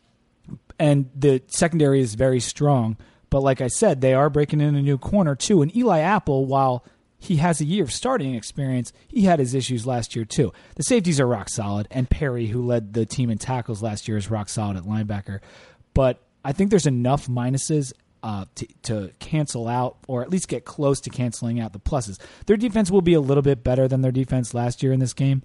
and 0.79 1.11
the 1.15 1.43
secondary 1.49 2.01
is 2.01 2.15
very 2.15 2.41
strong. 2.41 2.97
But 3.31 3.43
like 3.43 3.61
I 3.61 3.69
said, 3.69 4.01
they 4.01 4.15
are 4.15 4.31
breaking 4.31 4.61
in 4.61 4.75
a 4.75 4.83
new 4.83 4.97
corner 4.97 5.35
too. 5.35 5.61
And 5.61 5.75
Eli 5.77 6.01
Apple, 6.01 6.47
while 6.47 6.85
he 7.19 7.37
has 7.37 7.61
a 7.61 7.65
year 7.65 7.83
of 7.83 7.93
starting 7.93 8.35
experience, 8.35 8.93
he 9.09 9.23
had 9.23 9.39
his 9.39 9.55
issues 9.55 9.87
last 9.87 10.15
year 10.15 10.25
too. 10.25 10.53
The 10.77 10.85
safeties 10.85 11.19
are 11.21 11.27
rock 11.27 11.49
solid, 11.49 11.89
and 11.91 12.09
Perry, 12.09 12.47
who 12.47 12.63
led 12.63 12.95
the 12.95 13.07
team 13.07 13.29
in 13.29 13.39
tackles 13.39 13.83
last 13.83 14.07
year, 14.07 14.17
is 14.17 14.31
rock 14.31 14.49
solid 14.49 14.77
at 14.77 14.85
linebacker. 14.85 15.41
But 15.95 16.23
I 16.45 16.53
think 16.53 16.71
there's 16.71 16.87
enough 16.87 17.27
minuses 17.27 17.93
uh, 18.23 18.45
to, 18.55 18.67
to 18.83 19.13
cancel 19.19 19.69
out, 19.69 19.99
or 20.07 20.23
at 20.23 20.31
least 20.31 20.49
get 20.49 20.65
close 20.65 21.01
to 21.01 21.11
canceling 21.11 21.61
out 21.61 21.73
the 21.73 21.81
pluses. 21.81 22.21
Their 22.47 22.57
defense 22.57 22.91
will 22.91 23.03
be 23.03 23.15
a 23.15 23.21
little 23.21 23.43
bit 23.43 23.65
better 23.65 23.89
than 23.89 24.01
their 24.01 24.13
defense 24.13 24.55
last 24.55 24.83
year 24.83 24.93
in 24.93 25.01
this 25.01 25.13
game, 25.13 25.43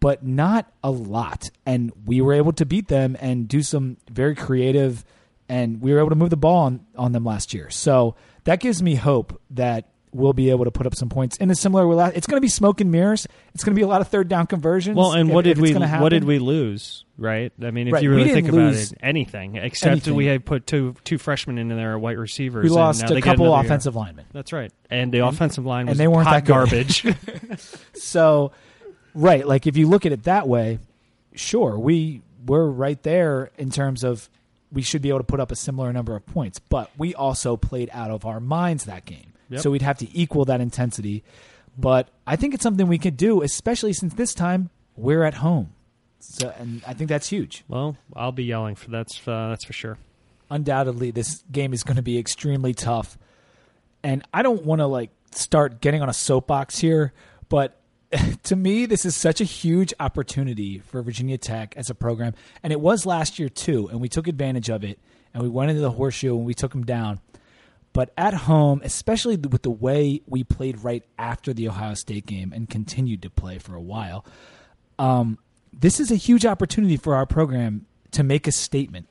but 0.00 0.24
not 0.24 0.70
a 0.82 0.90
lot. 0.90 1.50
And 1.64 1.92
we 2.04 2.20
were 2.20 2.34
able 2.34 2.52
to 2.52 2.66
beat 2.66 2.88
them 2.88 3.16
and 3.20 3.48
do 3.48 3.62
some 3.62 3.96
very 4.10 4.34
creative, 4.34 5.04
and 5.48 5.80
we 5.80 5.92
were 5.92 5.98
able 6.00 6.10
to 6.10 6.16
move 6.16 6.30
the 6.30 6.36
ball 6.36 6.64
on, 6.64 6.86
on 6.96 7.12
them 7.12 7.24
last 7.24 7.54
year. 7.54 7.70
So 7.70 8.14
that 8.44 8.60
gives 8.60 8.82
me 8.82 8.94
hope 8.94 9.40
that 9.50 9.88
we'll 10.14 10.32
be 10.32 10.50
able 10.50 10.64
to 10.64 10.70
put 10.70 10.86
up 10.86 10.94
some 10.94 11.08
points 11.08 11.36
in 11.38 11.50
a 11.50 11.54
similar 11.54 11.86
way. 11.86 12.12
It's 12.14 12.26
going 12.26 12.36
to 12.36 12.40
be 12.40 12.48
smoke 12.48 12.80
and 12.80 12.90
mirrors. 12.90 13.26
It's 13.52 13.64
going 13.64 13.74
to 13.74 13.78
be 13.78 13.82
a 13.82 13.86
lot 13.88 14.00
of 14.00 14.08
third 14.08 14.28
down 14.28 14.46
conversions. 14.46 14.96
Well, 14.96 15.12
and 15.12 15.28
if- 15.28 15.34
what 15.34 15.44
did 15.44 15.58
we 15.58 15.74
what 15.74 16.10
did 16.10 16.24
we 16.24 16.38
lose? 16.38 17.04
Right. 17.18 17.52
I 17.62 17.70
mean, 17.70 17.88
if 17.88 17.94
Right, 17.94 18.02
you 18.02 18.10
really 18.10 18.32
think 18.32 18.48
about 18.48 18.74
it, 18.74 18.92
anything 19.00 19.56
except 19.56 19.90
anything. 19.90 20.14
we 20.14 20.26
had 20.26 20.44
put 20.44 20.66
two 20.66 20.94
two 21.04 21.18
freshmen 21.18 21.58
in 21.58 21.68
there, 21.68 21.98
white 21.98 22.18
receivers. 22.18 22.62
We 22.64 22.68
and 22.68 22.76
lost 22.76 23.02
a 23.02 23.20
couple 23.20 23.46
another 23.46 23.62
year. 23.62 23.66
offensive 23.66 23.94
linemen. 23.96 24.24
That's 24.32 24.52
right, 24.52 24.72
and 24.90 25.12
the 25.12 25.20
offensive 25.20 25.66
line 25.66 25.88
and 25.88 25.98
they 25.98 26.08
weren't 26.08 26.28
that 26.30 26.44
garbage. 26.44 27.04
So, 27.94 28.52
right, 29.14 29.46
like 29.46 29.66
if 29.66 29.76
you 29.76 29.88
look 29.88 30.06
at 30.06 30.12
it 30.12 30.24
that 30.24 30.48
way, 30.48 30.78
sure, 31.34 31.78
we 31.78 32.22
we're 32.46 32.66
right 32.66 33.00
there 33.02 33.50
in 33.58 33.70
terms 33.70 34.04
of 34.04 34.28
we 34.72 34.82
should 34.82 35.02
be 35.02 35.08
able 35.08 35.20
to 35.20 35.24
put 35.24 35.40
up 35.40 35.52
a 35.52 35.56
similar 35.56 35.92
number 35.92 36.16
of 36.16 36.26
points, 36.26 36.58
but 36.58 36.90
we 36.98 37.14
also 37.14 37.56
played 37.56 37.90
out 37.92 38.10
of 38.10 38.26
our 38.26 38.40
minds 38.40 38.84
that 38.86 39.04
game. 39.04 39.32
Yep. 39.50 39.60
So 39.60 39.70
we'd 39.70 39.82
have 39.82 39.98
to 39.98 40.08
equal 40.16 40.44
that 40.46 40.60
intensity. 40.60 41.22
But 41.76 42.08
I 42.26 42.36
think 42.36 42.54
it's 42.54 42.62
something 42.62 42.86
we 42.86 42.98
could 42.98 43.16
do, 43.16 43.42
especially 43.42 43.92
since 43.92 44.14
this 44.14 44.32
time 44.34 44.70
we're 44.96 45.24
at 45.24 45.34
home. 45.34 45.72
So, 46.20 46.54
and 46.58 46.82
I 46.86 46.94
think 46.94 47.08
that's 47.10 47.28
huge. 47.28 47.64
well, 47.68 47.96
I'll 48.16 48.32
be 48.32 48.44
yelling 48.44 48.76
for 48.76 48.90
that's 48.90 49.20
uh, 49.28 49.48
that's 49.50 49.64
for 49.64 49.72
sure. 49.74 49.98
undoubtedly 50.50 51.10
this 51.10 51.44
game 51.52 51.74
is 51.74 51.82
going 51.82 51.96
to 51.96 52.02
be 52.02 52.18
extremely 52.18 52.72
tough 52.74 53.18
and 54.02 54.22
i 54.32 54.42
don't 54.42 54.64
want 54.64 54.80
to 54.80 54.86
like 54.86 55.10
start 55.32 55.80
getting 55.80 56.00
on 56.02 56.08
a 56.08 56.12
soapbox 56.12 56.78
here 56.78 57.12
but 57.48 57.80
to 58.42 58.54
me 58.56 58.86
this 58.86 59.04
is 59.04 59.16
such 59.16 59.40
a 59.40 59.44
huge 59.44 59.92
opportunity 60.00 60.78
for 60.78 61.02
virginia 61.02 61.36
tech 61.38 61.74
as 61.76 61.90
a 61.90 61.94
program 61.94 62.32
and 62.62 62.72
it 62.72 62.80
was 62.80 63.04
last 63.06 63.38
year 63.38 63.48
too 63.48 63.88
and 63.88 64.00
we 64.00 64.08
took 64.08 64.28
advantage 64.28 64.68
of 64.70 64.84
it 64.84 64.98
and 65.32 65.42
we 65.42 65.48
went 65.48 65.70
into 65.70 65.82
the 65.82 65.90
horseshoe 65.90 66.36
and 66.36 66.46
we 66.46 66.54
took 66.54 66.72
them 66.72 66.84
down 66.84 67.20
but 67.94 68.12
at 68.18 68.34
home 68.34 68.82
especially 68.84 69.36
with 69.36 69.62
the 69.62 69.70
way 69.70 70.20
we 70.26 70.44
played 70.44 70.84
right 70.84 71.04
after 71.18 71.54
the 71.54 71.66
ohio 71.66 71.94
state 71.94 72.26
game 72.26 72.52
and 72.52 72.68
continued 72.68 73.22
to 73.22 73.30
play 73.30 73.56
for 73.58 73.74
a 73.74 73.80
while 73.80 74.24
um, 74.98 75.38
this 75.72 75.98
is 75.98 76.10
a 76.10 76.16
huge 76.16 76.44
opportunity 76.46 76.96
for 76.98 77.14
our 77.14 77.24
program 77.26 77.86
to 78.12 78.22
make 78.22 78.46
a 78.46 78.52
statement 78.52 79.08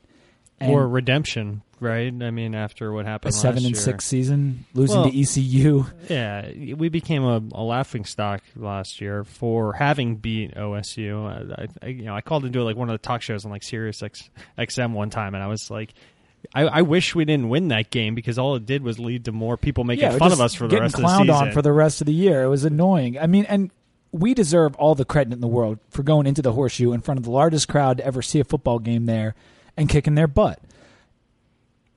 And- 0.62 0.72
or 0.72 0.88
redemption, 0.88 1.62
right? 1.82 2.08
I 2.22 2.32
mean, 2.32 2.56
after 2.56 2.93
what 2.93 3.06
happened, 3.06 3.34
a 3.34 3.38
seven 3.38 3.65
and 3.65 3.74
year. 3.76 3.82
six 3.82 4.06
season, 4.06 4.63
losing 4.74 5.02
Well- 5.02 5.12
to 5.12 5.19
ECU. 5.19 5.86
Yeah, 6.10 6.50
we 6.76 6.88
became 6.88 7.24
a, 7.26 7.41
a 7.52 7.62
laughing 7.63 8.06
stock 8.06 8.41
last 8.56 9.02
year 9.02 9.26
for 9.26 9.74
having 9.74 10.15
beat 10.15 10.56
OSU. 10.56 11.58
I, 11.60 11.67
I, 11.86 11.88
you 11.89 12.04
know, 12.06 12.15
I 12.15 12.22
called 12.22 12.46
into 12.46 12.63
like 12.63 12.78
one 12.78 12.89
of 12.89 12.93
the 12.93 13.06
talk 13.06 13.22
shows 13.22 13.43
on 13.43 13.52
like 13.52 13.63
Sirius 13.63 14.02
X, 14.02 14.30
XM 14.58 14.93
one 14.93 15.10
time, 15.10 15.36
and 15.36 15.43
I 15.43 15.48
was 15.48 15.69
like, 15.69 15.93
I, 16.54 16.62
I 16.64 16.82
wish 16.82 17.16
we 17.16 17.26
didn't 17.26 17.50
win 17.50 17.70
that 17.70 17.90
game 17.90 18.16
because 18.16 18.38
all 18.38 18.56
it 18.56 18.66
did 18.66 18.84
was 18.84 19.00
lead 19.00 19.26
to 19.26 19.32
more 19.32 19.58
people 19.58 19.84
making 19.84 20.04
yeah, 20.12 20.18
fun 20.18 20.32
of 20.32 20.42
us 20.42 20.54
for 20.54 20.66
the 20.66 20.72
getting 20.72 20.84
rest 20.84 20.96
of 20.96 21.02
the 21.02 21.08
clowned 21.08 21.28
season. 21.28 21.48
on 21.48 21.52
for 21.52 21.62
the 21.62 21.72
rest 21.72 22.02
of 22.02 22.08
the 22.08 22.14
year. 22.14 22.44
It 22.44 22.50
was 22.50 22.66
annoying. 22.66 23.18
I 23.18 23.28
mean, 23.28 23.46
and 23.46 23.72
we 24.12 24.34
deserve 24.34 24.76
all 24.76 24.96
the 24.96 25.06
credit 25.06 25.34
in 25.34 25.42
the 25.42 25.48
world 25.48 25.80
for 25.90 26.04
going 26.04 26.28
into 26.28 26.42
the 26.42 26.52
horseshoe 26.52 26.94
in 26.94 27.02
front 27.02 27.18
of 27.18 27.24
the 27.24 27.32
largest 27.32 27.68
crowd 27.68 27.98
to 27.98 28.06
ever 28.06 28.22
see 28.22 28.40
a 28.40 28.44
football 28.44 28.80
game 28.80 29.06
there 29.06 29.36
and 29.76 29.90
kicking 29.90 30.16
their 30.16 30.28
butt. 30.28 30.60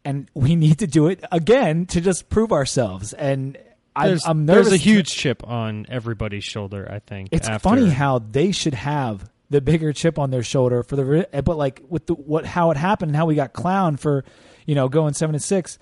And 0.04 0.28
we 0.34 0.56
need 0.56 0.78
to 0.78 0.86
do 0.86 1.08
it 1.08 1.24
again 1.30 1.86
to 1.86 2.00
just 2.00 2.28
prove 2.28 2.52
ourselves. 2.52 3.12
And 3.12 3.58
I'm, 3.94 4.08
there's, 4.08 4.26
I'm 4.26 4.46
there's 4.46 4.72
a 4.72 4.76
huge 4.76 5.08
chip 5.08 5.46
on 5.46 5.86
everybody's 5.88 6.44
shoulder. 6.44 6.88
I 6.90 7.00
think 7.00 7.28
It's 7.32 7.48
funny 7.62 7.90
how 7.90 8.18
they 8.18 8.52
should 8.52 8.74
have 8.74 9.28
the 9.50 9.60
bigger 9.60 9.92
chip 9.92 10.18
on 10.18 10.30
their 10.30 10.42
shoulder 10.42 10.82
for 10.82 10.96
the, 10.96 11.28
eh, 11.32 11.40
but 11.40 11.56
like 11.56 11.82
with 11.88 12.06
the 12.06 12.14
what 12.14 12.46
how 12.46 12.70
it 12.70 12.76
happened 12.76 13.10
and 13.10 13.16
how 13.16 13.26
we 13.26 13.34
got 13.34 13.52
clowned 13.52 14.00
for, 14.00 14.24
you 14.66 14.74
know, 14.74 14.88
going 14.88 15.14
seven 15.14 15.34
and 15.34 15.42
six. 15.42 15.78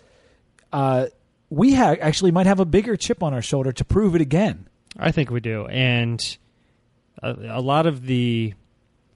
Uh, 0.72 1.06
we 1.50 1.74
ha- 1.74 1.96
actually 2.00 2.30
might 2.32 2.46
have 2.46 2.60
a 2.60 2.64
bigger 2.64 2.96
chip 2.96 3.22
on 3.22 3.32
our 3.32 3.42
shoulder 3.42 3.72
to 3.72 3.84
prove 3.84 4.14
it 4.14 4.20
again. 4.20 4.68
I 4.98 5.12
think 5.12 5.30
we 5.30 5.40
do, 5.40 5.66
and 5.66 6.20
a, 7.22 7.58
a 7.58 7.60
lot 7.60 7.86
of 7.86 8.06
the. 8.06 8.54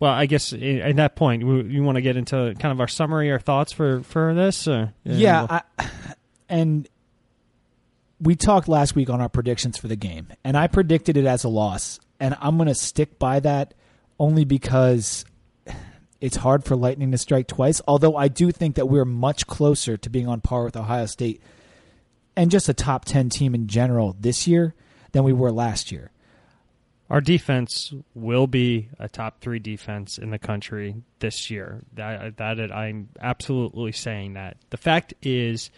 Well, 0.01 0.13
I 0.13 0.27
guess 0.27 0.53
eh, 0.53 0.79
at 0.79 0.97
that 0.97 1.17
point, 1.17 1.45
we, 1.45 1.63
you 1.65 1.83
want 1.83 1.97
to 1.97 2.03
get 2.03 2.17
into 2.17 2.55
kind 2.59 2.73
of 2.73 2.81
our 2.81 2.89
summary, 2.89 3.31
our 3.33 3.41
thoughts 3.41 3.73
for 3.73 4.03
for 4.03 4.35
this. 4.35 4.67
Or, 4.69 4.95
eh? 5.05 5.13
Yeah, 5.13 5.47
I, 5.79 5.91
and 6.49 6.89
we 8.21 8.35
talked 8.35 8.69
last 8.69 8.95
week 8.95 9.11
on 9.11 9.21
our 9.21 9.29
predictions 9.29 9.77
for 9.77 9.89
the 9.89 9.97
game, 9.97 10.29
and 10.45 10.57
I 10.57 10.69
predicted 10.69 11.17
it 11.17 11.27
as 11.27 11.45
a 11.45 11.49
loss, 11.49 12.01
and 12.19 12.37
I'm 12.41 12.57
going 12.57 12.69
to 12.69 12.75
stick 12.75 13.19
by 13.19 13.41
that 13.41 13.75
only 14.19 14.45
because 14.45 15.25
it's 16.21 16.37
hard 16.37 16.65
for 16.65 16.77
Lightning 16.77 17.13
to 17.13 17.19
strike 17.19 17.47
twice. 17.47 17.81
Although 17.87 18.17
I 18.17 18.29
do 18.29 18.51
think 18.51 18.77
that 18.77 18.89
we're 18.89 19.05
much 19.05 19.47
closer 19.47 19.97
to 19.97 20.11
being 20.11 20.29
on 20.29 20.41
par 20.41 20.65
with 20.65 20.77
Ohio 20.77 21.07
State 21.07 21.41
and 22.37 22.51
just 22.51 22.69
a 22.69 22.75
top 22.75 23.05
ten 23.05 23.29
team 23.29 23.55
in 23.55 23.67
general 23.67 24.17
this 24.19 24.47
year 24.47 24.75
than 25.13 25.25
we 25.25 25.33
were 25.33 25.53
last 25.53 25.93
year. 25.93 26.11
Our 27.11 27.23
defense 27.23 27.95
will 28.15 28.47
be 28.47 28.91
a 28.99 29.09
top 29.09 29.41
three 29.41 29.59
defense 29.59 30.19
in 30.19 30.31
the 30.31 30.39
country 30.39 30.95
this 31.21 31.51
year. 31.51 31.83
That 31.95 32.37
that 32.37 32.71
I'm 32.71 33.09
absolutely 33.21 33.93
saying 33.93 34.35
that. 34.35 34.59
The 34.71 34.77
fact 34.77 35.15
is, 35.23 35.71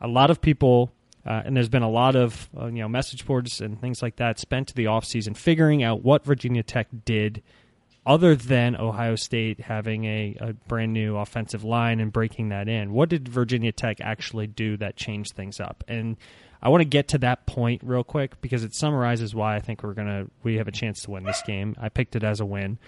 a 0.00 0.08
lot 0.08 0.30
of 0.30 0.40
people, 0.40 0.90
uh, 1.26 1.42
and 1.44 1.54
there's 1.54 1.68
been 1.68 1.82
a 1.82 1.90
lot 1.90 2.16
of 2.16 2.48
uh, 2.58 2.66
you 2.66 2.78
know 2.78 2.88
message 2.88 3.26
boards 3.26 3.60
and 3.60 3.78
things 3.80 4.00
like 4.00 4.16
that 4.16 4.38
spent 4.38 4.74
the 4.74 4.86
offseason 4.86 5.36
figuring 5.36 5.82
out 5.82 6.02
what 6.02 6.24
Virginia 6.24 6.62
Tech 6.62 6.88
did, 7.04 7.42
other 8.04 8.34
than 8.34 8.76
Ohio 8.76 9.16
State 9.16 9.60
having 9.60 10.04
a, 10.04 10.36
a 10.40 10.52
brand 10.52 10.92
new 10.92 11.16
offensive 11.16 11.62
line 11.62 12.00
and 12.00 12.12
breaking 12.12 12.48
that 12.48 12.68
in. 12.68 12.92
What 12.92 13.08
did 13.08 13.28
Virginia 13.28 13.72
Tech 13.72 14.00
actually 14.00 14.46
do 14.46 14.76
that 14.78 14.96
changed 14.96 15.34
things 15.34 15.60
up? 15.60 15.84
And 15.86 16.16
I 16.62 16.68
want 16.68 16.80
to 16.80 16.88
get 16.88 17.08
to 17.08 17.18
that 17.18 17.46
point 17.46 17.82
real 17.84 18.04
quick 18.04 18.40
because 18.40 18.64
it 18.64 18.74
summarizes 18.74 19.34
why 19.34 19.56
I 19.56 19.60
think 19.60 19.82
we're 19.82 19.94
gonna 19.94 20.26
we 20.42 20.56
have 20.56 20.68
a 20.68 20.72
chance 20.72 21.02
to 21.02 21.10
win 21.10 21.24
this 21.24 21.42
game. 21.42 21.76
I 21.80 21.88
picked 21.88 22.16
it 22.16 22.22
as 22.22 22.40
a 22.40 22.46
win. 22.46 22.78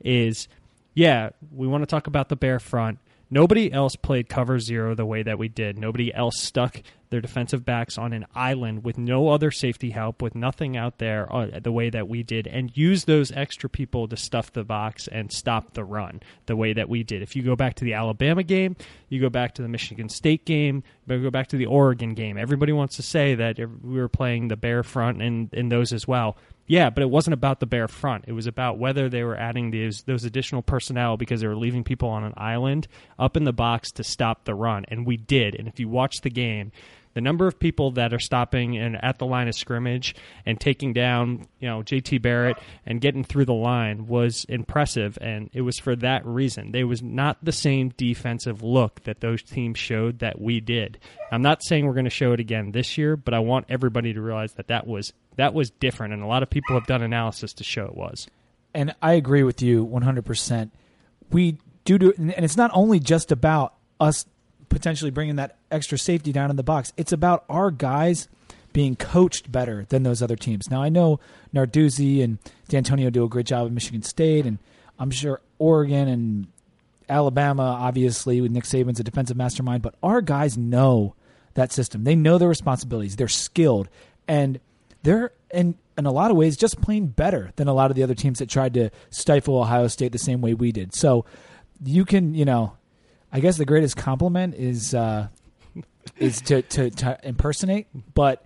Is 0.00 0.48
yeah, 0.94 1.30
we 1.54 1.66
want 1.66 1.82
to 1.82 1.86
talk 1.86 2.06
about 2.06 2.28
the 2.28 2.36
bear 2.36 2.58
front. 2.58 2.98
Nobody 3.32 3.72
else 3.72 3.96
played 3.96 4.28
cover 4.28 4.58
zero 4.58 4.94
the 4.94 5.06
way 5.06 5.22
that 5.22 5.38
we 5.38 5.48
did. 5.48 5.78
Nobody 5.78 6.12
else 6.12 6.34
stuck 6.36 6.82
their 7.08 7.22
defensive 7.22 7.64
backs 7.64 7.96
on 7.96 8.12
an 8.12 8.26
island 8.34 8.84
with 8.84 8.98
no 8.98 9.28
other 9.28 9.50
safety 9.50 9.88
help, 9.88 10.20
with 10.20 10.34
nothing 10.34 10.76
out 10.76 10.98
there 10.98 11.34
uh, 11.34 11.58
the 11.58 11.72
way 11.72 11.88
that 11.88 12.08
we 12.08 12.22
did, 12.22 12.46
and 12.46 12.76
use 12.76 13.06
those 13.06 13.32
extra 13.32 13.70
people 13.70 14.06
to 14.06 14.18
stuff 14.18 14.52
the 14.52 14.64
box 14.64 15.08
and 15.08 15.32
stop 15.32 15.72
the 15.72 15.82
run 15.82 16.20
the 16.44 16.56
way 16.56 16.74
that 16.74 16.90
we 16.90 17.02
did. 17.02 17.22
If 17.22 17.34
you 17.34 17.42
go 17.42 17.56
back 17.56 17.76
to 17.76 17.86
the 17.86 17.94
Alabama 17.94 18.42
game, 18.42 18.76
you 19.08 19.18
go 19.18 19.30
back 19.30 19.54
to 19.54 19.62
the 19.62 19.68
Michigan 19.68 20.10
State 20.10 20.44
game, 20.44 20.82
you 21.08 21.22
go 21.22 21.30
back 21.30 21.48
to 21.48 21.56
the 21.56 21.66
Oregon 21.66 22.12
game, 22.12 22.36
everybody 22.36 22.72
wants 22.72 22.96
to 22.96 23.02
say 23.02 23.34
that 23.34 23.58
we 23.58 23.98
were 23.98 24.08
playing 24.10 24.48
the 24.48 24.56
bare 24.58 24.82
front 24.82 25.22
and 25.22 25.48
in 25.54 25.70
those 25.70 25.94
as 25.94 26.06
well. 26.06 26.36
Yeah, 26.66 26.90
but 26.90 27.02
it 27.02 27.10
wasn't 27.10 27.34
about 27.34 27.60
the 27.60 27.66
bare 27.66 27.88
front. 27.88 28.24
It 28.28 28.32
was 28.32 28.46
about 28.46 28.78
whether 28.78 29.08
they 29.08 29.24
were 29.24 29.36
adding 29.36 29.70
those 29.70 30.02
those 30.02 30.24
additional 30.24 30.62
personnel 30.62 31.16
because 31.16 31.40
they 31.40 31.46
were 31.46 31.56
leaving 31.56 31.84
people 31.84 32.08
on 32.08 32.24
an 32.24 32.34
island 32.36 32.88
up 33.18 33.36
in 33.36 33.44
the 33.44 33.52
box 33.52 33.90
to 33.92 34.04
stop 34.04 34.44
the 34.44 34.54
run, 34.54 34.84
and 34.88 35.06
we 35.06 35.16
did. 35.16 35.54
And 35.54 35.66
if 35.66 35.80
you 35.80 35.88
watch 35.88 36.20
the 36.22 36.30
game, 36.30 36.72
the 37.14 37.20
number 37.20 37.46
of 37.46 37.58
people 37.58 37.92
that 37.92 38.12
are 38.12 38.18
stopping 38.18 38.76
and 38.76 39.02
at 39.02 39.18
the 39.18 39.26
line 39.26 39.48
of 39.48 39.54
scrimmage 39.54 40.14
and 40.46 40.60
taking 40.60 40.92
down, 40.92 41.46
you 41.60 41.68
know, 41.68 41.82
JT 41.82 42.22
Barrett 42.22 42.58
and 42.86 43.00
getting 43.00 43.24
through 43.24 43.44
the 43.44 43.54
line 43.54 44.06
was 44.06 44.44
impressive, 44.48 45.18
and 45.20 45.50
it 45.52 45.62
was 45.62 45.78
for 45.78 45.94
that 45.96 46.24
reason. 46.24 46.72
They 46.72 46.84
was 46.84 47.02
not 47.02 47.38
the 47.42 47.52
same 47.52 47.90
defensive 47.96 48.62
look 48.62 49.02
that 49.04 49.20
those 49.20 49.42
teams 49.42 49.78
showed 49.78 50.20
that 50.20 50.40
we 50.40 50.60
did. 50.60 50.98
I'm 51.30 51.42
not 51.42 51.62
saying 51.62 51.86
we're 51.86 51.94
going 51.94 52.04
to 52.04 52.10
show 52.10 52.32
it 52.32 52.40
again 52.40 52.72
this 52.72 52.96
year, 52.96 53.16
but 53.16 53.34
I 53.34 53.40
want 53.40 53.66
everybody 53.68 54.12
to 54.14 54.20
realize 54.20 54.54
that 54.54 54.68
that 54.68 54.86
was 54.86 55.12
that 55.36 55.54
was 55.54 55.70
different, 55.70 56.12
and 56.12 56.22
a 56.22 56.26
lot 56.26 56.42
of 56.42 56.50
people 56.50 56.74
have 56.74 56.86
done 56.86 57.02
analysis 57.02 57.54
to 57.54 57.64
show 57.64 57.86
it 57.86 57.94
was. 57.94 58.26
And 58.74 58.94
I 59.02 59.14
agree 59.14 59.42
with 59.42 59.62
you 59.62 59.86
100%. 59.86 60.70
We 61.30 61.58
do 61.84 61.98
do, 61.98 62.12
and 62.16 62.44
it's 62.44 62.56
not 62.56 62.70
only 62.74 63.00
just 63.00 63.32
about 63.32 63.74
us 64.00 64.26
potentially 64.72 65.10
bringing 65.10 65.36
that 65.36 65.56
extra 65.70 65.98
safety 65.98 66.32
down 66.32 66.50
in 66.50 66.56
the 66.56 66.62
box. 66.62 66.92
It's 66.96 67.12
about 67.12 67.44
our 67.48 67.70
guys 67.70 68.28
being 68.72 68.96
coached 68.96 69.52
better 69.52 69.84
than 69.90 70.02
those 70.02 70.22
other 70.22 70.36
teams. 70.36 70.70
Now 70.70 70.82
I 70.82 70.88
know 70.88 71.20
Narduzzi 71.54 72.22
and 72.24 72.38
D'Antonio 72.68 73.10
do 73.10 73.24
a 73.24 73.28
great 73.28 73.46
job 73.46 73.66
at 73.66 73.72
Michigan 73.72 74.02
State, 74.02 74.46
and 74.46 74.58
I'm 74.98 75.10
sure 75.10 75.40
Oregon 75.58 76.08
and 76.08 76.46
Alabama, 77.08 77.62
obviously 77.62 78.40
with 78.40 78.50
Nick 78.50 78.64
Saban's 78.64 78.98
a 78.98 79.04
defensive 79.04 79.36
mastermind. 79.36 79.82
But 79.82 79.94
our 80.02 80.22
guys 80.22 80.56
know 80.56 81.14
that 81.54 81.70
system. 81.70 82.04
They 82.04 82.14
know 82.14 82.38
their 82.38 82.48
responsibilities. 82.48 83.16
They're 83.16 83.28
skilled, 83.28 83.88
and 84.26 84.58
they're 85.02 85.32
in 85.52 85.74
in 85.98 86.06
a 86.06 86.12
lot 86.12 86.30
of 86.30 86.38
ways 86.38 86.56
just 86.56 86.80
playing 86.80 87.08
better 87.08 87.52
than 87.56 87.68
a 87.68 87.74
lot 87.74 87.90
of 87.90 87.96
the 87.96 88.02
other 88.02 88.14
teams 88.14 88.38
that 88.38 88.48
tried 88.48 88.72
to 88.74 88.88
stifle 89.10 89.58
Ohio 89.58 89.88
State 89.88 90.12
the 90.12 90.18
same 90.18 90.40
way 90.40 90.54
we 90.54 90.72
did. 90.72 90.94
So 90.94 91.26
you 91.84 92.06
can, 92.06 92.34
you 92.34 92.46
know, 92.46 92.72
I 93.32 93.40
guess 93.40 93.56
the 93.56 93.64
greatest 93.64 93.96
compliment 93.96 94.54
is 94.54 94.94
uh, 94.94 95.28
is 96.18 96.40
to, 96.42 96.62
to, 96.62 96.90
to 96.90 97.18
impersonate, 97.22 97.86
but 98.14 98.44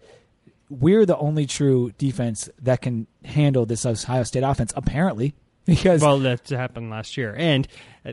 we're 0.71 1.07
the 1.07 1.17
only 1.17 1.47
true 1.47 1.93
defense 1.99 2.49
that 2.63 2.83
can 2.83 3.07
handle 3.25 3.67
this 3.67 3.85
Ohio 3.85 4.23
State 4.23 4.43
offense. 4.43 4.73
Apparently, 4.77 5.35
because 5.67 6.01
well, 6.01 6.21
that 6.21 6.49
happened 6.49 6.91
last 6.91 7.17
year, 7.17 7.35
and 7.37 7.67
uh, 8.05 8.13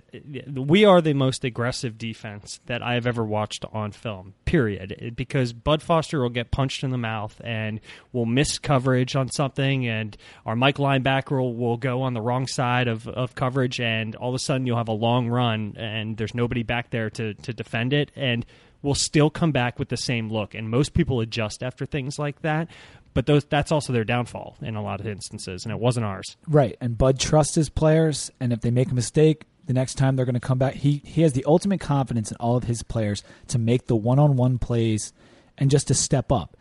we 0.54 0.86
are 0.86 1.02
the 1.02 1.14
most 1.14 1.44
aggressive 1.44 1.98
defense 1.98 2.60
that 2.66 2.82
I 2.82 2.96
have 2.96 3.06
ever 3.06 3.24
watched 3.24 3.64
on 3.72 3.92
film. 3.92 4.34
Period. 4.46 5.14
Because 5.16 5.54
Bud 5.54 5.82
Foster 5.82 6.22
will 6.22 6.30
get 6.30 6.52
punched 6.52 6.84
in 6.84 6.90
the 6.90 6.98
mouth 6.98 7.40
and 7.44 7.80
will 8.12 8.26
miss 8.26 8.58
coverage 8.58 9.16
on 9.16 9.30
something, 9.30 9.88
and 9.88 10.18
our 10.46 10.56
Mike 10.56 10.78
linebacker 10.78 11.40
will, 11.40 11.56
will 11.56 11.78
go 11.78 12.02
on 12.02 12.14
the 12.14 12.22
wrong 12.22 12.48
side 12.48 12.88
of, 12.88 13.08
of 13.08 13.36
coverage, 13.36 13.80
and 13.80 14.16
all 14.16 14.30
of 14.30 14.36
a 14.36 14.40
sudden 14.40 14.66
you'll 14.66 14.78
have 14.78 14.90
a 14.90 14.92
long 14.92 15.30
run, 15.30 15.76
and 15.78 16.18
there's 16.18 16.34
nobody 16.34 16.64
back 16.64 16.90
there 16.90 17.10
to 17.12 17.36
to 17.36 17.54
defend 17.54 17.94
it, 17.94 18.12
and 18.16 18.46
we'll 18.82 18.96
still 18.96 19.30
come 19.30 19.52
back 19.52 19.80
with 19.80 19.90
the 19.90 19.98
same 19.98 20.30
look. 20.30 20.54
And 20.54 20.70
most 20.70 20.94
people 20.94 21.22
adjust 21.22 21.64
after 21.64 21.86
things 21.86 22.20
like 22.20 22.42
that 22.42 22.68
but 23.14 23.26
those 23.26 23.46
that's 23.46 23.72
also 23.72 23.94
their 23.94 24.04
downfall 24.04 24.58
in 24.62 24.76
a 24.76 24.84
lot 24.84 25.00
of 25.00 25.08
instances, 25.08 25.64
and 25.64 25.72
it 25.72 25.80
wasn't 25.80 26.06
ours. 26.06 26.38
Right, 26.48 26.76
and 26.82 26.98
Bud 26.98 27.20
trusts 27.20 27.56
his 27.56 27.70
players, 27.70 28.32
and 28.40 28.54
if 28.54 28.62
they 28.62 28.72
make 28.72 28.92
a 28.92 28.96
mistake, 28.96 29.44
the 29.66 29.74
next 29.74 29.96
time 29.96 30.16
they're 30.16 30.26
going 30.26 30.34
to 30.34 30.40
come 30.40 30.58
back, 30.58 30.76
he 30.76 31.02
he 31.06 31.22
has 31.22 31.34
the 31.34 31.46
ultimate 31.46 31.80
confidence 31.80 32.32
in 32.32 32.38
all 32.38 32.56
of 32.56 32.66
his 32.66 32.84
players 32.84 33.24
to 33.48 33.60
make 33.60 33.88
the 33.88 33.96
one-on-one 33.96 34.60
plays 34.60 35.14
and 35.58 35.70
just 35.70 35.88
to 35.88 35.94
step 35.94 36.32
up. 36.32 36.58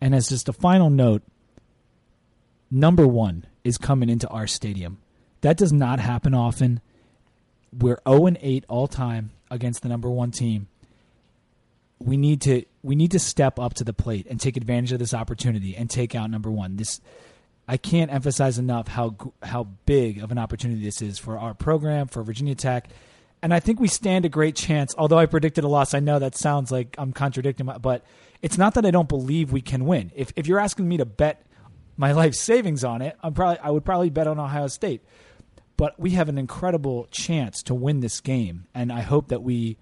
And 0.00 0.14
as 0.14 0.28
just 0.28 0.48
a 0.48 0.52
final 0.52 0.90
note, 0.90 1.22
number 2.70 3.06
one 3.06 3.46
is 3.64 3.78
coming 3.78 4.08
into 4.08 4.28
our 4.28 4.46
stadium. 4.46 4.98
That 5.40 5.56
does 5.56 5.72
not 5.72 6.00
happen 6.00 6.34
often. 6.34 6.80
We're 7.72 8.00
0 8.08 8.26
and 8.26 8.38
8 8.40 8.64
all 8.68 8.86
time 8.88 9.32
against 9.50 9.82
the 9.82 9.88
number 9.88 10.08
one 10.08 10.30
team 10.30 10.68
we 11.98 12.16
need 12.16 12.40
to 12.42 12.64
we 12.86 12.94
need 12.94 13.10
to 13.10 13.18
step 13.18 13.58
up 13.58 13.74
to 13.74 13.84
the 13.84 13.92
plate 13.92 14.26
and 14.30 14.40
take 14.40 14.56
advantage 14.56 14.92
of 14.92 15.00
this 15.00 15.12
opportunity 15.12 15.76
and 15.76 15.90
take 15.90 16.14
out 16.14 16.30
number 16.30 16.50
one. 16.50 16.76
This 16.76 17.00
I 17.68 17.76
can't 17.76 18.12
emphasize 18.12 18.58
enough 18.58 18.86
how 18.86 19.16
how 19.42 19.64
big 19.86 20.22
of 20.22 20.30
an 20.30 20.38
opportunity 20.38 20.84
this 20.84 21.02
is 21.02 21.18
for 21.18 21.36
our 21.36 21.52
program 21.52 22.06
for 22.06 22.22
Virginia 22.22 22.54
Tech, 22.54 22.88
and 23.42 23.52
I 23.52 23.58
think 23.58 23.80
we 23.80 23.88
stand 23.88 24.24
a 24.24 24.28
great 24.28 24.54
chance. 24.54 24.94
Although 24.96 25.18
I 25.18 25.26
predicted 25.26 25.64
a 25.64 25.68
loss, 25.68 25.94
I 25.94 26.00
know 26.00 26.20
that 26.20 26.36
sounds 26.36 26.70
like 26.70 26.94
I'm 26.96 27.12
contradicting, 27.12 27.66
my, 27.66 27.78
but 27.78 28.04
it's 28.40 28.56
not 28.56 28.74
that 28.74 28.86
I 28.86 28.92
don't 28.92 29.08
believe 29.08 29.50
we 29.50 29.62
can 29.62 29.84
win. 29.84 30.12
If 30.14 30.32
if 30.36 30.46
you're 30.46 30.60
asking 30.60 30.88
me 30.88 30.96
to 30.98 31.04
bet 31.04 31.44
my 31.96 32.12
life 32.20 32.34
savings 32.34 32.84
on 32.84 33.02
it, 33.02 33.16
I'm 33.20 33.34
probably 33.34 33.58
I 33.58 33.70
would 33.70 33.84
probably 33.84 34.10
bet 34.10 34.28
on 34.28 34.38
Ohio 34.38 34.68
State. 34.68 35.02
But 35.76 35.98
we 36.00 36.12
have 36.12 36.30
an 36.30 36.38
incredible 36.38 37.06
chance 37.10 37.62
to 37.64 37.74
win 37.74 38.00
this 38.00 38.20
game, 38.20 38.66
and 38.74 38.92
I 38.92 39.00
hope 39.00 39.28
that 39.28 39.42
we 39.42 39.76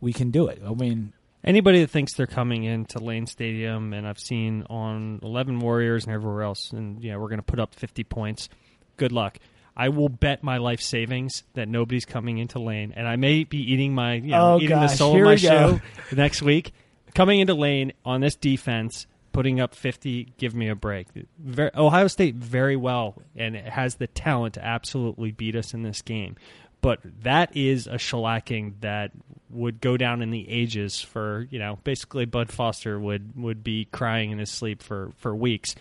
we 0.00 0.12
can 0.12 0.32
do 0.32 0.48
it. 0.48 0.60
I 0.66 0.74
mean, 0.74 1.12
anybody 1.48 1.80
that 1.80 1.90
thinks 1.90 2.14
they're 2.14 2.26
coming 2.26 2.62
into 2.62 3.00
Lane 3.00 3.26
Stadium, 3.26 3.92
and 3.92 4.06
I've 4.06 4.18
seen 4.18 4.64
on 4.68 5.18
Eleven 5.22 5.58
Warriors 5.58 6.04
and 6.04 6.14
everywhere 6.14 6.42
else, 6.42 6.70
and 6.72 7.02
yeah, 7.02 7.16
we're 7.16 7.28
going 7.28 7.40
to 7.40 7.42
put 7.42 7.58
up 7.58 7.74
50 7.74 8.04
points. 8.04 8.48
Good 8.96 9.10
luck. 9.10 9.38
I 9.76 9.88
will 9.88 10.08
bet 10.08 10.42
my 10.42 10.58
life 10.58 10.80
savings 10.80 11.44
that 11.54 11.68
nobody's 11.68 12.04
coming 12.04 12.38
into 12.38 12.58
Lane, 12.58 12.92
and 12.94 13.08
I 13.08 13.16
may 13.16 13.44
be 13.44 13.58
eating 13.58 13.94
my 13.94 14.14
you 14.14 14.30
know, 14.30 14.54
oh, 14.54 14.56
eating 14.56 14.70
gosh, 14.70 14.90
the 14.90 14.96
soul 14.96 15.16
of 15.16 15.24
my 15.24 15.36
show 15.36 15.80
next 16.12 16.42
week. 16.42 16.72
Coming 17.14 17.40
into 17.40 17.54
Lane 17.54 17.92
on 18.04 18.20
this 18.20 18.36
defense, 18.36 19.06
putting 19.32 19.60
up 19.60 19.74
50, 19.74 20.34
give 20.36 20.54
me 20.54 20.68
a 20.68 20.74
break. 20.74 21.06
Very, 21.38 21.70
Ohio 21.76 22.08
State 22.08 22.34
very 22.34 22.76
well, 22.76 23.22
and 23.36 23.56
it 23.56 23.66
has 23.66 23.94
the 23.94 24.08
talent 24.08 24.54
to 24.54 24.64
absolutely 24.64 25.30
beat 25.30 25.54
us 25.54 25.72
in 25.74 25.82
this 25.82 26.02
game. 26.02 26.36
But 26.80 27.00
that 27.22 27.56
is 27.56 27.86
a 27.86 27.94
shellacking 27.94 28.74
that 28.80 29.10
would 29.50 29.80
go 29.80 29.96
down 29.96 30.22
in 30.22 30.30
the 30.30 30.48
ages 30.48 31.00
for 31.00 31.46
you 31.50 31.58
know 31.58 31.78
basically 31.84 32.26
Bud 32.26 32.50
Foster 32.50 32.98
would 32.98 33.32
would 33.36 33.64
be 33.64 33.86
crying 33.86 34.30
in 34.30 34.38
his 34.38 34.50
sleep 34.50 34.82
for 34.82 35.12
for 35.16 35.34
weeks. 35.34 35.74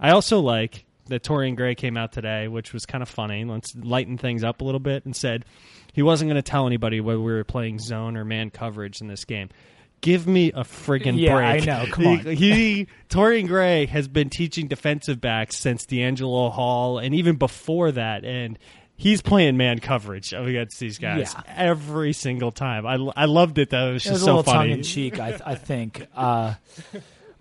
I 0.00 0.10
also 0.10 0.40
like 0.40 0.84
that 1.06 1.22
Torrian 1.22 1.56
Gray 1.56 1.74
came 1.74 1.96
out 1.96 2.12
today, 2.12 2.48
which 2.48 2.72
was 2.72 2.86
kind 2.86 3.02
of 3.02 3.08
funny. 3.08 3.44
Let's 3.44 3.74
lighten 3.76 4.18
things 4.18 4.42
up 4.42 4.60
a 4.60 4.64
little 4.64 4.80
bit 4.80 5.04
and 5.04 5.14
said 5.14 5.44
he 5.92 6.02
wasn't 6.02 6.30
going 6.30 6.42
to 6.42 6.50
tell 6.50 6.66
anybody 6.66 7.00
whether 7.00 7.20
we 7.20 7.32
were 7.32 7.44
playing 7.44 7.78
zone 7.78 8.16
or 8.16 8.24
man 8.24 8.50
coverage 8.50 9.00
in 9.00 9.06
this 9.06 9.24
game. 9.24 9.50
Give 10.00 10.26
me 10.26 10.52
a 10.52 10.64
friggin' 10.64 11.18
yeah, 11.18 11.34
break. 11.34 11.62
I 11.62 11.64
know. 11.64 11.86
Come 11.90 12.06
on. 12.06 12.18
He, 12.36 12.52
he 12.52 12.88
Torrian 13.08 13.46
Gray 13.46 13.86
has 13.86 14.08
been 14.08 14.28
teaching 14.28 14.66
defensive 14.66 15.20
backs 15.20 15.56
since 15.56 15.86
DeAngelo 15.86 16.52
Hall 16.52 16.98
and 16.98 17.14
even 17.14 17.36
before 17.36 17.92
that, 17.92 18.24
and 18.24 18.58
he's 18.96 19.22
playing 19.22 19.56
man 19.56 19.78
coverage 19.80 20.32
against 20.32 20.78
these 20.80 20.98
guys 20.98 21.34
Yeah. 21.34 21.42
every 21.56 22.12
single 22.12 22.52
time. 22.52 22.86
I, 22.86 22.94
I 23.16 23.24
loved 23.26 23.58
it 23.58 23.70
though. 23.70 23.90
It 23.90 23.92
was 23.94 24.06
It 24.06 24.08
just 24.10 24.12
was 24.14 24.22
a 24.22 24.24
so 24.24 24.36
little 24.36 24.52
funny. 24.52 24.70
tongue 24.70 24.78
in 24.78 24.84
cheek, 24.84 25.18
I, 25.20 25.40
I 25.44 25.54
think. 25.56 26.06
Uh, 26.14 26.54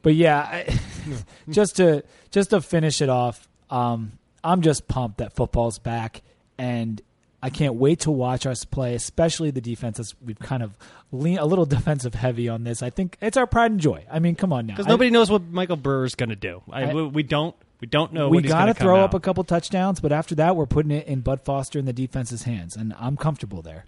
but 0.02 0.16
yeah, 0.16 0.40
I, 0.40 0.80
just 1.50 1.78
to 1.78 2.04
just 2.32 2.50
to 2.52 2.62
finish 2.62 3.02
it 3.02 3.10
off, 3.10 3.48
um, 3.70 4.14
I'm 4.44 4.62
just 4.62 4.88
pumped 4.88 5.20
that 5.20 5.34
football's 5.34 5.80
back, 5.80 6.22
and 6.58 7.02
I 7.42 7.50
can't 7.50 7.76
wait 7.76 8.02
to 8.02 8.12
watch 8.12 8.46
us 8.46 8.66
play, 8.66 8.96
especially 8.96 9.52
the 9.52 9.62
defenses. 9.62 10.16
We've 10.26 10.40
kind 10.40 10.64
of 10.64 10.78
lean 11.12 11.38
a 11.38 11.46
little 11.46 11.66
defensive 11.78 12.14
heavy 12.16 12.50
on 12.50 12.64
this. 12.64 12.82
I 12.84 12.90
think 12.90 13.18
it's 13.22 13.38
our 13.38 13.48
pride 13.48 13.72
and 13.72 13.80
joy. 13.80 14.04
I 14.12 14.20
mean, 14.20 14.36
come 14.36 14.52
on 14.52 14.66
now, 14.66 14.74
Because 14.74 14.88
I- 14.88 14.90
nobody 14.90 15.10
knows 15.12 15.30
what 15.32 15.44
Michael 15.44 15.78
Brewer's 15.78 16.16
going 16.16 16.30
to 16.30 16.36
do. 16.36 16.62
I, 16.72 16.84
I- 16.84 16.94
we 16.94 17.24
don't. 17.24 17.56
We 17.84 17.88
don't 17.88 18.14
know. 18.14 18.30
we 18.30 18.38
what 18.38 18.46
got 18.46 18.60
gonna 18.60 18.74
to 18.74 18.80
come 18.80 18.86
throw 18.86 19.00
out. 19.02 19.10
up 19.10 19.14
a 19.14 19.20
couple 19.20 19.44
touchdowns, 19.44 20.00
but 20.00 20.14
after 20.14 20.36
that, 20.36 20.56
we're 20.56 20.66
putting 20.66 20.90
it 20.90 21.06
in 21.06 21.20
Bud 21.20 21.42
Foster 21.42 21.80
and 21.80 21.86
the 21.86 21.92
defense's 21.92 22.44
hands, 22.44 22.78
and 22.78 22.96
I'm 22.98 23.18
comfortable 23.18 23.62
there. 23.62 23.84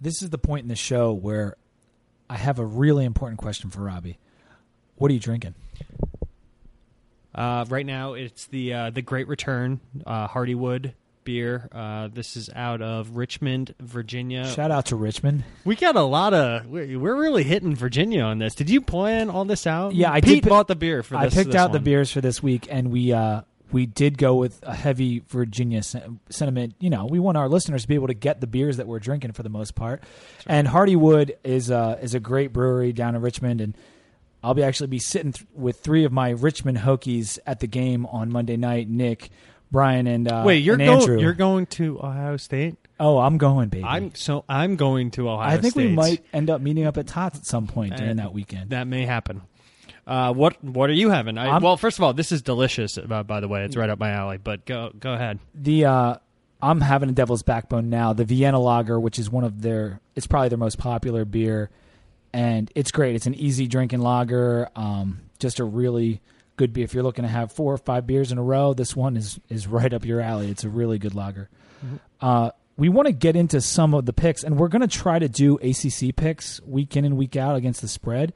This 0.00 0.22
is 0.22 0.30
the 0.30 0.38
point 0.38 0.62
in 0.62 0.68
the 0.68 0.74
show 0.74 1.12
where 1.12 1.58
I 2.30 2.36
have 2.38 2.58
a 2.58 2.64
really 2.64 3.04
important 3.04 3.38
question 3.38 3.68
for 3.68 3.82
Robbie. 3.82 4.18
What 4.94 5.10
are 5.10 5.12
you 5.12 5.20
drinking? 5.20 5.54
Uh, 7.34 7.66
right 7.68 7.84
now, 7.84 8.14
it's 8.14 8.46
the 8.46 8.72
uh, 8.72 8.88
the 8.88 9.02
Great 9.02 9.28
Return 9.28 9.80
uh, 10.06 10.28
Hardywood 10.28 10.94
beer. 11.26 11.68
Uh, 11.70 12.08
this 12.10 12.36
is 12.38 12.48
out 12.56 12.80
of 12.80 13.16
Richmond, 13.18 13.74
Virginia. 13.78 14.46
Shout 14.46 14.70
out 14.70 14.86
to 14.86 14.96
Richmond. 14.96 15.44
we 15.66 15.76
got 15.76 15.94
a 15.96 16.02
lot 16.02 16.32
of. 16.32 16.64
We're, 16.66 16.98
we're 16.98 17.20
really 17.20 17.42
hitting 17.42 17.74
Virginia 17.76 18.22
on 18.22 18.38
this. 18.38 18.54
Did 18.54 18.70
you 18.70 18.80
plan 18.80 19.28
all 19.28 19.44
this 19.44 19.66
out? 19.66 19.94
Yeah, 19.94 20.10
I 20.10 20.22
Pete 20.22 20.44
did 20.44 20.48
bought 20.48 20.68
the 20.68 20.76
beer 20.76 21.02
for 21.02 21.16
I 21.16 21.26
this. 21.26 21.34
picked 21.34 21.48
this 21.50 21.56
out 21.56 21.72
the 21.72 21.80
beers 21.80 22.10
for 22.10 22.22
this 22.22 22.42
week, 22.42 22.66
and 22.70 22.90
we 22.90 23.12
uh, 23.12 23.42
we 23.72 23.84
did 23.84 24.16
go 24.16 24.36
with 24.36 24.58
a 24.62 24.74
heavy 24.74 25.18
Virginia 25.28 25.82
sentiment. 25.82 26.74
You 26.80 26.88
know, 26.88 27.04
we 27.06 27.18
want 27.18 27.36
our 27.36 27.48
listeners 27.48 27.82
to 27.82 27.88
be 27.88 27.94
able 27.96 28.06
to 28.06 28.14
get 28.14 28.40
the 28.40 28.46
beers 28.46 28.78
that 28.78 28.86
we're 28.86 29.00
drinking 29.00 29.32
for 29.32 29.42
the 29.42 29.48
most 29.50 29.74
part. 29.74 30.02
And 30.46 30.66
Hardywood 30.68 31.32
is 31.44 31.70
uh, 31.70 31.98
is 32.00 32.14
a 32.14 32.20
great 32.20 32.52
brewery 32.52 32.92
down 32.92 33.14
in 33.16 33.20
Richmond, 33.22 33.60
and 33.60 33.76
I'll 34.42 34.54
be 34.54 34.62
actually 34.62 34.86
be 34.86 35.00
sitting 35.00 35.32
th- 35.32 35.46
with 35.54 35.80
three 35.80 36.04
of 36.04 36.12
my 36.12 36.30
Richmond 36.30 36.78
Hokies 36.78 37.40
at 37.44 37.58
the 37.58 37.66
game 37.66 38.06
on 38.06 38.30
Monday 38.30 38.56
night. 38.56 38.88
Nick, 38.88 39.30
Brian, 39.70 40.06
and 40.06 40.30
uh, 40.30 40.42
Wait, 40.46 40.58
you're 40.58 40.74
and 40.74 40.84
going. 40.84 41.00
Andrew. 41.00 41.20
You're 41.20 41.32
going 41.34 41.66
to 41.66 41.98
Ohio 41.98 42.36
State. 42.36 42.76
oh, 43.00 43.18
I'm 43.18 43.36
going, 43.38 43.68
baby. 43.68 43.84
I'm 43.84 44.14
so 44.14 44.44
I'm 44.48 44.76
going 44.76 45.10
to 45.12 45.28
Ohio. 45.28 45.48
I 45.56 45.58
think 45.60 45.74
we 45.76 45.88
might 45.88 46.24
end 46.32 46.50
up 46.50 46.60
meeting 46.60 46.86
up 46.86 46.96
at 46.96 47.06
Tots 47.06 47.38
at 47.38 47.46
some 47.46 47.66
point 47.66 47.96
during 47.96 48.18
Uh, 48.18 48.22
that 48.24 48.32
weekend. 48.32 48.70
That 48.70 48.86
may 48.86 49.04
happen. 49.04 49.42
Uh, 50.06 50.32
what 50.32 50.62
what 50.62 50.88
are 50.88 50.94
you 50.94 51.10
having? 51.10 51.36
I, 51.36 51.58
well, 51.58 51.76
first 51.76 51.98
of 51.98 52.04
all, 52.04 52.12
this 52.12 52.30
is 52.30 52.40
delicious. 52.42 52.96
Uh, 52.96 53.22
by 53.24 53.40
the 53.40 53.48
way, 53.48 53.64
it's 53.64 53.76
right 53.76 53.90
up 53.90 53.98
my 53.98 54.10
alley. 54.10 54.38
But 54.38 54.64
go 54.64 54.92
go 54.98 55.14
ahead. 55.14 55.40
The 55.52 55.84
uh, 55.84 56.14
I'm 56.62 56.80
having 56.80 57.08
a 57.08 57.12
Devil's 57.12 57.42
Backbone 57.42 57.90
now. 57.90 58.12
The 58.12 58.24
Vienna 58.24 58.60
Lager, 58.60 59.00
which 59.00 59.18
is 59.18 59.28
one 59.30 59.42
of 59.44 59.62
their, 59.62 60.00
it's 60.14 60.26
probably 60.26 60.48
their 60.48 60.58
most 60.58 60.78
popular 60.78 61.24
beer, 61.24 61.70
and 62.32 62.70
it's 62.74 62.90
great. 62.92 63.14
It's 63.16 63.26
an 63.26 63.34
easy 63.34 63.66
drinking 63.66 64.00
lager. 64.00 64.68
Um, 64.76 65.22
just 65.38 65.58
a 65.58 65.64
really 65.64 66.20
good 66.56 66.72
beer. 66.72 66.84
If 66.84 66.94
you're 66.94 67.02
looking 67.02 67.22
to 67.22 67.28
have 67.28 67.52
four 67.52 67.72
or 67.72 67.78
five 67.78 68.06
beers 68.06 68.32
in 68.32 68.38
a 68.38 68.42
row, 68.42 68.74
this 68.74 68.96
one 68.96 69.16
is 69.16 69.38
is 69.48 69.66
right 69.66 69.92
up 69.92 70.04
your 70.04 70.20
alley. 70.20 70.50
It's 70.50 70.64
a 70.64 70.68
really 70.68 70.98
good 70.98 71.14
lager. 71.14 71.48
Uh, 72.20 72.50
we 72.76 72.88
want 72.88 73.06
to 73.06 73.12
get 73.12 73.36
into 73.36 73.60
some 73.60 73.94
of 73.94 74.04
the 74.06 74.12
picks, 74.12 74.44
and 74.44 74.58
we're 74.58 74.68
going 74.68 74.82
to 74.82 74.88
try 74.88 75.18
to 75.18 75.28
do 75.28 75.56
ACC 75.58 76.14
picks 76.14 76.60
week 76.62 76.96
in 76.96 77.04
and 77.04 77.16
week 77.16 77.36
out 77.36 77.56
against 77.56 77.80
the 77.80 77.88
spread. 77.88 78.34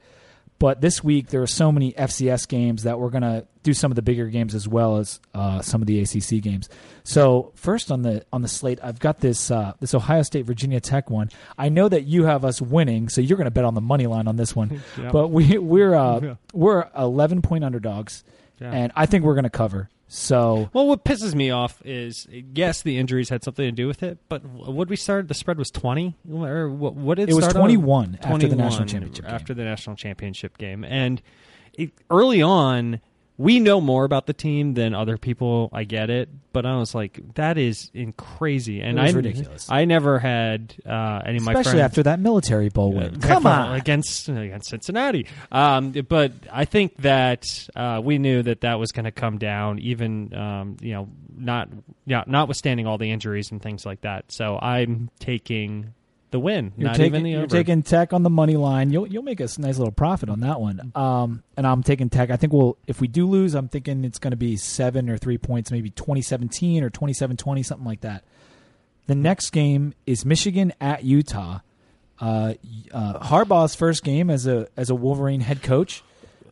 But 0.57 0.81
this 0.81 1.03
week 1.03 1.27
there 1.27 1.41
are 1.41 1.47
so 1.47 1.71
many 1.71 1.93
FCS 1.93 2.47
games 2.47 2.83
that 2.83 2.99
we're 2.99 3.09
going 3.09 3.23
to 3.23 3.47
do 3.63 3.73
some 3.73 3.91
of 3.91 3.95
the 3.95 4.01
bigger 4.01 4.27
games 4.27 4.55
as 4.55 4.67
well 4.67 4.97
as 4.97 5.19
uh, 5.35 5.61
some 5.61 5.81
of 5.81 5.87
the 5.87 5.99
ACC 6.01 6.41
games. 6.41 6.67
So 7.03 7.51
first 7.55 7.91
on 7.91 8.01
the 8.01 8.25
on 8.33 8.41
the 8.41 8.47
slate, 8.47 8.79
I've 8.81 8.99
got 8.99 9.19
this 9.19 9.51
uh, 9.51 9.73
this 9.79 9.93
Ohio 9.93 10.21
State 10.23 10.45
Virginia 10.45 10.79
Tech 10.79 11.09
one. 11.09 11.29
I 11.57 11.69
know 11.69 11.87
that 11.89 12.03
you 12.03 12.25
have 12.25 12.43
us 12.45 12.61
winning, 12.61 13.09
so 13.09 13.21
you're 13.21 13.37
going 13.37 13.45
to 13.45 13.51
bet 13.51 13.65
on 13.65 13.73
the 13.75 13.81
money 13.81 14.07
line 14.07 14.27
on 14.27 14.35
this 14.35 14.55
one. 14.55 14.81
Yeah. 14.97 15.11
But 15.11 15.29
we 15.29 15.57
we're 15.57 15.95
uh, 15.95 16.19
Yeah. 16.23 16.35
we're 16.53 16.87
11 16.97 17.41
point 17.41 17.63
underdogs, 17.63 18.23
Yeah. 18.59 18.71
and 18.71 18.91
I 18.95 19.05
think 19.05 19.23
we're 19.25 19.35
going 19.35 19.43
to 19.43 19.49
cover. 19.49 19.89
So 20.07 20.69
Well, 20.73 20.87
what 20.87 21.05
pisses 21.05 21.33
me 21.33 21.51
off 21.51 21.81
is 21.85 22.27
yes, 22.31 22.81
the 22.81 22.97
injuries 22.97 23.29
had 23.29 23.43
something 23.43 23.63
to 23.65 23.71
do 23.71 23.87
with 23.87 24.03
it, 24.03 24.17
but 24.27 24.43
what 24.43 24.89
we 24.89 24.97
started, 24.97 25.29
the 25.29 25.33
spread 25.33 25.57
was 25.57 25.71
twenty, 25.71 26.15
or 26.29 26.69
what? 26.69 26.95
What 26.95 27.17
did 27.17 27.29
it 27.29 27.33
was 27.33 27.45
start 27.45 27.55
on? 27.55 27.61
21 27.61 28.19
after 28.21 28.47
the 28.49 28.55
national 28.57 28.87
championship. 28.87 29.25
game. 29.25 29.33
After 29.33 29.53
the 29.53 29.63
national 29.63 29.95
championship 29.95 30.57
game, 30.57 30.83
and 30.83 31.21
it, 31.73 31.91
early 32.09 32.41
on, 32.41 32.99
we 33.41 33.59
know 33.59 33.81
more 33.81 34.05
about 34.05 34.27
the 34.27 34.33
team 34.33 34.75
than 34.75 34.93
other 34.93 35.17
people. 35.17 35.69
I 35.73 35.83
get 35.83 36.09
it, 36.09 36.29
but 36.53 36.65
I 36.65 36.77
was 36.77 36.93
like, 36.93 37.19
that 37.35 37.57
is 37.57 37.89
in 37.93 38.13
crazy, 38.13 38.81
and 38.81 38.99
I 38.99 39.09
ridiculous. 39.09 39.67
I 39.69 39.85
never 39.85 40.19
had 40.19 40.75
uh, 40.85 41.21
any 41.25 41.37
of 41.37 41.43
my 41.43 41.53
especially 41.53 41.71
friends 41.79 41.83
after 41.85 42.03
that 42.03 42.19
military 42.19 42.69
bowl 42.69 42.93
win. 42.93 43.15
uh, 43.15 43.27
Come 43.27 43.47
on, 43.47 43.75
against 43.75 44.29
against 44.29 44.69
Cincinnati. 44.69 45.25
Um, 45.51 45.91
but 46.07 46.33
I 46.51 46.65
think 46.65 46.97
that 46.97 47.45
uh, 47.75 47.99
we 48.03 48.19
knew 48.19 48.43
that 48.43 48.61
that 48.61 48.77
was 48.79 48.91
going 48.91 49.05
to 49.05 49.11
come 49.11 49.39
down, 49.39 49.79
even 49.79 50.33
um, 50.35 50.77
you 50.79 50.93
know, 50.93 51.09
not 51.35 51.69
yeah, 52.05 52.23
notwithstanding 52.27 52.85
all 52.85 52.97
the 52.99 53.09
injuries 53.11 53.51
and 53.51 53.61
things 53.61 53.85
like 53.85 54.01
that. 54.01 54.31
So 54.31 54.59
I'm 54.61 55.09
taking 55.19 55.93
the 56.31 56.39
win, 56.39 56.71
You're 56.77 56.87
not 56.87 56.95
taking 56.95 57.13
even 57.13 57.23
the 57.23 57.29
you're 57.31 57.47
taking 57.47 57.83
Tech 57.83 58.13
on 58.13 58.23
the 58.23 58.29
money 58.29 58.55
line. 58.55 58.91
You'll 58.91 59.07
you'll 59.07 59.23
make 59.23 59.39
a 59.39 59.49
nice 59.57 59.77
little 59.77 59.91
profit 59.91 60.29
on 60.29 60.39
that 60.41 60.59
one. 60.59 60.91
Um, 60.95 61.43
and 61.57 61.67
I'm 61.67 61.83
taking 61.83 62.09
Tech. 62.09 62.31
I 62.31 62.37
think 62.37 62.53
we'll 62.53 62.77
if 62.87 63.01
we 63.01 63.07
do 63.07 63.27
lose, 63.27 63.53
I'm 63.53 63.67
thinking 63.67 64.05
it's 64.05 64.17
going 64.17 64.31
to 64.31 64.37
be 64.37 64.55
seven 64.55 65.09
or 65.09 65.17
three 65.17 65.37
points, 65.37 65.71
maybe 65.71 65.89
2017 65.89 66.83
or 66.83 66.89
27-20, 66.89 67.65
something 67.65 67.85
like 67.85 68.01
that. 68.01 68.23
The 69.07 69.15
next 69.15 69.49
game 69.49 69.93
is 70.05 70.25
Michigan 70.25 70.73
at 70.79 71.03
Utah. 71.03 71.59
Uh, 72.19 72.53
uh, 72.93 73.19
Harbaugh's 73.19 73.75
first 73.75 74.03
game 74.03 74.29
as 74.29 74.47
a 74.47 74.67
as 74.77 74.89
a 74.89 74.95
Wolverine 74.95 75.41
head 75.41 75.61
coach. 75.61 76.03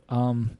Um, 0.09 0.57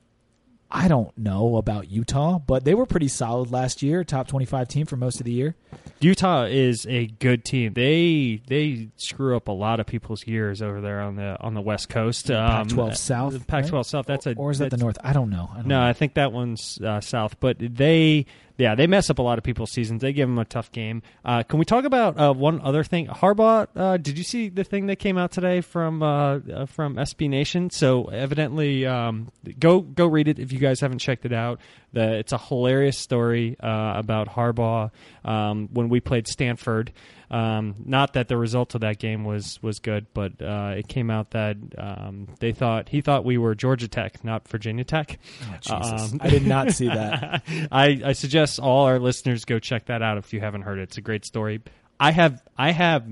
I 0.71 0.87
don't 0.87 1.17
know 1.17 1.57
about 1.57 1.89
Utah, 1.89 2.37
but 2.39 2.63
they 2.63 2.75
were 2.75 2.85
pretty 2.85 3.07
solid 3.07 3.51
last 3.51 3.81
year, 3.81 4.03
top 4.03 4.27
25 4.27 4.67
team 4.67 4.85
for 4.85 4.95
most 4.95 5.19
of 5.19 5.25
the 5.25 5.31
year. 5.31 5.55
Utah 6.01 6.43
is 6.45 6.85
a 6.87 7.07
good 7.07 7.43
team. 7.43 7.73
They 7.73 8.41
they 8.47 8.87
screw 8.95 9.35
up 9.35 9.49
a 9.49 9.51
lot 9.51 9.79
of 9.81 9.85
people's 9.85 10.25
years 10.25 10.61
over 10.61 10.79
there 10.79 11.01
on 11.01 11.15
the 11.17 11.35
on 11.41 11.53
the 11.55 11.61
West 11.61 11.89
Coast. 11.89 12.31
Um, 12.31 12.67
Pac-12 12.67 12.95
South, 12.95 13.33
the 13.33 13.39
Pac-12 13.41 13.71
right? 13.73 13.85
South. 13.85 14.05
That's 14.05 14.25
a 14.25 14.33
or 14.35 14.51
is 14.51 14.59
that 14.59 14.71
the 14.71 14.77
North? 14.77 14.97
I 15.03 15.11
don't 15.11 15.29
know. 15.29 15.49
I 15.51 15.57
don't 15.57 15.67
No, 15.67 15.79
know. 15.81 15.85
I 15.85 15.93
think 15.93 16.13
that 16.13 16.31
one's 16.31 16.79
uh, 16.81 17.01
south. 17.01 17.37
But 17.41 17.57
they, 17.59 18.25
yeah, 18.57 18.75
they 18.75 18.87
mess 18.87 19.09
up 19.09 19.19
a 19.19 19.21
lot 19.21 19.37
of 19.37 19.43
people's 19.43 19.71
seasons. 19.71 20.01
They 20.01 20.13
give 20.13 20.29
them 20.29 20.39
a 20.39 20.45
tough 20.45 20.71
game. 20.71 21.01
Uh, 21.25 21.43
can 21.43 21.59
we 21.59 21.65
talk 21.65 21.83
about 21.83 22.17
uh, 22.17 22.33
one 22.33 22.61
other 22.61 22.85
thing? 22.85 23.07
Harbaugh. 23.07 23.67
Uh, 23.75 23.97
did 23.97 24.17
you 24.17 24.23
see 24.23 24.47
the 24.47 24.63
thing 24.63 24.87
that 24.87 24.97
came 24.97 25.17
out 25.17 25.31
today 25.31 25.59
from 25.59 26.01
uh, 26.01 26.35
uh, 26.39 26.65
from 26.65 26.95
SB 26.95 27.29
Nation? 27.29 27.69
So 27.71 28.05
evidently, 28.05 28.85
um, 28.85 29.27
go 29.59 29.81
go 29.81 30.07
read 30.07 30.29
it 30.29 30.39
if 30.39 30.53
you 30.53 30.59
guys 30.59 30.79
haven't 30.79 30.99
checked 30.99 31.25
it 31.25 31.33
out. 31.33 31.59
The, 31.91 32.19
it's 32.19 32.31
a 32.31 32.37
hilarious 32.37 32.99
story 32.99 33.57
uh, 33.59 33.93
about 33.95 34.29
Harbaugh 34.29 34.91
um, 35.25 35.58
when 35.67 35.89
we 35.89 35.99
played 35.99 36.27
Stanford. 36.27 36.91
Um, 37.31 37.75
not 37.85 38.13
that 38.13 38.27
the 38.27 38.37
result 38.37 38.73
of 38.75 38.81
that 38.81 38.97
game 38.97 39.23
was 39.23 39.61
was 39.61 39.79
good, 39.79 40.07
but 40.13 40.41
uh, 40.41 40.73
it 40.77 40.87
came 40.87 41.11
out 41.11 41.31
that 41.31 41.57
um, 41.77 42.27
they 42.39 42.51
thought 42.51 42.89
he 42.89 43.01
thought 43.01 43.25
we 43.25 43.37
were 43.37 43.53
Georgia 43.53 43.87
Tech, 43.87 44.23
not 44.23 44.47
Virginia 44.47 44.83
Tech. 44.83 45.19
Oh, 45.43 45.55
Jesus. 45.61 46.13
Um, 46.13 46.19
I 46.21 46.29
did 46.29 46.47
not 46.47 46.71
see 46.71 46.87
that. 46.89 47.43
I, 47.71 48.01
I 48.05 48.11
suggest 48.13 48.59
all 48.59 48.85
our 48.85 48.99
listeners 48.99 49.45
go 49.45 49.59
check 49.59 49.85
that 49.85 50.01
out 50.01 50.17
if 50.17 50.33
you 50.33 50.39
haven't 50.39 50.61
heard 50.63 50.79
it. 50.79 50.83
It's 50.83 50.97
a 50.97 51.01
great 51.01 51.25
story. 51.25 51.61
I 51.99 52.11
have 52.11 52.41
I 52.57 52.71
have 52.71 53.05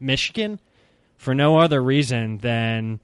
Michigan 0.00 0.60
for 1.16 1.34
no 1.34 1.58
other 1.58 1.82
reason 1.82 2.38
than 2.38 3.00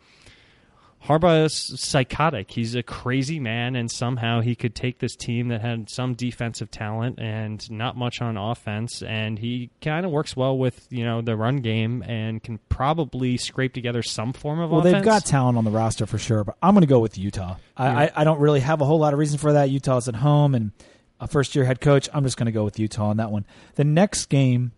Harbaugh 1.09 1.47
is 1.47 1.81
psychotic. 1.81 2.51
He's 2.51 2.75
a 2.75 2.83
crazy 2.83 3.41
man, 3.41 3.75
and 3.77 3.91
somehow 3.91 4.41
he 4.43 4.55
could 4.55 4.75
take 4.75 4.99
this 4.99 5.17
team 5.17 5.49
that 5.49 5.63
had 5.63 5.89
some 5.89 6.13
defensive 6.15 6.71
talent 6.71 7.19
and 7.19 7.69
not 7.71 7.97
much 7.97 8.21
on 8.21 8.37
offense, 8.37 9.03
and 9.03 9.39
he 9.39 9.71
kind 9.81 10.05
of 10.05 10.13
works 10.13 10.37
well 10.37 10.59
with 10.59 10.87
you 10.91 11.05
know 11.05 11.23
the 11.23 11.35
run 11.35 11.57
game 11.57 12.03
and 12.07 12.43
can 12.43 12.59
probably 12.69 13.39
scrape 13.39 13.73
together 13.73 14.03
some 14.03 14.33
form 14.35 14.61
of 14.61 14.71
Well, 14.71 14.81
offense. 14.81 14.95
they've 14.95 15.03
got 15.05 15.25
talent 15.25 15.57
on 15.57 15.65
the 15.65 15.71
roster 15.71 16.05
for 16.05 16.19
sure, 16.19 16.45
but 16.45 16.57
I'm 16.63 16.75
going 16.75 16.83
to 16.83 16.87
go 16.87 17.01
with 17.01 17.17
Utah. 17.17 17.57
I, 17.77 17.87
Yeah. 17.87 17.99
I, 17.99 18.11
I 18.21 18.25
don't 18.25 18.41
really 18.41 18.61
have 18.61 18.81
a 18.81 18.85
whole 18.85 18.99
lot 18.99 19.15
of 19.15 19.19
reason 19.19 19.39
for 19.39 19.55
that. 19.55 19.71
Utah's 19.71 20.09
at 20.09 20.17
home 20.17 20.55
and 20.55 20.73
a 21.21 21.27
first 21.27 21.55
year 21.55 21.65
head 21.65 21.81
coach. 21.81 22.09
I'm 22.13 22.23
just 22.25 22.37
going 22.37 22.47
to 22.47 22.53
go 22.53 22.65
with 22.65 22.79
Utah 22.79 23.07
on 23.09 23.17
that 23.17 23.31
one. 23.31 23.47
The 23.77 23.85
next 23.85 24.27
game, 24.27 24.73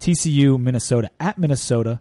TCU, 0.00 0.58
Minnesota. 0.60 1.10
At 1.20 1.38
Minnesota. 1.38 2.00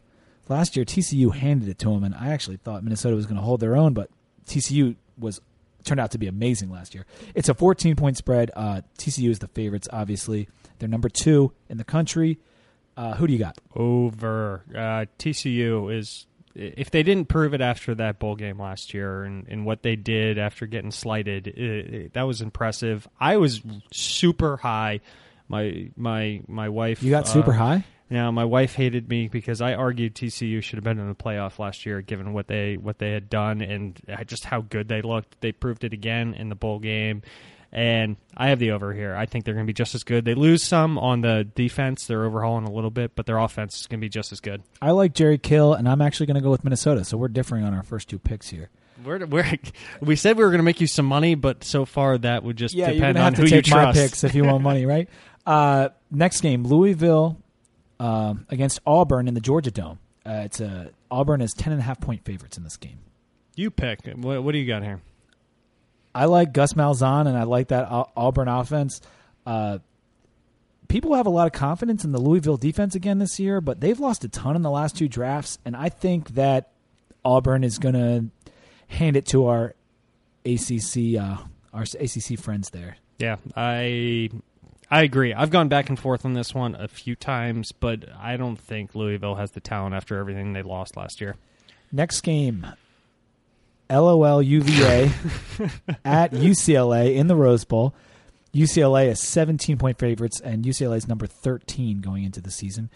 Last 0.50 0.76
year, 0.76 0.84
TCU 0.84 1.34
handed 1.34 1.70
it 1.70 1.78
to 1.80 1.90
them, 1.94 2.04
and 2.04 2.14
I 2.16 2.30
actually 2.30 2.58
thought 2.58 2.84
Minnesota 2.84 3.16
was 3.16 3.26
going 3.26 3.38
to 3.38 3.42
hold 3.44 3.60
their 3.62 3.78
own, 3.78 3.94
but 3.94 4.10
TCU 4.48 4.96
was 5.18 5.40
turned 5.86 6.00
out 6.02 6.12
to 6.12 6.18
be 6.18 6.28
amazing 6.28 6.70
last 6.72 6.94
year. 6.94 7.06
It's 7.36 7.48
a 7.50 7.54
14 7.54 7.96
point 7.96 8.18
spread. 8.18 8.52
Uh, 8.56 8.82
TCU 8.98 9.30
is 9.30 9.40
the 9.40 9.48
favorites, 9.48 9.88
obviously. 9.94 10.50
They're 10.80 10.90
number 10.90 11.08
two 11.10 11.54
in 11.70 11.78
the 11.78 11.84
country. 11.86 12.40
Uh, 12.98 13.14
who 13.16 13.28
do 13.28 13.34
you 13.34 13.40
got? 13.40 13.58
over. 13.76 14.64
Uh, 14.72 15.06
TCU 15.20 15.96
is 15.96 16.26
if 16.56 16.90
they 16.92 17.04
didn't 17.04 17.30
prove 17.30 17.54
it 17.54 17.62
after 17.62 17.96
that 17.96 18.20
bowl 18.20 18.36
game 18.36 18.60
last 18.60 18.94
year 18.94 19.24
and, 19.24 19.48
and 19.48 19.66
what 19.66 19.84
they 19.84 19.96
did 19.96 20.38
after 20.38 20.66
getting 20.66 20.92
slighted, 20.92 21.48
it, 21.48 21.58
it- 21.58 22.14
that 22.14 22.24
was 22.24 22.42
impressive. 22.42 23.08
I 23.20 23.38
was 23.38 23.62
super 23.94 24.58
high. 24.58 25.00
My 25.48 25.90
my 25.96 26.42
my 26.48 26.70
wife. 26.70 27.02
You 27.02 27.10
got 27.12 27.28
super 27.28 27.54
uh, 27.54 27.58
high? 27.58 27.86
Now 28.10 28.32
my 28.32 28.46
wife 28.46 28.74
hated 28.76 29.08
me 29.10 29.28
because 29.28 29.62
I 29.62 29.74
argued 29.76 30.16
TCU 30.16 30.64
should 30.64 30.78
have 30.78 30.84
been 30.84 31.00
in 31.00 31.08
the 31.08 31.16
playoff 31.16 31.60
last 31.60 31.86
year, 31.86 32.02
given 32.02 32.34
what 32.34 32.48
they 32.48 32.76
what 32.78 32.98
they 32.98 33.12
had 33.12 33.30
done 33.30 33.62
and 33.62 34.00
just 34.26 34.46
how 34.46 34.62
good 34.62 34.88
they 34.88 35.02
looked. 35.02 35.40
They 35.42 35.52
proved 35.52 35.84
it 35.84 35.94
again 35.94 36.34
in 36.34 36.50
the 36.50 36.56
bowl 36.56 36.80
game, 36.80 37.22
and 37.72 38.18
I 38.36 38.48
have 38.50 38.58
the 38.58 38.72
over 38.72 38.94
here. 38.94 39.16
I 39.16 39.28
think 39.28 39.46
they're 39.46 39.54
going 39.54 39.66
to 39.68 39.70
be 39.70 39.76
just 39.76 39.94
as 39.94 40.04
good. 40.04 40.26
They 40.26 40.34
lose 40.34 40.64
some 40.64 40.98
on 40.98 41.22
the 41.22 41.48
defense; 41.54 42.08
they're 42.08 42.26
overhauling 42.26 42.66
a 42.66 42.72
little 42.72 42.90
bit, 42.90 43.16
but 43.16 43.28
their 43.28 43.38
offense 43.38 43.80
is 43.82 43.86
going 43.88 44.00
to 44.00 44.06
be 44.06 44.10
just 44.10 44.32
as 44.32 44.40
good. 44.40 44.64
I 44.82 44.90
like 44.92 45.14
Jerry 45.14 45.38
Kill, 45.38 45.74
and 45.76 45.88
I'm 45.88 46.02
actually 46.02 46.26
going 46.26 46.36
to 46.36 46.42
go 46.42 46.50
with 46.50 46.64
Minnesota. 46.64 47.06
So 47.06 47.16
we're 47.18 47.28
differing 47.28 47.64
on 47.64 47.76
our 47.76 47.84
first 47.84 48.10
two 48.10 48.18
picks 48.18 48.50
here. 48.50 48.70
We're, 49.06 49.24
we're, 49.28 49.58
we 50.02 50.16
said 50.18 50.36
we 50.36 50.44
were 50.44 50.50
going 50.50 50.60
to 50.60 50.64
make 50.64 50.82
you 50.82 50.88
some 50.88 51.06
money, 51.06 51.36
but 51.36 51.64
so 51.64 51.86
far 51.86 52.18
that 52.18 52.44
would 52.44 52.58
just 52.58 52.74
Yeah, 52.74 52.92
depend 52.92 53.18
on 53.18 53.34
who 53.34 53.46
take 53.48 53.68
you 53.68 53.76
my 53.76 53.84
trust. 53.84 54.00
picks 54.00 54.24
if 54.26 54.34
you 54.36 54.44
want 54.46 54.64
money, 54.64 54.86
right? 54.88 55.08
Uh, 55.46 55.90
next 56.12 56.42
game, 56.42 56.64
Louisville 56.64 57.42
um, 58.00 58.46
against 58.50 58.80
Auburn 58.86 59.28
in 59.28 59.34
the 59.34 59.42
Georgia 59.42 59.72
Dome. 59.72 60.00
Uh, 60.26 60.42
it's 60.46 60.60
a 60.60 60.92
Auburn 61.10 61.42
is 61.42 61.54
ten 61.54 61.74
and 61.74 61.82
a 61.82 61.84
half 61.84 62.00
point 62.00 62.24
favorites 62.26 62.58
in 62.58 62.64
this 62.64 62.78
game. 62.78 63.00
You 63.56 63.72
pick. 63.72 64.06
What, 64.16 64.44
what 64.44 64.52
do 64.52 64.58
you 64.58 64.68
got 64.68 64.84
here? 64.84 65.02
I 66.14 66.26
like 66.26 66.54
Gus 66.54 66.74
Malzahn, 66.74 67.28
and 67.28 67.38
I 67.38 67.44
like 67.44 67.70
that 67.70 67.90
Au- 67.92 68.10
Auburn 68.16 68.48
offense. 68.48 69.02
Uh, 69.46 69.80
people 70.88 71.16
have 71.16 71.28
a 71.28 71.30
lot 71.30 71.46
of 71.48 71.54
confidence 71.54 72.04
in 72.04 72.12
the 72.12 72.20
Louisville 72.20 72.58
defense 72.58 72.96
again 72.96 73.20
this 73.20 73.40
year, 73.40 73.62
but 73.62 73.80
they've 73.80 74.00
lost 74.00 74.24
a 74.24 74.30
ton 74.30 74.56
in 74.56 74.62
the 74.62 74.72
last 74.72 74.98
two 74.98 75.08
drafts, 75.08 75.58
and 75.66 75.76
I 75.76 75.90
think 75.90 76.30
that 76.32 76.72
Auburn 77.24 77.64
is 77.64 77.78
going 77.80 77.96
to 77.96 78.26
hand 78.88 79.16
it 79.16 79.26
to 79.28 79.48
our 79.48 79.76
ACC 80.46 81.16
uh, 81.20 81.38
our 81.74 81.84
ACC 81.84 82.40
friends 82.40 82.72
there. 82.72 82.98
Yeah, 83.20 83.38
I 83.56 84.30
I 84.92 85.04
agree. 85.04 85.34
I've 85.34 85.52
gone 85.52 85.70
back 85.70 85.90
and 85.90 86.00
forth 86.00 86.26
on 86.26 86.34
this 86.34 86.54
one 86.54 86.76
a 86.76 86.88
few 86.88 87.16
times, 87.16 87.72
but 87.72 88.06
I 88.20 88.38
don't 88.38 88.60
think 88.60 88.96
Louisville 88.96 89.36
has 89.36 89.52
the 89.52 89.60
talent 89.60 89.94
after 89.94 90.18
everything 90.18 90.54
they 90.54 90.64
lost 90.64 90.98
last 90.98 91.22
year. 91.22 91.36
Next 91.92 92.22
game, 92.22 92.66
LOL 93.90 94.42
UVA 94.42 95.12
at 96.06 96.32
UCLA 96.32 97.16
in 97.16 97.28
the 97.28 97.36
Rose 97.36 97.66
Bowl. 97.66 97.94
UCLA 98.54 99.08
is 99.08 99.20
17 99.22 99.78
point 99.78 100.00
favorites, 100.00 100.42
and 100.42 100.66
UCLA 100.66 100.98
is 100.98 101.08
number 101.08 101.28
13 101.28 102.02
going 102.02 102.24
into 102.24 102.42
the 102.42 102.52
season. 102.52 102.90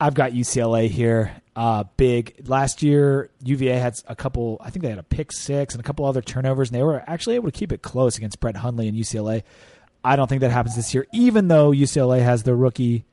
I've 0.00 0.14
got 0.14 0.32
UCLA 0.32 0.88
here. 0.88 1.40
Uh, 1.54 1.84
big. 1.96 2.46
Last 2.46 2.82
year, 2.82 3.30
UVA 3.44 3.78
had 3.78 3.94
a 4.06 4.14
couple. 4.14 4.58
I 4.60 4.70
think 4.70 4.82
they 4.82 4.90
had 4.90 4.98
a 4.98 5.04
pick 5.04 5.32
six 5.32 5.74
and 5.74 5.80
a 5.80 5.86
couple 5.86 6.04
other 6.04 6.20
turnovers, 6.20 6.68
and 6.68 6.78
they 6.78 6.82
were 6.82 7.02
actually 7.06 7.36
able 7.36 7.50
to 7.50 7.58
keep 7.58 7.72
it 7.72 7.82
close 7.82 8.18
against 8.18 8.40
Brett 8.40 8.56
Hundley 8.56 8.88
and 8.88 8.96
UCLA. 8.96 9.42
I 10.04 10.16
don't 10.16 10.28
think 10.28 10.40
that 10.40 10.50
happens 10.50 10.76
this 10.76 10.94
year, 10.94 11.06
even 11.12 11.48
though 11.48 11.70
UCLA 11.70 12.22
has 12.22 12.42
their 12.44 12.56
rookie 12.56 13.04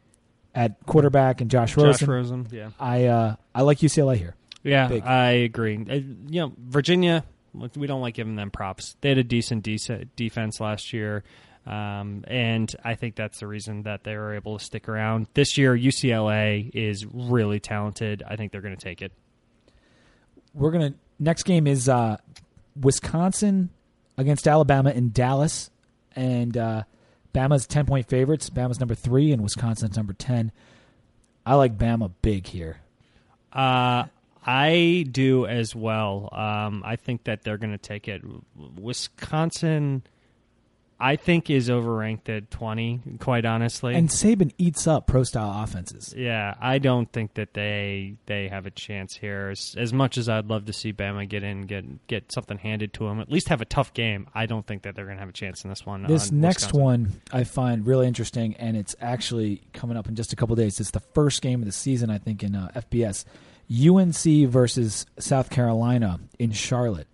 at 0.54 0.86
quarterback 0.86 1.42
and 1.42 1.50
Josh 1.50 1.76
Rosen. 1.76 1.94
Josh 1.94 2.08
Rosen, 2.08 2.48
yeah, 2.52 2.70
I 2.80 3.06
uh, 3.06 3.36
I 3.56 3.62
like 3.64 3.80
UCLA 3.80 4.18
here. 4.18 4.36
yeah, 4.64 4.88
Big. 4.88 5.04
I 5.04 5.32
agree. 5.32 5.78
Uh, 5.78 5.96
you 6.28 6.42
know, 6.42 6.54
Virginia, 6.58 7.24
we 7.76 7.88
don't 7.88 8.02
like 8.02 8.14
giving 8.14 8.36
them 8.36 8.52
props. 8.52 8.96
They 9.02 9.10
had 9.10 9.18
a 9.18 9.24
decent 9.24 9.64
de- 9.64 10.06
defense 10.16 10.60
last 10.60 10.94
year. 10.94 11.24
Um, 11.66 12.26
and 12.28 12.74
I 12.84 12.96
think 12.96 13.16
that's 13.16 13.40
the 13.40 13.48
reason 13.48 13.84
that 13.84 14.04
they 14.04 14.18
were 14.18 14.36
able 14.36 14.58
to 14.58 14.64
stick 14.64 14.90
around. 14.90 15.28
This 15.34 15.58
year, 15.58 15.76
UCLA 15.78 16.70
is 16.74 17.06
really 17.06 17.62
talented. 17.62 18.22
I 18.28 18.36
think 18.36 18.52
they're 18.52 18.62
going 18.62 18.76
to 18.76 18.84
take 18.84 19.02
it. 19.02 19.14
We're 20.54 20.72
gonna 20.72 20.94
next 21.20 21.44
game 21.44 21.66
is 21.66 21.90
uh, 21.90 22.18
Wisconsin 22.80 23.70
against 24.18 24.48
Alabama 24.48 24.92
in 24.92 25.12
Dallas, 25.12 25.72
and 26.16 26.58
uh, 26.58 26.84
Bama's 27.34 27.68
ten 27.68 27.86
point 27.86 28.08
favorites. 28.08 28.50
Bama's 28.50 28.80
number 28.80 28.96
three, 28.96 29.32
and 29.32 29.42
Wisconsin's 29.42 29.98
number 29.98 30.14
ten. 30.14 30.52
I 31.46 31.56
like 31.56 31.78
Bama 31.78 32.12
big 32.22 32.48
here. 32.48 32.78
Uh, 33.52 34.06
I 34.46 35.06
do 35.10 35.46
as 35.46 35.76
well. 35.76 36.30
Um, 36.32 36.84
I 36.86 36.96
think 36.96 37.26
that 37.26 37.44
they're 37.44 37.58
going 37.58 37.72
to 37.72 37.78
take 37.78 38.08
it. 38.08 38.22
Wisconsin, 38.80 40.04
I 41.00 41.16
think, 41.16 41.50
is 41.50 41.70
overranked 41.70 42.30
at 42.30 42.50
20, 42.52 43.02
quite 43.20 43.46
honestly. 43.46 43.96
And 43.96 44.10
Saban 44.10 44.52
eats 44.58 44.88
up 44.88 45.08
pro 45.08 45.24
style 45.24 45.64
offenses. 45.64 46.14
yeah, 46.16 46.56
I 46.60 46.80
don't 46.80 47.12
think 47.12 47.34
that 47.36 47.54
they 47.54 48.16
they 48.26 48.48
have 48.48 48.66
a 48.66 48.72
chance 48.72 49.16
here. 49.16 49.50
As, 49.50 49.76
as 49.78 49.94
much 49.94 50.18
as 50.18 50.30
I'd 50.30 50.48
love 50.48 50.66
to 50.66 50.74
see 50.74 50.94
Bama 50.94 51.28
get 51.28 51.44
in, 51.44 51.62
get 51.62 52.08
get 52.08 52.32
something 52.32 52.58
handed 52.58 52.94
to 52.94 53.08
them, 53.08 53.20
at 53.20 53.30
least 53.32 53.50
have 53.50 53.62
a 53.62 53.66
tough 53.66 53.94
game. 53.94 54.28
I 54.34 54.46
don't 54.46 54.66
think 54.66 54.84
that 54.84 54.96
they're 54.96 55.06
going 55.06 55.18
to 55.18 55.22
have 55.22 55.30
a 55.30 55.34
chance 55.34 55.64
in 55.64 55.70
this 55.70 55.86
one. 55.86 56.04
This 56.04 56.32
on 56.32 56.42
next 56.42 56.74
Wisconsin. 56.74 56.82
one 56.82 57.22
I 57.32 57.44
find 57.44 57.86
really 57.86 58.08
interesting, 58.08 58.56
and 58.56 58.78
it's 58.78 58.96
actually 59.02 59.62
coming 59.74 59.98
up 59.98 60.08
in 60.08 60.16
just 60.16 60.34
a 60.34 60.36
couple 60.36 60.56
days. 60.56 60.80
It's 60.80 60.92
the 60.92 61.00
first 61.00 61.42
game 61.42 61.62
of 61.62 61.66
the 61.66 61.72
season, 61.72 62.10
I 62.10 62.18
think, 62.18 62.44
in 62.44 62.56
uh, 62.56 62.72
FBS. 62.76 63.26
UNC 63.72 64.50
versus 64.50 65.06
South 65.20 65.50
Carolina 65.50 66.20
in 66.38 66.52
Charlotte. 66.52 67.08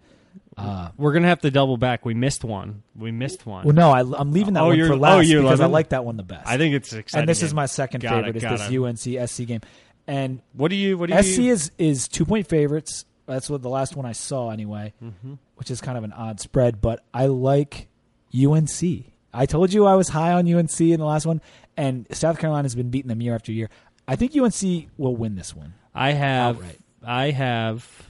Uh, 0.60 0.92
we're 0.98 1.12
going 1.14 1.24
to 1.24 1.30
have 1.30 1.42
to 1.42 1.52
double 1.52 1.78
back. 1.78 2.06
We 2.06 2.14
missed 2.14 2.44
one. 2.44 2.84
We 2.96 3.12
missed 3.12 3.46
one. 3.46 3.66
well, 3.66 3.74
no, 3.76 3.92
I, 3.92 4.00
I'm 4.02 4.32
leaving 4.32 4.54
that 4.56 4.62
Oh, 4.64 4.68
one 4.68 4.78
you're- 4.78 4.90
for 4.90 4.96
oh, 4.96 4.98
last 4.98 5.28
you 5.28 5.42
because 5.42 5.62
I 5.62 5.66
like 5.68 5.90
that 5.90 6.04
one 6.06 6.18
the 6.18 6.24
best. 6.24 6.48
I 6.48 6.58
think 6.58 6.76
it's 6.76 6.92
exciting. 6.94 7.22
and 7.24 7.30
this 7.30 7.42
is 7.44 7.52
game. 7.52 7.56
my 7.58 7.66
second 7.66 8.02
Got 8.02 8.14
it, 8.14 8.16
favorite 8.26 8.36
is 8.38 8.44
got 8.44 8.70
this. 8.70 9.08
UNC 9.20 9.30
SC 9.30 9.46
game. 9.48 9.62
And 10.08 10.42
What 10.54 10.70
do 10.70 10.76
you? 10.76 10.98
What 10.98 11.10
do 11.10 11.16
you? 11.16 11.22
SC 11.24 11.40
is 11.42 11.72
is 11.78 12.08
two 12.08 12.26
point 12.26 12.48
favorites. 12.48 13.06
That's 13.28 13.48
what 13.50 13.62
the 13.62 13.70
last 13.70 13.96
one 13.96 14.08
I 14.08 14.14
saw 14.14 14.50
anyway, 14.50 14.94
Mhm. 15.04 15.38
which 15.56 15.70
is 15.70 15.82
kind 15.82 15.98
of 16.00 16.04
an 16.04 16.12
odd 16.14 16.40
spread. 16.40 16.82
But 16.82 17.04
I 17.14 17.28
like 17.28 17.88
UNC. 18.34 19.06
I 19.34 19.46
told 19.46 19.72
you 19.72 19.86
I 19.86 19.96
was 19.96 20.10
high 20.10 20.34
on 20.34 20.48
UNC 20.52 20.92
in 20.92 21.00
the 21.00 21.06
last 21.06 21.26
one, 21.28 21.42
and 21.78 22.08
South 22.12 22.40
Carolina's 22.40 22.74
been 22.76 22.90
beating 22.90 23.10
them 23.10 23.22
year 23.22 23.36
after 23.36 23.52
year. 23.52 23.70
I 24.08 24.16
think 24.16 24.36
UNC 24.36 24.90
will 24.98 25.16
win 25.16 25.36
this 25.36 25.56
one. 25.56 25.74
I 25.94 26.12
have 26.14 26.56
Outright. 26.58 26.80
I 27.06 27.30
have 27.32 28.08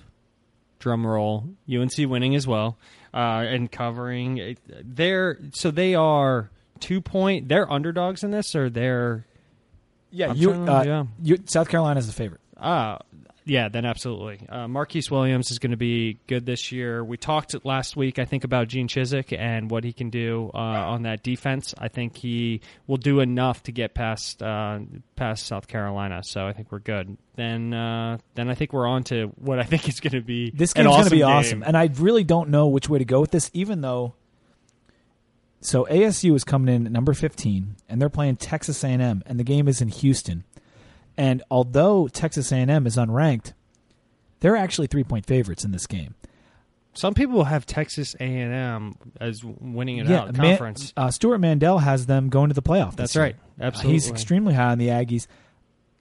drum 0.80 1.06
roll 1.06 1.46
UNC 1.72 1.94
winning 2.00 2.36
as 2.36 2.48
well 2.48 2.78
uh, 3.14 3.18
and 3.48 3.72
covering. 3.72 4.58
They're 4.84 5.38
so 5.54 5.72
they 5.72 5.96
are 5.96 6.50
two 6.80 7.02
point. 7.02 7.48
They're 7.50 7.72
underdogs 7.72 8.24
in 8.24 8.32
this, 8.32 8.56
or 8.56 8.70
they're 8.70 9.26
Yeah, 10.12 10.30
I'm 10.32 10.36
you, 10.38 10.48
trying 10.50 10.70
uh, 10.70 10.84
yeah. 10.84 11.04
you, 11.22 11.40
South 11.46 11.70
Carolina's 11.70 12.08
the 12.08 12.14
favorite. 12.14 12.42
ah. 12.58 13.00
Yeah, 13.50 13.68
then 13.68 13.84
absolutely. 13.84 14.48
Uh, 14.48 14.68
Marquise 14.68 15.10
Williams 15.10 15.50
is 15.50 15.58
going 15.58 15.72
to 15.72 15.78
be 15.78 16.20
good 16.28 16.46
this 16.46 16.72
year. 16.72 17.04
We 17.04 17.18
talked 17.18 17.56
last 17.66 17.98
week, 17.98 18.20
I 18.20 18.26
think, 18.26 18.44
about 18.44 18.68
Gene 18.68 18.88
Chizik 18.88 19.36
and 19.36 19.72
what 19.72 19.84
he 19.84 19.92
can 19.92 20.12
do 20.12 20.52
uh, 20.54 20.58
on 20.58 21.02
that 21.02 21.24
defense. 21.24 21.74
I 21.76 21.88
think 21.88 22.16
he 22.16 22.62
will 22.86 22.98
do 22.98 23.22
enough 23.22 23.64
to 23.64 23.72
get 23.72 23.96
past 23.96 24.44
uh, 24.44 24.80
past 25.16 25.48
South 25.48 25.68
Carolina. 25.68 26.22
So 26.24 26.46
I 26.46 26.54
think 26.54 26.72
we're 26.72 26.78
good. 26.78 27.18
Then 27.38 27.74
uh, 27.74 28.20
then 28.36 28.50
I 28.50 28.54
think 28.54 28.72
we're 28.72 28.88
on 28.88 29.04
to 29.06 29.34
what 29.38 29.58
I 29.58 29.64
think 29.64 29.90
is 29.90 30.00
going 30.00 30.14
to 30.14 30.22
be 30.22 30.52
This 30.52 30.74
game's 30.74 30.86
going 30.86 30.96
to 30.96 31.00
awesome 31.02 31.10
be 31.12 31.18
game. 31.18 31.28
awesome, 31.28 31.64
and 31.64 31.76
I 31.76 31.90
really 31.98 32.24
don't 32.24 32.50
know 32.50 32.68
which 32.68 32.88
way 32.88 33.00
to 33.00 33.06
go 33.06 33.20
with 33.20 33.32
this. 33.32 33.50
Even 33.56 33.82
though, 33.82 34.14
so 35.62 35.86
ASU 35.90 36.36
is 36.36 36.44
coming 36.44 36.74
in 36.76 36.86
at 36.86 36.92
number 36.92 37.14
fifteen, 37.16 37.78
and 37.90 38.00
they're 38.00 38.10
playing 38.10 38.36
Texas 38.36 38.84
A 38.84 38.90
and 38.90 39.02
M, 39.02 39.24
and 39.26 39.40
the 39.40 39.44
game 39.44 39.68
is 39.68 39.82
in 39.82 39.88
Houston. 39.88 40.44
And 41.20 41.44
although 41.52 42.08
Texas 42.08 42.52
A 42.52 42.56
and 42.56 42.72
M 42.72 42.88
is 42.88 42.96
unranked, 42.96 43.52
they're 44.40 44.56
actually 44.56 44.88
three 44.88 45.04
point 45.04 45.26
favorites 45.26 45.66
in 45.66 45.72
this 45.72 45.86
game. 45.86 46.16
Some 46.94 47.14
people 47.14 47.44
have 47.44 47.66
Texas 47.66 48.16
A 48.20 48.24
and 48.24 48.54
M 48.54 48.96
as 49.20 49.44
winning 49.44 49.98
it 49.98 50.08
yeah, 50.08 50.22
out 50.22 50.38
Man- 50.38 50.52
conference. 50.58 50.94
uh, 50.98 51.12
Stewart 51.12 51.40
Mandel 51.40 51.78
has 51.80 52.06
them 52.08 52.30
going 52.30 52.50
to 52.50 52.54
the 52.56 52.62
playoff. 52.62 52.96
That's 52.96 53.14
this 53.14 53.16
year. 53.16 53.24
right. 53.26 53.36
Uh, 53.60 53.64
Absolutely. 53.66 53.94
he's 53.94 54.10
extremely 54.10 54.54
high 54.54 54.72
on 54.72 54.78
the 54.78 54.88
Aggies. 54.88 55.28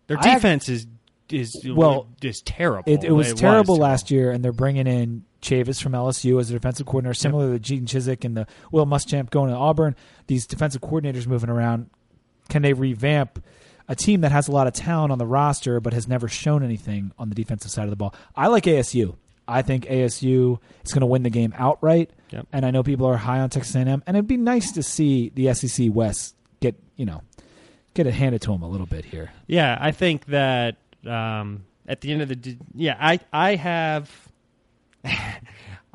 Their 0.07 0.19
I- 0.19 0.35
defense 0.35 0.69
is 0.69 0.87
is 1.31 1.55
Well, 1.69 2.07
is 2.23 2.41
terrible. 2.41 2.91
It, 2.91 3.05
it 3.05 3.11
was 3.12 3.33
It 3.33 3.37
terrible 3.37 3.75
was 3.75 3.81
last 3.81 4.11
year, 4.11 4.31
and 4.31 4.43
they're 4.43 4.51
bringing 4.53 4.87
in 4.87 5.25
Chavis 5.43 5.83
from 5.83 5.93
LSU 5.93 6.41
as 6.41 6.49
a 6.49 6.55
defensive 6.55 6.87
coordinator, 6.87 7.12
similar 7.12 7.53
to 7.53 7.59
Gene 7.59 7.85
Chizik 7.85 8.25
and 8.25 8.35
the 8.37 8.47
Will 8.73 8.87
Muschamp 8.87 9.29
going 9.29 9.51
to 9.51 9.57
Auburn. 9.57 9.95
These 10.27 10.47
defensive 10.47 10.81
coordinators 10.81 11.27
moving 11.27 11.51
around. 11.51 11.91
Can 12.49 12.62
they 12.62 12.73
revamp 12.73 13.45
a 13.89 13.97
team 13.97 14.20
that 14.20 14.32
has 14.32 14.49
a 14.49 14.53
lot 14.53 14.66
of 14.66 14.72
talent 14.74 15.11
on 15.12 15.18
the 15.18 15.26
roster 15.26 15.80
but 15.80 15.93
has 15.95 16.07
never 16.07 16.28
shown 16.28 16.62
anything 16.62 17.12
on 17.18 17.28
the 17.30 17.34
defensive 17.34 17.70
side 17.70 17.84
of 17.84 17.91
the 17.91 17.97
ball? 17.97 18.14
I 18.36 18.49
like 18.49 18.64
ASU. 18.64 19.16
I 19.47 19.62
think 19.62 19.86
ASU 19.86 20.59
is 20.84 20.93
going 20.93 21.01
to 21.01 21.07
win 21.07 21.22
the 21.22 21.30
game 21.30 21.55
outright, 21.57 22.11
Yep. 22.30 22.47
and 22.53 22.66
I 22.66 22.70
know 22.70 22.82
people 22.82 23.07
are 23.07 23.16
high 23.16 23.41
on 23.41 23.49
Texas 23.49 23.74
A&M, 23.74 24.03
and 24.07 24.16
it'd 24.16 24.26
be 24.26 24.36
nice 24.36 24.72
to 24.72 24.82
see 24.82 25.30
the 25.34 25.55
SEC 25.55 25.89
West 25.91 26.34
get 26.61 26.74
you 26.97 27.07
know 27.07 27.22
get 27.95 28.07
it 28.07 28.12
handed 28.12 28.43
to 28.43 28.53
them 28.53 28.62
a 28.62 28.68
little 28.68 28.86
bit 28.86 29.07
here. 29.07 29.32
Yeah, 29.47 29.78
I 29.80 29.91
think 29.93 30.26
that 30.26 30.76
um, 31.07 31.64
at 31.86 32.03
the 32.03 32.12
end 32.12 32.20
of 32.20 32.28
the 32.28 32.59
yeah, 32.74 32.97
I 33.01 33.20
I 33.32 33.55
have 33.57 34.11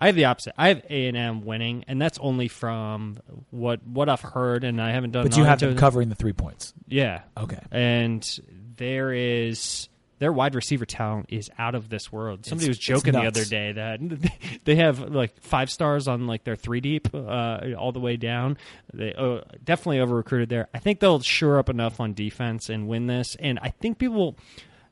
I 0.03 0.07
have 0.07 0.15
the 0.15 0.25
opposite. 0.25 0.53
I 0.57 0.67
have 0.67 0.83
A 0.89 1.07
and 1.07 1.15
M 1.15 1.45
winning, 1.45 1.85
and 1.87 2.01
that's 2.01 2.19
only 2.19 2.49
from 2.49 3.17
what 3.51 3.85
what 3.87 4.09
I've 4.09 4.19
heard, 4.21 4.63
and 4.65 4.81
I 4.81 4.91
haven't 4.91 5.11
done. 5.11 5.23
But 5.23 5.37
you 5.37 5.45
have 5.45 5.59
them 5.59 5.77
covering 5.77 6.09
the 6.09 6.15
three 6.15 6.33
points. 6.33 6.73
Yeah, 6.89 7.21
Okay. 7.37 7.59
and 7.71 8.39
there 8.75 9.13
is 9.13 9.87
their 10.19 10.31
wide 10.33 10.55
receiver 10.55 10.85
talent 10.85 11.27
is 11.29 11.49
out 11.57 11.75
of 11.75 11.89
this 11.89 12.11
world. 12.11 12.45
Somebody 12.45 12.65
It's- 12.65 12.77
was 12.77 12.79
joking 12.79 13.13
the 13.13 13.25
other 13.27 13.45
day 13.45 13.71
that 13.73 13.99
they 14.65 14.75
have 14.75 14.99
like 14.99 15.41
five 15.41 15.69
stars 15.69 16.07
on 16.07 16.27
like 16.27 16.43
their 16.43 16.55
three 16.55 16.81
deep 16.81 17.07
uh, 17.13 17.59
all 17.77 17.91
the 17.91 17.99
way 17.99 18.15
down. 18.17 18.57
They 18.93 19.13
uh, 19.13 19.41
definitely 19.63 19.99
over 20.01 20.15
recruited 20.15 20.49
there. 20.49 20.67
I 20.73 20.79
think 20.79 20.99
they'll 20.99 21.19
shore 21.21 21.59
up 21.59 21.69
enough 21.69 21.99
on 21.99 22.13
defense 22.13 22.69
and 22.69 22.87
win 22.87 23.07
this. 23.07 23.35
And 23.39 23.57
I 23.61 23.69
think 23.69 23.99
people. 23.99 24.37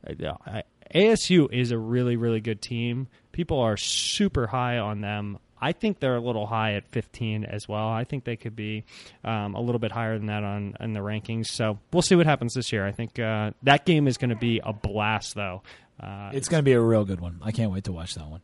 Uh, 0.06 0.62
ASU 0.94 1.50
is 1.50 1.70
a 1.70 1.78
really, 1.78 2.16
really 2.16 2.40
good 2.40 2.60
team. 2.60 3.08
People 3.32 3.58
are 3.60 3.76
super 3.76 4.46
high 4.46 4.78
on 4.78 5.00
them. 5.00 5.38
I 5.60 5.72
think 5.72 6.00
they're 6.00 6.16
a 6.16 6.20
little 6.20 6.46
high 6.46 6.74
at 6.74 6.88
15 6.88 7.44
as 7.44 7.68
well. 7.68 7.88
I 7.88 8.02
think 8.04 8.24
they 8.24 8.36
could 8.36 8.56
be 8.56 8.84
um, 9.24 9.54
a 9.54 9.60
little 9.60 9.78
bit 9.78 9.92
higher 9.92 10.18
than 10.18 10.26
that 10.26 10.42
on 10.42 10.74
in 10.80 10.92
the 10.92 11.00
rankings. 11.00 11.46
So 11.46 11.78
we'll 11.92 12.02
see 12.02 12.16
what 12.16 12.26
happens 12.26 12.54
this 12.54 12.72
year. 12.72 12.84
I 12.84 12.90
think 12.90 13.18
uh, 13.18 13.52
that 13.62 13.86
game 13.86 14.08
is 14.08 14.18
going 14.18 14.30
to 14.30 14.36
be 14.36 14.60
a 14.64 14.72
blast, 14.72 15.34
though. 15.36 15.62
Uh, 16.00 16.30
It's 16.32 16.48
going 16.48 16.60
to 16.60 16.64
be 16.64 16.72
a 16.72 16.80
real 16.80 17.04
good 17.04 17.20
one. 17.20 17.38
I 17.42 17.52
can't 17.52 17.70
wait 17.70 17.84
to 17.84 17.92
watch 17.92 18.14
that 18.16 18.26
one. 18.26 18.40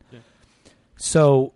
So, 0.95 1.53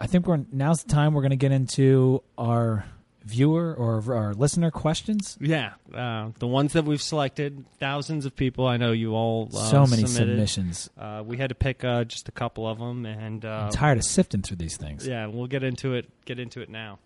I 0.00 0.06
think 0.06 0.26
we're 0.26 0.40
now's 0.50 0.82
the 0.82 0.92
time 0.92 1.14
we're 1.14 1.22
going 1.22 1.30
to 1.30 1.36
get 1.36 1.52
into 1.52 2.22
our 2.36 2.84
viewer 3.24 3.74
or 3.74 4.02
our 4.14 4.34
listener 4.34 4.70
questions. 4.70 5.36
yeah, 5.40 5.72
uh, 5.94 6.30
the 6.38 6.46
ones 6.46 6.72
that 6.74 6.84
we've 6.84 7.02
selected, 7.02 7.64
thousands 7.78 8.26
of 8.26 8.34
people. 8.36 8.66
I 8.66 8.76
know 8.76 8.92
you 8.92 9.14
all 9.14 9.48
uh, 9.54 9.58
so 9.70 9.86
many 9.86 10.06
submitted. 10.06 10.32
submissions. 10.32 10.90
Uh, 10.98 11.22
we 11.24 11.36
had 11.36 11.48
to 11.50 11.54
pick 11.54 11.84
uh, 11.84 12.04
just 12.04 12.28
a 12.28 12.32
couple 12.32 12.66
of 12.66 12.78
them, 12.78 13.06
and 13.06 13.44
uh, 13.44 13.64
I'm 13.66 13.70
tired 13.70 13.98
of 13.98 14.04
sifting 14.04 14.42
through 14.42 14.56
these 14.58 14.76
things. 14.76 15.06
Yeah, 15.06 15.26
we'll 15.26 15.46
get 15.46 15.62
into 15.62 15.94
it. 15.94 16.08
Get 16.24 16.38
into 16.38 16.60
it 16.60 16.68
now. 16.70 16.98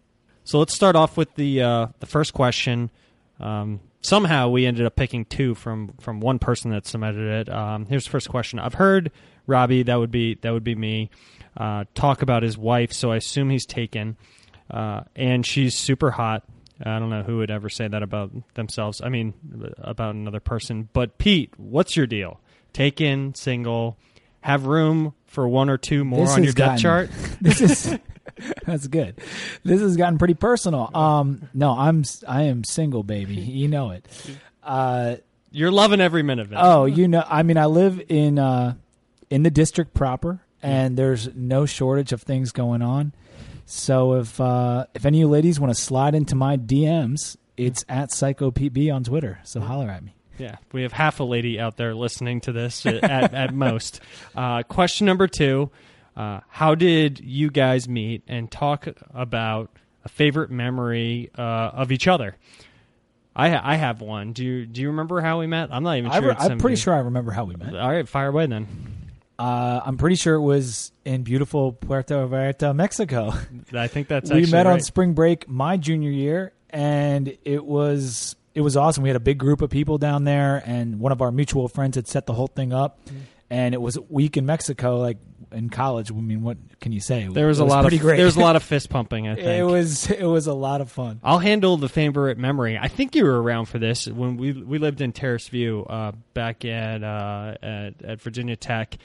So 0.45 0.59
let's 0.59 0.75
start 0.75 0.97
off 0.97 1.17
with 1.17 1.35
the 1.35 1.63
uh, 1.63 1.87
the 2.01 2.07
first 2.07 2.33
question. 2.33 2.91
Um, 3.41 3.81
somehow 4.01 4.49
we 4.49 4.65
ended 4.65 4.87
up 4.87 4.97
picking 4.97 5.25
two 5.25 5.55
from 5.55 5.93
from 6.01 6.21
one 6.21 6.39
person 6.39 6.71
that 6.71 6.87
submitted 6.87 7.49
it. 7.49 7.53
Um, 7.53 7.87
here's 7.87 8.05
the 8.05 8.11
first 8.11 8.29
question. 8.29 8.59
I've 8.59 8.75
heard 8.75 9.11
Robbie. 9.47 9.83
That 9.83 9.97
would 9.97 10.11
be 10.11 10.35
that 10.43 10.53
would 10.53 10.65
be 10.65 10.75
me. 10.75 11.11
Uh, 11.57 11.85
talk 11.95 12.23
about 12.23 12.43
his 12.43 12.57
wife. 12.59 12.93
So 12.93 13.11
I 13.13 13.17
assume 13.17 13.49
he's 13.51 13.65
taken, 13.67 14.17
uh, 14.71 15.03
and 15.15 15.45
she's 15.47 15.77
super 15.77 16.11
hot. 16.11 16.45
I 16.85 16.99
don't 16.99 17.09
know 17.11 17.23
who 17.23 17.39
would 17.39 17.51
ever 17.51 17.69
say 17.71 17.89
that 17.89 18.03
about 18.03 18.33
themselves. 18.55 19.01
I 19.03 19.09
mean, 19.09 19.33
about 19.79 20.15
another 20.15 20.41
person. 20.41 20.89
But 20.93 21.17
Pete, 21.19 21.53
what's 21.57 21.97
your 21.97 22.07
deal? 22.07 22.41
Taken, 22.75 23.35
single, 23.35 23.97
have 24.43 24.67
room 24.67 25.15
for 25.27 25.49
one 25.49 25.71
or 25.71 25.79
two 25.79 26.05
more 26.05 26.27
This 26.27 26.35
on 26.35 26.45
your 26.45 26.53
depth 26.53 26.57
gotten- 26.57 26.79
chart. 26.79 27.11
this 27.41 27.61
is 27.63 27.99
that's 28.67 28.87
good. 28.89 29.19
This 29.65 29.81
has 29.81 29.97
gotten 29.97 30.19
pretty 30.19 30.35
personal. 30.35 30.91
Um, 30.95 31.49
no, 31.55 31.71
I'm 31.71 32.05
I 32.29 32.43
am 32.43 32.65
single, 32.65 33.03
baby. 33.03 33.37
You 33.37 33.69
know 33.69 33.93
it. 33.93 34.07
Uh, 34.63 35.17
You're 35.51 35.71
loving 35.71 36.01
every 36.03 36.23
minute 36.23 36.47
of 36.49 36.53
it. 36.53 36.59
Oh, 36.61 36.85
you 36.85 37.09
know, 37.09 37.25
I 37.27 37.43
mean, 37.43 37.57
I 37.57 37.65
live 37.67 38.03
in 38.09 38.39
uh, 38.39 38.75
in 39.31 39.43
the 39.43 39.51
district 39.51 39.95
proper, 39.95 40.43
and 40.63 40.99
there's 40.99 41.35
no 41.35 41.65
shortage 41.65 42.13
of 42.13 42.23
things 42.23 42.53
going 42.53 42.83
on. 42.83 43.15
So 43.67 44.15
if 44.15 44.41
uh, 44.41 44.87
if 44.95 45.05
any 45.05 45.19
of 45.19 45.21
you 45.23 45.29
ladies 45.29 45.59
want 45.61 45.75
to 45.75 45.81
slide 45.81 46.15
into 46.15 46.37
my 46.37 46.57
DMs, 46.57 47.37
it's 47.57 47.85
at 47.89 48.13
Psycho 48.13 48.51
Pete 48.53 48.91
on 48.91 49.05
Twitter. 49.05 49.41
So 49.43 49.61
holler 49.61 49.91
at 49.91 50.03
me. 50.05 50.15
Yeah, 50.39 50.57
we 50.73 50.83
have 50.83 50.93
half 50.93 51.19
a 51.21 51.25
lady 51.25 51.59
out 51.59 51.77
there 51.77 51.95
listening 51.95 52.43
to 52.43 52.53
this 52.53 52.85
at, 52.87 53.03
at 53.35 53.55
most. 53.55 54.01
Uh, 54.35 54.63
question 54.63 55.07
number 55.07 55.27
two 55.27 55.71
uh, 56.17 56.41
How 56.49 56.75
did 56.75 57.21
you 57.21 57.51
guys 57.51 57.89
meet 57.89 58.23
and 58.29 58.51
talk 58.51 58.87
about 59.13 59.71
a 60.05 60.09
favorite 60.09 60.51
memory 60.51 61.31
uh, 61.37 61.43
of 61.43 61.91
each 61.91 62.07
other? 62.07 62.37
I, 63.35 63.51
ha- 63.51 63.63
I 63.65 63.77
have 63.77 64.01
one. 64.01 64.33
Do 64.33 64.45
you 64.45 64.65
do 64.65 64.81
you 64.81 64.89
remember 64.89 65.21
how 65.21 65.41
we 65.41 65.47
met? 65.47 65.71
I'm 65.73 65.83
not 65.83 65.97
even 65.99 66.11
I 66.11 66.21
sure. 66.21 66.29
re- 66.29 66.37
I'm 66.39 66.59
pretty 66.59 66.77
sure 66.77 66.95
I 66.95 67.01
remember 67.01 67.33
how 67.33 67.45
we 67.45 67.57
met. 67.57 67.75
All 67.75 67.91
right, 67.91 68.09
fire 68.09 68.29
away 68.29 68.47
then. 68.47 68.69
Uh, 69.39 69.81
I'm 69.85 69.99
pretty 69.99 70.17
sure 70.17 70.35
it 70.35 70.43
was 70.43 70.93
in 71.05 71.23
beautiful 71.23 71.73
Puerto 71.73 72.27
Vallarta, 72.27 72.75
Mexico. 72.75 73.35
I 73.75 73.87
think 73.87 74.09
that's 74.09 74.31
we 74.33 74.47
met 74.47 74.67
on 74.67 74.81
spring 74.81 75.13
break 75.13 75.49
my 75.49 75.77
junior 75.77 76.11
year, 76.11 76.53
and 76.71 77.37
it 77.45 77.65
was 77.65 78.37
it 78.55 78.63
was 78.63 78.77
awesome. 78.77 79.03
We 79.03 79.11
had 79.11 79.17
a 79.17 79.21
big 79.21 79.39
group 79.39 79.61
of 79.61 79.69
people 79.69 79.99
down 79.99 80.25
there, 80.25 80.63
and 80.65 80.99
one 80.99 81.13
of 81.13 81.21
our 81.21 81.31
mutual 81.31 81.69
friends 81.69 81.97
had 81.97 82.09
set 82.09 82.25
the 82.25 82.33
whole 82.33 82.47
thing 82.47 82.73
up. 82.73 83.05
Mm-hmm. 83.07 83.19
And 83.49 83.75
it 83.75 83.81
was 83.81 83.97
a 83.97 84.03
week 84.03 84.37
in 84.37 84.45
Mexico, 84.45 84.99
like 84.99 85.19
in 85.53 85.71
college. 85.71 86.11
I 86.11 86.15
mean, 86.15 86.43
what 86.43 86.57
can 86.81 86.91
you 86.91 87.01
say? 87.01 87.29
There 87.29 87.47
was 87.47 87.61
It 87.61 87.63
a 87.63 87.67
lot 87.67 87.83
pretty 87.83 87.97
of 87.97 88.03
great. 88.03 88.17
there 88.19 88.25
was 88.25 88.37
a 88.37 88.41
lot 88.41 88.57
of 88.57 88.63
fist 88.65 88.91
pumping. 88.91 89.29
I 89.29 89.35
think 89.35 89.47
it 89.47 89.63
was 89.63 90.11
it 90.11 90.25
was 90.25 90.47
a 90.47 90.55
lot 90.55 90.81
of 90.81 90.91
fun. 90.91 91.21
I'll 91.23 91.39
handle 91.39 91.77
the 91.77 91.89
favorite 91.89 92.39
memory. 92.39 92.79
I 92.79 92.89
think 92.89 93.15
you 93.15 93.25
were 93.25 93.41
around 93.41 93.67
for 93.67 93.79
this 93.79 94.07
when 94.09 94.37
we 94.37 94.53
we 94.53 94.79
lived 94.79 95.01
in 95.01 95.13
Terrace 95.13 95.49
View 95.49 95.85
uh, 95.89 96.13
back 96.35 96.65
at, 96.65 97.05
uh, 97.05 97.55
at 97.63 98.03
at 98.03 98.21
Virginia 98.23 98.57
Tech, 98.57 98.97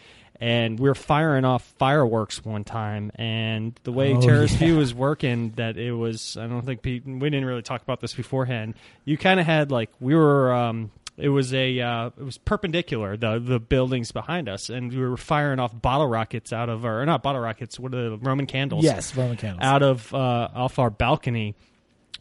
and 0.41 0.77
we 0.79 0.89
were 0.89 0.95
firing 0.95 1.45
off 1.45 1.63
fireworks 1.77 2.43
one 2.43 2.63
time. 2.65 3.11
And 3.15 3.79
the 3.83 3.91
way 3.93 4.13
Oh, 4.13 4.19
Terrace 4.21 4.51
yeah. 4.53 4.57
View 4.57 4.77
was 4.77 4.93
working, 4.93 5.51
that 5.51 5.77
it 5.77 5.93
was 5.93 6.35
I 6.35 6.47
don't 6.47 6.63
think 6.65 6.81
Pete, 6.81 7.05
we 7.05 7.29
didn't 7.29 7.45
really 7.45 7.61
talk 7.61 7.81
about 7.83 8.01
this 8.01 8.13
beforehand. 8.13 8.73
You 9.05 9.17
kind 9.17 9.39
of 9.39 9.45
had 9.45 9.71
like 9.71 9.89
we 10.01 10.15
were. 10.15 10.51
Um, 10.53 10.91
it 11.17 11.29
was 11.29 11.53
a 11.53 11.79
uh, 11.79 12.07
it 12.07 12.23
was 12.23 12.37
perpendicular 12.39 13.15
the 13.17 13.37
the 13.37 13.59
buildings 13.59 14.11
behind 14.11 14.49
us, 14.49 14.69
and 14.69 14.91
we 14.91 14.97
were 14.97 15.17
firing 15.17 15.59
off 15.59 15.79
bottle 15.79 16.07
rockets 16.07 16.51
out 16.51 16.67
of 16.69 16.83
our 16.83 17.01
or 17.01 17.05
not 17.05 17.21
bottle 17.21 17.41
rockets. 17.41 17.79
What 17.79 17.93
are 17.93 18.11
the 18.11 18.17
Roman 18.17 18.47
candles? 18.47 18.83
Yes, 18.83 19.15
Roman 19.15 19.37
candles. 19.37 19.61
out 19.63 19.83
of 19.83 20.11
uh, 20.15 20.49
off 20.55 20.79
our 20.79 20.89
balcony, 20.89 21.53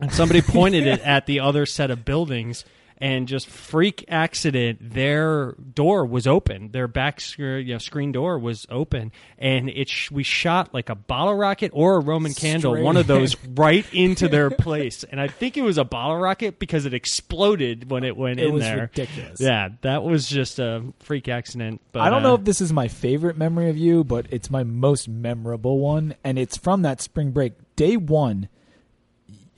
and 0.01 0.13
somebody 0.13 0.43
pointed 0.43 0.87
it 0.89 1.01
at 1.01 1.25
the 1.25 1.41
other 1.41 1.65
set 1.67 1.91
of 1.91 2.05
buildings, 2.05 2.65
and 3.01 3.27
just 3.27 3.49
freak 3.49 4.05
accident, 4.09 4.79
their 4.93 5.53
door 5.53 6.05
was 6.05 6.27
open, 6.27 6.71
their 6.73 6.87
back 6.87 7.21
you 7.39 7.65
know, 7.65 7.79
screen 7.79 8.13
door 8.13 8.39
was 8.39 8.67
open, 8.69 9.11
and 9.39 9.71
it 9.71 9.89
sh- 9.89 10.11
we 10.11 10.23
shot 10.23 10.75
like 10.75 10.91
a 10.91 10.95
bottle 10.95 11.35
rocket 11.35 11.71
or 11.75 11.97
a 11.97 12.01
Roman 12.01 12.35
candle, 12.35 12.73
Straight 12.73 12.85
one 12.85 12.99
of 12.99 13.07
those 13.07 13.37
right 13.47 13.87
into 13.93 14.29
their 14.29 14.51
place, 14.51 15.03
and 15.05 15.21
I 15.21 15.29
think 15.29 15.57
it 15.57 15.63
was 15.63 15.79
a 15.79 15.85
bottle 15.85 16.19
rocket 16.19 16.59
because 16.59 16.85
it 16.85 16.93
exploded 16.93 17.91
when 17.91 18.05
it 18.05 18.17
went 18.17 18.39
in 18.39 18.39
there. 18.39 18.45
It 18.45 18.49
in 18.49 18.55
was 18.55 18.65
there. 18.65 18.81
ridiculous. 18.83 19.41
Yeah, 19.41 19.69
that 19.81 20.03
was 20.03 20.29
just 20.29 20.59
a 20.59 20.85
freak 21.01 21.29
accident. 21.29 21.81
But 21.93 22.01
I 22.01 22.11
don't 22.11 22.21
uh, 22.25 22.29
know 22.29 22.35
if 22.35 22.45
this 22.45 22.61
is 22.61 22.73
my 22.73 22.89
favorite 22.89 23.39
memory 23.39 23.71
of 23.71 23.79
you, 23.79 24.05
but 24.05 24.27
it's 24.31 24.51
my 24.51 24.63
most 24.63 25.09
memorable 25.09 25.79
one, 25.79 26.15
and 26.23 26.39
it's 26.39 26.57
from 26.59 26.83
that 26.83 27.01
spring 27.01 27.31
break. 27.31 27.55
Day 27.77 27.97
one, 27.97 28.49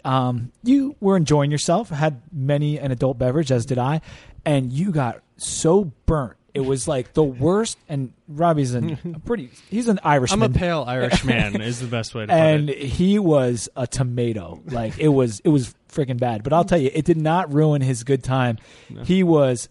um, 0.04 0.52
you 0.62 0.96
were 1.00 1.16
enjoying 1.16 1.50
yourself, 1.50 1.88
had 1.90 2.20
many 2.32 2.78
an 2.78 2.90
adult 2.90 3.18
beverage, 3.18 3.52
as 3.52 3.66
did 3.66 3.78
I, 3.78 4.00
and 4.44 4.72
you 4.72 4.90
got 4.90 5.20
so 5.36 5.92
burnt. 6.06 6.36
It 6.54 6.60
was 6.60 6.86
like 6.86 7.14
the 7.14 7.22
worst. 7.22 7.78
And 7.88 8.12
Robbie's 8.28 8.74
an, 8.74 8.98
a 9.14 9.18
pretty, 9.24 9.50
he's 9.70 9.88
an 9.88 10.00
Irishman. 10.04 10.42
I'm 10.42 10.54
a 10.54 10.58
pale 10.58 10.84
Irish 10.86 11.24
man 11.24 11.60
is 11.62 11.80
the 11.80 11.86
best 11.86 12.14
way 12.14 12.22
to 12.22 12.26
put 12.26 12.34
and 12.34 12.68
it. 12.68 12.78
he 12.78 13.18
was 13.18 13.68
a 13.74 13.86
tomato. 13.86 14.60
Like 14.66 14.98
it 14.98 15.08
was, 15.08 15.40
it 15.40 15.48
was 15.48 15.74
freaking 15.88 16.18
bad. 16.18 16.42
But 16.42 16.52
I'll 16.52 16.64
tell 16.64 16.78
you, 16.78 16.90
it 16.92 17.04
did 17.06 17.16
not 17.16 17.52
ruin 17.52 17.80
his 17.80 18.04
good 18.04 18.22
time. 18.22 18.58
He 19.04 19.22
was, 19.22 19.70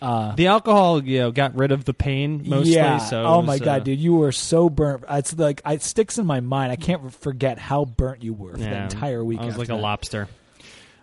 uh, 0.00 0.34
The 0.34 0.46
alcohol, 0.48 1.02
you 1.04 1.18
know, 1.20 1.30
got 1.30 1.54
rid 1.56 1.72
of 1.72 1.84
the 1.84 1.94
pain 1.94 2.42
mostly. 2.46 2.74
yeah. 2.74 2.98
So 2.98 3.22
oh 3.24 3.38
was, 3.38 3.46
my 3.46 3.54
uh, 3.56 3.58
god, 3.58 3.84
dude, 3.84 3.98
you 3.98 4.14
were 4.14 4.32
so 4.32 4.70
burnt. 4.70 5.04
It's 5.08 5.36
like 5.36 5.62
it 5.66 5.82
sticks 5.82 6.18
in 6.18 6.26
my 6.26 6.40
mind. 6.40 6.72
I 6.72 6.76
can't 6.76 7.12
forget 7.12 7.58
how 7.58 7.84
burnt 7.84 8.22
you 8.22 8.32
were 8.32 8.52
for 8.52 8.58
the 8.58 8.82
entire 8.82 9.24
week. 9.24 9.40
I 9.40 9.46
was 9.46 9.58
like 9.58 9.68
a 9.68 9.74
lobster. 9.74 10.28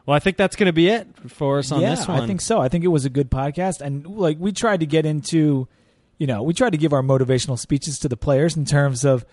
Well, 0.05 0.15
I 0.15 0.19
think 0.19 0.37
that's 0.37 0.55
going 0.55 0.67
to 0.67 0.73
be 0.73 0.87
it 0.87 1.05
for 1.27 1.59
us 1.59 1.71
on 1.71 1.81
yeah, 1.81 1.89
this 1.89 2.07
one. 2.07 2.21
I 2.21 2.25
think 2.25 2.39
so. 2.39 2.61
I 2.61 2.69
think 2.69 2.85
it 2.85 2.87
was 2.87 3.03
a 3.03 3.09
good 3.09 3.29
podcast, 3.29 3.81
and 3.81 4.07
like 4.07 4.37
we 4.39 4.53
tried 4.53 4.79
to 4.79 4.85
get 4.85 5.05
into, 5.05 5.67
you 6.17 6.27
know, 6.27 6.43
we 6.43 6.53
tried 6.53 6.71
to 6.71 6.77
give 6.77 6.93
our 6.93 7.01
motivational 7.01 7.59
speeches 7.59 7.99
to 7.99 8.07
the 8.07 8.15
players 8.15 8.55
in 8.55 8.63
terms 8.63 9.03
of, 9.03 9.25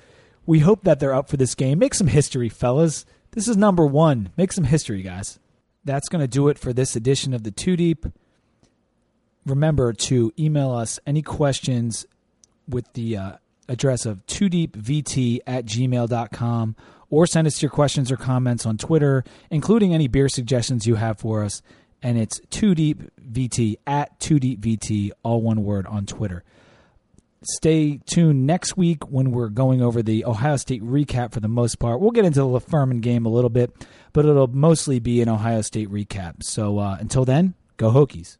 we 0.46 0.58
hope 0.58 0.82
that 0.82 0.98
they're 0.98 1.14
up 1.14 1.28
for 1.28 1.36
this 1.36 1.54
game. 1.54 1.78
Make 1.78 1.94
some 1.94 2.08
history, 2.08 2.48
fellas. 2.48 3.06
This 3.30 3.46
is 3.46 3.56
number 3.56 3.86
one. 3.86 4.30
Make 4.36 4.52
some 4.52 4.64
history, 4.64 5.02
guys. 5.02 5.38
That's 5.84 6.08
going 6.08 6.22
to 6.22 6.28
do 6.28 6.48
it 6.48 6.58
for 6.58 6.72
this 6.72 6.96
edition 6.96 7.34
of 7.34 7.44
the 7.44 7.52
Two 7.52 7.76
Deep. 7.76 8.06
Remember 9.46 9.92
to 9.92 10.32
email 10.38 10.70
us 10.72 10.98
any 11.06 11.22
questions 11.22 12.06
with 12.68 12.90
the 12.94 13.16
uh, 13.16 13.32
address 13.68 14.06
of 14.06 14.24
2deepvt 14.26 15.40
at 15.46 15.66
gmail.com 15.66 16.76
or 17.10 17.26
send 17.26 17.46
us 17.46 17.62
your 17.62 17.70
questions 17.70 18.10
or 18.10 18.16
comments 18.16 18.66
on 18.66 18.76
Twitter, 18.76 19.22
including 19.50 19.94
any 19.94 20.08
beer 20.08 20.28
suggestions 20.28 20.86
you 20.86 20.96
have 20.96 21.18
for 21.18 21.44
us. 21.44 21.62
And 22.02 22.18
it's 22.18 22.40
2deepvt 22.50 23.76
at 23.86 24.18
2deepvt, 24.20 25.10
all 25.22 25.40
one 25.40 25.62
word 25.62 25.86
on 25.86 26.06
Twitter. 26.06 26.42
Stay 27.42 28.00
tuned 28.06 28.46
next 28.46 28.76
week 28.76 29.10
when 29.10 29.30
we're 29.30 29.48
going 29.48 29.82
over 29.82 30.02
the 30.02 30.24
Ohio 30.24 30.56
State 30.56 30.82
recap 30.82 31.32
for 31.32 31.40
the 31.40 31.48
most 31.48 31.78
part. 31.78 32.00
We'll 32.00 32.10
get 32.10 32.24
into 32.24 32.40
the 32.40 32.60
Furman 32.60 33.00
game 33.00 33.26
a 33.26 33.28
little 33.28 33.50
bit, 33.50 33.86
but 34.14 34.24
it'll 34.24 34.46
mostly 34.46 34.98
be 34.98 35.20
an 35.20 35.28
Ohio 35.28 35.60
State 35.60 35.90
recap. 35.90 36.42
So 36.42 36.78
uh, 36.78 36.96
until 36.98 37.26
then, 37.26 37.54
go 37.76 37.90
Hokies. 37.90 38.38